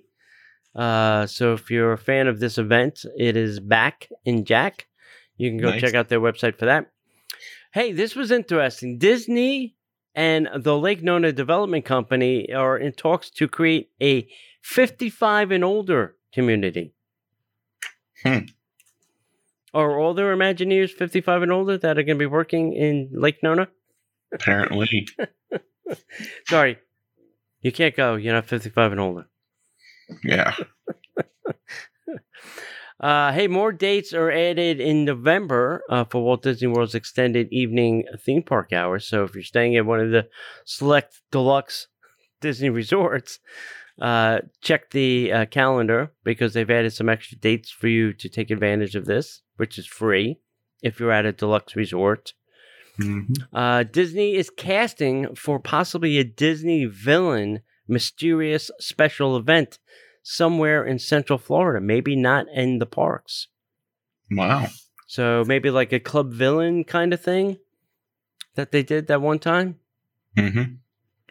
Uh, 0.73 1.25
so 1.27 1.53
if 1.53 1.69
you're 1.69 1.93
a 1.93 1.97
fan 1.97 2.27
of 2.27 2.39
this 2.39 2.57
event, 2.57 3.05
it 3.17 3.35
is 3.37 3.59
back 3.59 4.07
in 4.25 4.45
Jack. 4.45 4.87
You 5.37 5.49
can 5.51 5.57
go 5.57 5.69
Nice. 5.69 5.81
check 5.81 5.93
out 5.95 6.07
their 6.09 6.21
website 6.21 6.57
for 6.57 6.65
that. 6.65 6.91
Hey, 7.73 7.91
this 7.91 8.15
was 8.15 8.31
interesting. 8.31 8.97
Disney 8.97 9.74
and 10.16 10.49
the 10.55 10.78
Lake 10.78 11.03
Nona 11.03 11.32
Development 11.34 11.84
Company 11.84 12.51
are 12.53 12.78
in 12.78 12.93
talks 12.93 13.30
to 13.32 13.47
create 13.47 13.89
a 14.01 14.28
55 14.63 15.51
and 15.51 15.63
older 15.63 16.16
community. 16.34 16.93
Hmm. 18.24 18.39
Are 19.74 19.99
all 19.99 20.13
their 20.13 20.36
Imagineers 20.36 20.91
55 20.91 21.43
and 21.43 21.51
older 21.51 21.78
that 21.78 21.97
are 21.99 22.03
going 22.03 22.18
to 22.18 22.24
be 22.24 22.26
working 22.26 22.74
in 22.74 23.09
Lake 23.11 23.43
Nona? 23.43 23.68
Apparently, 24.34 25.07
Sorry, 26.47 26.78
you 27.61 27.72
can't 27.72 27.95
go. 27.95 28.16
You're 28.16 28.34
not 28.34 28.47
55 28.47 28.93
and 28.93 29.01
older. 29.01 29.28
yeah. 30.24 30.55
Uh, 32.99 33.31
hey, 33.33 33.47
more 33.47 33.73
dates 33.73 34.13
are 34.13 34.31
added 34.31 34.79
in 34.79 35.03
November 35.03 35.83
uh, 35.89 36.05
for 36.05 36.23
Walt 36.23 36.43
Disney 36.43 36.67
World's 36.67 36.95
extended 36.95 37.47
evening 37.51 38.05
theme 38.19 38.41
park 38.41 38.71
hours. 38.71 39.05
So 39.05 39.23
if 39.23 39.35
you're 39.35 39.43
staying 39.43 39.75
at 39.75 39.85
one 39.85 39.99
of 39.99 40.11
the 40.11 40.29
select 40.63 41.21
deluxe 41.31 41.87
Disney 42.41 42.69
resorts, 42.69 43.39
uh, 44.01 44.39
check 44.61 44.91
the 44.91 45.31
uh, 45.31 45.45
calendar 45.45 46.11
because 46.23 46.53
they've 46.53 46.69
added 46.69 46.93
some 46.93 47.09
extra 47.09 47.37
dates 47.37 47.69
for 47.69 47.87
you 47.87 48.13
to 48.13 48.29
take 48.29 48.49
advantage 48.49 48.95
of 48.95 49.05
this, 49.05 49.41
which 49.57 49.77
is 49.77 49.85
free 49.85 50.37
if 50.81 50.99
you're 50.99 51.11
at 51.11 51.25
a 51.25 51.31
deluxe 51.33 51.75
resort. 51.75 52.33
Mhm. 52.97 53.45
Uh, 53.51 53.83
Disney 53.83 54.35
is 54.35 54.49
casting 54.49 55.35
for 55.35 55.59
possibly 55.59 56.17
a 56.17 56.23
Disney 56.23 56.85
villain 56.85 57.59
mysterious 57.87 58.71
special 58.79 59.35
event 59.35 59.79
somewhere 60.28 60.84
in 60.84 60.97
Central 60.97 61.38
Florida, 61.38 61.80
maybe 61.80 62.15
not 62.15 62.47
in 62.51 62.80
the 62.80 62.88
parks. 62.88 63.47
Wow. 64.32 64.67
So 65.05 65.43
maybe 65.45 65.69
like 65.69 65.93
a 65.93 65.99
club 65.99 66.34
villain 66.34 66.84
kind 66.84 67.13
of 67.13 67.21
thing 67.21 67.59
that 68.55 68.71
they 68.71 68.82
did 68.82 69.05
that 69.07 69.21
one 69.21 69.38
time. 69.38 69.80
hmm 70.36 70.63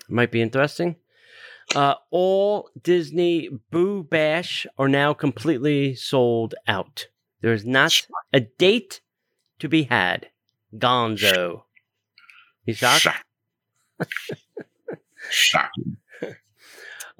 Might 0.09 0.31
be 0.31 0.41
interesting. 0.41 0.95
Uh, 1.75 1.95
all 2.11 2.71
Disney 2.81 3.49
Boo 3.73 4.05
Bash 4.05 4.65
are 4.79 4.89
now 4.89 5.13
completely 5.13 5.97
sold 5.97 6.55
out. 6.69 7.09
There 7.41 7.53
is 7.53 7.65
not 7.67 8.07
a 8.33 8.41
date 8.41 9.01
to 9.59 9.69
be 9.69 9.85
had. 9.85 10.29
Gonzo. 10.77 11.63
You 12.65 12.75
shocked? 12.75 13.01
Shock. 13.01 13.25
Shocking. 15.31 15.97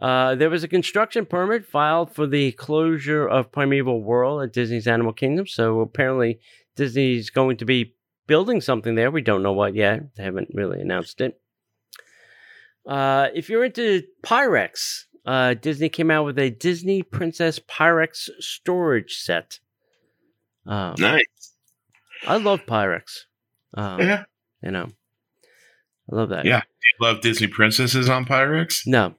Uh, 0.01 0.35
there 0.35 0.51
was 0.51 0.65
a 0.65 0.69
construction 0.69 1.25
permit 1.25 1.65
filed 1.65 2.13
for 2.13 2.27
the 2.27 2.53
closure 2.53 3.27
of 3.29 3.53
Primeval 3.53 4.03
World 4.03 4.43
at 4.43 4.53
Disney's 4.53 4.89
Animal 4.89 5.13
Kingdom. 5.13 5.47
So 5.47 5.81
apparently, 5.81 6.41
Disney's 6.77 7.31
going 7.31 7.57
to 7.59 7.65
be 7.65 7.95
building 8.27 8.61
something 8.61 8.95
there. 8.97 9.11
We 9.11 9.23
don't 9.23 9.43
know 9.43 9.53
what 9.53 9.75
yet. 9.75 10.15
They 10.17 10.25
haven't 10.25 10.49
really 10.53 10.81
announced 10.81 11.21
it. 11.21 11.41
Uh, 12.87 13.29
if 13.35 13.49
you're 13.49 13.65
into 13.65 14.03
Pyrex, 14.23 15.05
uh, 15.25 15.55
Disney 15.55 15.89
came 15.89 16.11
out 16.11 16.25
with 16.25 16.39
a 16.39 16.51
Disney 16.51 17.03
Princess 17.03 17.59
Pyrex 17.59 18.29
storage 18.41 19.15
set. 19.17 19.59
Um, 20.67 20.95
Nice. 20.99 21.53
I 22.27 22.37
love 22.37 22.67
Pyrex. 22.67 23.21
Um, 23.75 24.01
Yeah. 24.01 24.25
You 24.63 24.71
know, 24.71 24.91
I 26.11 26.17
love 26.17 26.31
that. 26.31 26.47
Yeah. 26.47 26.61
Do 26.61 27.07
you 27.07 27.07
love 27.07 27.21
Disney 27.21 27.47
princesses 27.49 28.09
on 28.09 28.25
Pyrex. 28.25 28.87
No. 28.87 29.15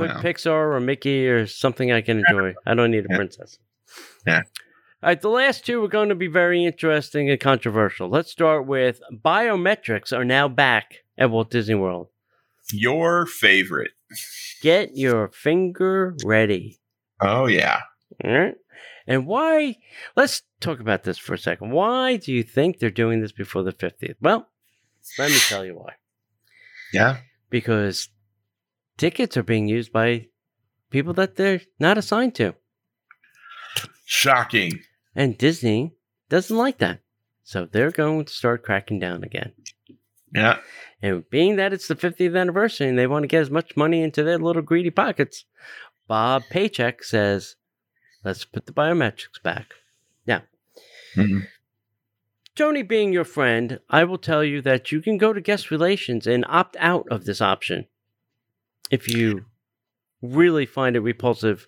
Put 0.00 0.10
No. 0.16 0.20
Pixar 0.20 0.74
or 0.74 0.80
Mickey 0.80 1.28
or 1.28 1.46
something 1.46 1.92
I 1.92 2.00
can 2.00 2.18
enjoy. 2.26 2.54
I 2.66 2.74
don't 2.74 2.90
need 2.90 3.04
a 3.04 3.08
Yeah. 3.10 3.16
princess. 3.16 3.58
Yeah. 4.26 4.42
All 5.02 5.08
right, 5.08 5.20
the 5.20 5.30
last 5.30 5.64
two 5.64 5.82
are 5.82 5.88
going 5.88 6.10
to 6.10 6.14
be 6.14 6.26
very 6.26 6.64
interesting 6.64 7.30
and 7.30 7.40
controversial. 7.40 8.08
Let's 8.08 8.30
start 8.30 8.66
with 8.66 9.00
biometrics 9.12 10.12
are 10.16 10.24
now 10.24 10.46
back 10.48 10.96
at 11.16 11.30
Walt 11.30 11.50
Disney 11.50 11.74
World. 11.74 12.08
Your 12.72 13.24
favorite. 13.26 13.92
Get 14.62 14.96
your 14.96 15.28
finger 15.28 16.14
ready. 16.24 16.78
Oh 17.20 17.46
yeah. 17.46 17.80
All 18.22 18.30
right. 18.30 18.54
And 19.06 19.26
why? 19.26 19.76
Let's 20.16 20.42
talk 20.60 20.80
about 20.80 21.02
this 21.04 21.18
for 21.18 21.34
a 21.34 21.38
second. 21.38 21.70
Why 21.70 22.16
do 22.16 22.32
you 22.32 22.42
think 22.42 22.78
they're 22.78 22.90
doing 22.90 23.20
this 23.22 23.32
before 23.32 23.62
the 23.62 23.72
50th? 23.72 24.16
Well, 24.20 24.46
let 25.18 25.30
me 25.30 25.38
tell 25.38 25.64
you 25.64 25.76
why. 25.76 25.94
Yeah. 26.92 27.18
because 27.48 28.08
tickets 29.00 29.34
are 29.38 29.42
being 29.42 29.66
used 29.66 29.92
by 29.92 30.26
people 30.90 31.14
that 31.14 31.36
they're 31.36 31.62
not 31.78 31.96
assigned 31.96 32.34
to. 32.34 32.54
Shocking. 34.04 34.80
And 35.16 35.38
Disney 35.38 35.94
doesn't 36.28 36.56
like 36.56 36.78
that. 36.78 37.00
So 37.42 37.64
they're 37.64 37.90
going 37.90 38.26
to 38.26 38.32
start 38.32 38.62
cracking 38.62 38.98
down 38.98 39.24
again. 39.24 39.52
Yeah. 40.34 40.58
And 41.00 41.28
being 41.30 41.56
that 41.56 41.72
it's 41.72 41.88
the 41.88 41.96
50th 41.96 42.38
anniversary 42.38 42.88
and 42.88 42.98
they 42.98 43.06
want 43.06 43.22
to 43.22 43.26
get 43.26 43.40
as 43.40 43.50
much 43.50 43.74
money 43.74 44.02
into 44.02 44.22
their 44.22 44.38
little 44.38 44.60
greedy 44.60 44.90
pockets, 44.90 45.46
Bob 46.06 46.42
Paycheck 46.50 47.02
says, 47.02 47.56
let's 48.22 48.44
put 48.44 48.66
the 48.66 48.72
biometrics 48.72 49.42
back. 49.42 49.72
Now, 50.26 50.42
Mhm. 51.16 51.48
Tony 52.54 52.82
being 52.82 53.14
your 53.14 53.24
friend, 53.24 53.80
I 53.88 54.04
will 54.04 54.18
tell 54.18 54.44
you 54.44 54.60
that 54.60 54.92
you 54.92 55.00
can 55.00 55.16
go 55.16 55.32
to 55.32 55.40
guest 55.40 55.70
relations 55.70 56.26
and 56.26 56.44
opt 56.48 56.76
out 56.78 57.06
of 57.10 57.24
this 57.24 57.40
option 57.40 57.86
if 58.90 59.08
you 59.08 59.44
really 60.22 60.66
find 60.66 60.96
it 60.96 61.00
repulsive 61.00 61.66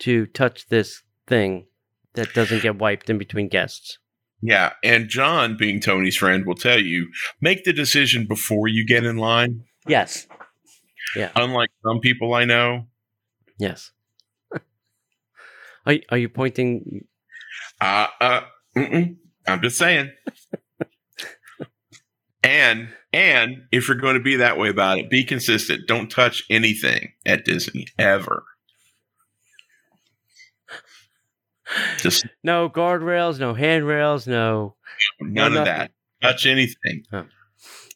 to 0.00 0.26
touch 0.26 0.68
this 0.68 1.02
thing 1.26 1.66
that 2.14 2.32
doesn't 2.34 2.62
get 2.62 2.78
wiped 2.78 3.10
in 3.10 3.18
between 3.18 3.48
guests. 3.48 3.98
Yeah. 4.40 4.72
And 4.84 5.08
John, 5.08 5.56
being 5.56 5.80
Tony's 5.80 6.16
friend, 6.16 6.46
will 6.46 6.54
tell 6.54 6.78
you 6.80 7.08
make 7.40 7.64
the 7.64 7.72
decision 7.72 8.26
before 8.26 8.68
you 8.68 8.86
get 8.86 9.04
in 9.04 9.16
line. 9.16 9.64
Yes. 9.86 10.26
Yeah. 11.16 11.30
Unlike 11.34 11.70
some 11.84 12.00
people 12.00 12.34
I 12.34 12.44
know, 12.44 12.86
Yes. 13.58 13.90
are, 15.86 15.96
are 16.10 16.18
you 16.18 16.28
pointing? 16.28 17.06
uh, 17.80 18.06
uh. 18.20 18.40
I'm 18.76 19.62
just 19.62 19.78
saying. 19.78 20.12
and 22.44 22.90
and 23.12 23.56
if 23.72 23.88
you're 23.88 23.96
going 23.96 24.14
to 24.14 24.20
be 24.22 24.36
that 24.36 24.58
way 24.58 24.68
about 24.68 24.98
it, 24.98 25.10
be 25.10 25.24
consistent. 25.24 25.86
Don't 25.88 26.10
touch 26.10 26.44
anything 26.50 27.12
at 27.26 27.44
Disney 27.44 27.86
ever. 27.98 28.44
Just 31.98 32.26
No 32.42 32.68
guardrails, 32.70 33.38
no 33.38 33.52
handrails, 33.54 34.26
no. 34.26 34.76
none 35.20 35.32
No, 35.34 35.46
of 35.46 35.52
nothing. 35.52 35.64
that. 35.74 35.90
Touch 36.22 36.46
anything. 36.46 37.04
Don't 37.10 37.30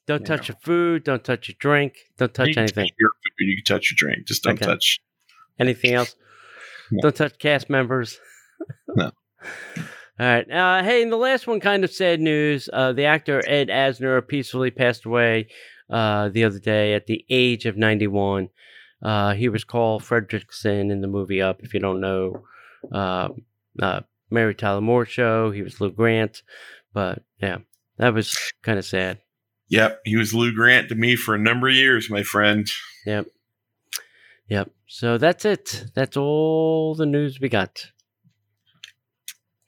Yeah. 0.08 0.18
touch 0.18 0.48
your 0.48 0.56
food. 0.62 1.04
Don't 1.04 1.24
touch 1.24 1.48
your 1.48 1.56
drink. 1.58 1.94
Don't 2.18 2.34
touch 2.34 2.48
you 2.48 2.54
anything. 2.58 2.86
touch 2.88 2.94
your 2.98 3.10
you 3.38 3.56
can 3.56 3.64
touch 3.64 3.90
your 3.90 3.96
drink. 3.96 4.26
Just 4.26 4.42
don't 4.42 4.54
Okay. 4.54 4.66
touch. 4.66 5.00
Anything 5.58 5.94
else? 5.94 6.14
No. 6.90 7.02
Don't 7.02 7.16
touch 7.16 7.38
cast 7.38 7.70
members. 7.70 8.18
No. 8.94 9.10
All 10.22 10.28
right. 10.28 10.48
Uh, 10.48 10.84
hey, 10.84 11.02
and 11.02 11.10
the 11.10 11.16
last 11.16 11.48
one, 11.48 11.58
kind 11.58 11.82
of 11.82 11.90
sad 11.90 12.20
news. 12.20 12.68
Uh, 12.72 12.92
the 12.92 13.06
actor 13.06 13.42
Ed 13.44 13.66
Asner 13.66 14.24
peacefully 14.24 14.70
passed 14.70 15.04
away 15.04 15.48
uh, 15.90 16.28
the 16.28 16.44
other 16.44 16.60
day 16.60 16.94
at 16.94 17.08
the 17.08 17.24
age 17.28 17.66
of 17.66 17.76
91. 17.76 18.48
Uh, 19.02 19.34
he 19.34 19.48
was 19.48 19.64
Carl 19.64 19.98
Fredricksen 19.98 20.92
in 20.92 21.00
the 21.00 21.08
movie 21.08 21.42
Up. 21.42 21.64
If 21.64 21.74
you 21.74 21.80
don't 21.80 22.00
know, 22.00 22.44
uh, 22.92 23.30
uh, 23.80 24.02
Mary 24.30 24.54
Tyler 24.54 24.80
Moore 24.80 25.06
show. 25.06 25.50
He 25.50 25.60
was 25.60 25.80
Lou 25.80 25.90
Grant. 25.90 26.44
But 26.92 27.24
yeah, 27.40 27.58
that 27.96 28.14
was 28.14 28.38
kind 28.62 28.78
of 28.78 28.84
sad. 28.84 29.18
Yep, 29.70 30.02
he 30.04 30.14
was 30.14 30.32
Lou 30.32 30.54
Grant 30.54 30.88
to 30.90 30.94
me 30.94 31.16
for 31.16 31.34
a 31.34 31.38
number 31.40 31.66
of 31.66 31.74
years, 31.74 32.08
my 32.08 32.22
friend. 32.22 32.70
Yep. 33.06 33.26
Yep. 34.46 34.70
So 34.86 35.18
that's 35.18 35.44
it. 35.44 35.86
That's 35.96 36.16
all 36.16 36.94
the 36.94 37.06
news 37.06 37.40
we 37.40 37.48
got. 37.48 37.90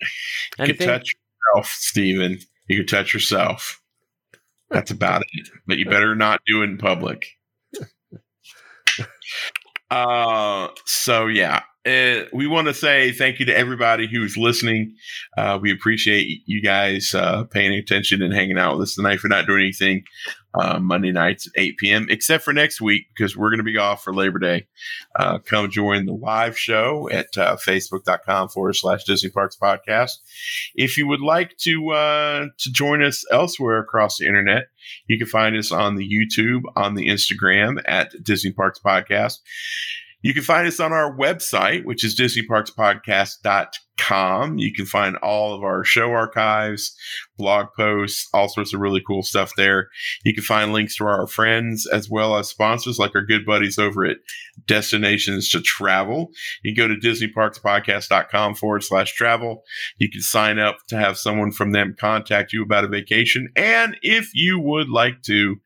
You 0.58 0.66
could 0.66 0.80
touch 0.80 1.14
yourself, 1.54 1.70
Stephen. 1.70 2.38
You 2.68 2.78
could 2.78 2.88
touch 2.88 3.12
yourself. 3.14 3.80
That's 4.70 4.90
about 4.90 5.22
it. 5.32 5.48
But 5.66 5.78
you 5.78 5.86
better 5.86 6.14
not 6.14 6.40
do 6.46 6.62
it 6.62 6.70
in 6.70 6.78
public. 6.78 7.26
Uh, 9.90 10.68
so 10.86 11.26
yeah, 11.26 11.62
uh, 11.86 12.24
we 12.32 12.46
want 12.46 12.66
to 12.66 12.74
say 12.74 13.12
thank 13.12 13.38
you 13.38 13.46
to 13.46 13.56
everybody 13.56 14.06
who's 14.06 14.36
listening. 14.36 14.94
Uh, 15.36 15.58
we 15.60 15.72
appreciate 15.72 16.42
you 16.46 16.62
guys 16.62 17.14
uh, 17.14 17.44
paying 17.44 17.74
attention 17.74 18.22
and 18.22 18.32
hanging 18.32 18.58
out 18.58 18.78
with 18.78 18.88
us 18.88 18.94
tonight. 18.94 19.20
For 19.20 19.28
not 19.28 19.46
doing 19.46 19.60
anything 19.60 20.04
uh, 20.54 20.78
Monday 20.78 21.12
nights 21.12 21.46
at 21.46 21.52
8 21.56 21.76
p.m. 21.78 22.06
except 22.10 22.44
for 22.44 22.52
next 22.52 22.80
week 22.80 23.06
because 23.14 23.36
we're 23.36 23.50
going 23.50 23.58
to 23.58 23.64
be 23.64 23.76
off 23.76 24.02
for 24.02 24.14
Labor 24.14 24.38
Day. 24.38 24.66
Uh, 25.16 25.38
come 25.38 25.70
join 25.70 26.06
the 26.06 26.12
live 26.12 26.58
show 26.58 27.08
at 27.10 27.36
uh, 27.36 27.56
facebook.com 27.56 28.48
forward 28.48 28.74
slash 28.74 29.04
Disney 29.04 29.30
Parks 29.30 29.56
Podcast. 29.60 30.12
If 30.74 30.96
you 30.96 31.06
would 31.08 31.20
like 31.20 31.56
to 31.58 31.90
uh, 31.90 32.46
to 32.58 32.72
join 32.72 33.02
us 33.02 33.24
elsewhere 33.30 33.78
across 33.78 34.18
the 34.18 34.26
internet, 34.26 34.68
you 35.06 35.18
can 35.18 35.26
find 35.26 35.56
us 35.56 35.72
on 35.72 35.96
the 35.96 36.08
YouTube, 36.08 36.62
on 36.76 36.94
the 36.94 37.08
Instagram 37.08 37.82
at 37.86 38.12
Disney 38.22 38.52
Parks 38.52 38.78
Podcast. 38.78 39.40
You 40.24 40.32
can 40.32 40.42
find 40.42 40.66
us 40.66 40.80
on 40.80 40.94
our 40.94 41.14
website, 41.14 41.84
which 41.84 42.02
is 42.02 42.18
DisneyParksPodcast.com. 42.18 44.56
You 44.56 44.72
can 44.72 44.86
find 44.86 45.18
all 45.18 45.54
of 45.54 45.62
our 45.62 45.84
show 45.84 46.12
archives, 46.12 46.96
blog 47.36 47.66
posts, 47.76 48.26
all 48.32 48.48
sorts 48.48 48.72
of 48.72 48.80
really 48.80 49.02
cool 49.06 49.22
stuff 49.22 49.52
there. 49.58 49.90
You 50.24 50.32
can 50.32 50.42
find 50.42 50.72
links 50.72 50.96
to 50.96 51.04
our 51.04 51.26
friends 51.26 51.86
as 51.86 52.08
well 52.08 52.38
as 52.38 52.48
sponsors 52.48 52.98
like 52.98 53.14
our 53.14 53.20
good 53.20 53.44
buddies 53.44 53.78
over 53.78 54.06
at 54.06 54.16
Destinations 54.66 55.50
to 55.50 55.60
Travel. 55.60 56.30
You 56.62 56.74
can 56.74 56.88
go 56.88 56.90
to 56.92 56.96
DisneyParksPodcast.com 56.98 58.54
forward 58.54 58.82
slash 58.82 59.12
travel. 59.12 59.62
You 59.98 60.10
can 60.10 60.22
sign 60.22 60.58
up 60.58 60.78
to 60.88 60.96
have 60.96 61.18
someone 61.18 61.52
from 61.52 61.72
them 61.72 61.96
contact 62.00 62.54
you 62.54 62.62
about 62.62 62.84
a 62.84 62.88
vacation. 62.88 63.50
And 63.56 63.98
if 64.00 64.30
you 64.32 64.58
would 64.58 64.88
like 64.88 65.20
to 65.24 65.60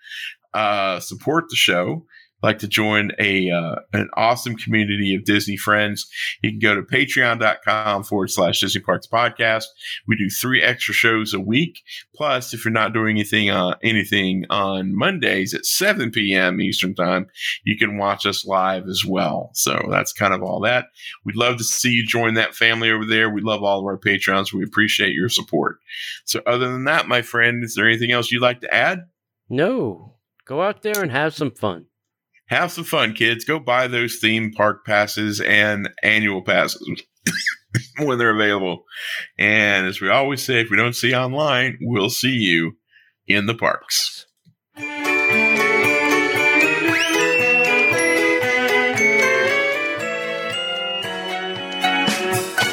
uh, 0.53 0.99
support 0.99 1.45
the 1.49 1.55
show, 1.55 2.05
like 2.43 2.59
to 2.61 2.69
join 2.69 3.11
a 3.19 3.51
uh, 3.51 3.77
an 3.93 4.09
awesome 4.15 4.57
community 4.57 5.15
of 5.15 5.25
Disney 5.25 5.57
friends, 5.57 6.09
you 6.43 6.51
can 6.51 6.59
go 6.59 6.75
to 6.75 6.83
patreon.com 6.83 8.05
forward 8.05 8.31
slash 8.31 8.61
Disney 8.61 8.81
Parks 8.81 9.07
Podcast. 9.07 9.65
We 10.07 10.17
do 10.17 10.29
three 10.31 10.63
extra 10.63 10.95
shows 10.95 11.35
a 11.35 11.41
week. 11.41 11.83
Plus, 12.15 12.55
if 12.55 12.65
you're 12.65 12.73
not 12.73 12.93
doing 12.93 13.17
anything 13.17 13.51
uh, 13.51 13.77
anything 13.83 14.45
on 14.51 14.97
Mondays 14.97 15.55
at 15.55 15.67
7 15.67 16.11
p.m. 16.11 16.61
Eastern 16.61 16.95
Time, 16.95 17.27
you 17.65 17.77
can 17.77 17.99
watch 17.99 18.27
us 18.27 18.45
live 18.45 18.87
as 18.89 19.05
well. 19.05 19.51
So 19.55 19.89
that's 19.91 20.13
kind 20.13 20.35
of 20.35 20.43
all 20.43 20.61
that. 20.61 20.87
We'd 21.25 21.37
love 21.37 21.59
to 21.59 21.65
see 21.65 21.91
you 21.91 22.07
join 22.07 22.35
that 22.35 22.55
family 22.55 22.91
over 22.91 23.05
there. 23.05 23.31
We 23.31 23.41
love 23.41 23.63
all 23.63 23.81
of 23.81 23.85
our 23.85 23.99
patrons. 23.99 24.53
We 24.53 24.65
appreciate 24.65 25.13
your 25.13 25.29
support. 25.29 25.79
So, 26.25 26.41
other 26.47 26.71
than 26.71 26.85
that, 26.85 27.09
my 27.09 27.23
friend, 27.23 27.65
is 27.65 27.75
there 27.75 27.89
anything 27.89 28.13
else 28.13 28.31
you'd 28.31 28.43
like 28.43 28.61
to 28.61 28.75
add? 28.75 29.07
No. 29.49 30.17
Go 30.45 30.63
out 30.63 30.83
there 30.83 31.03
and 31.03 31.11
have 31.11 31.35
some 31.35 31.51
fun. 31.51 31.87
Have 32.49 32.73
some 32.73 32.85
fun, 32.85 33.13
kids. 33.13 33.45
Go 33.45 33.59
buy 33.59 33.87
those 33.89 34.17
theme 34.17 34.53
park 34.53 34.87
passes 34.87 35.41
and 35.41 35.91
annual 36.03 36.43
passes 36.43 37.03
when 37.99 38.19
they're 38.19 38.35
available. 38.35 38.85
And 39.39 39.87
as 39.87 40.01
we 40.01 40.09
always 40.09 40.43
say, 40.43 40.61
if 40.61 40.71
we 40.71 40.77
don't 40.77 40.97
see 40.97 41.15
online, 41.15 41.79
we'll 41.81 42.11
see 42.11 42.35
you 42.35 42.77
in 43.27 43.47
the 43.47 43.55
parks. 43.55 44.27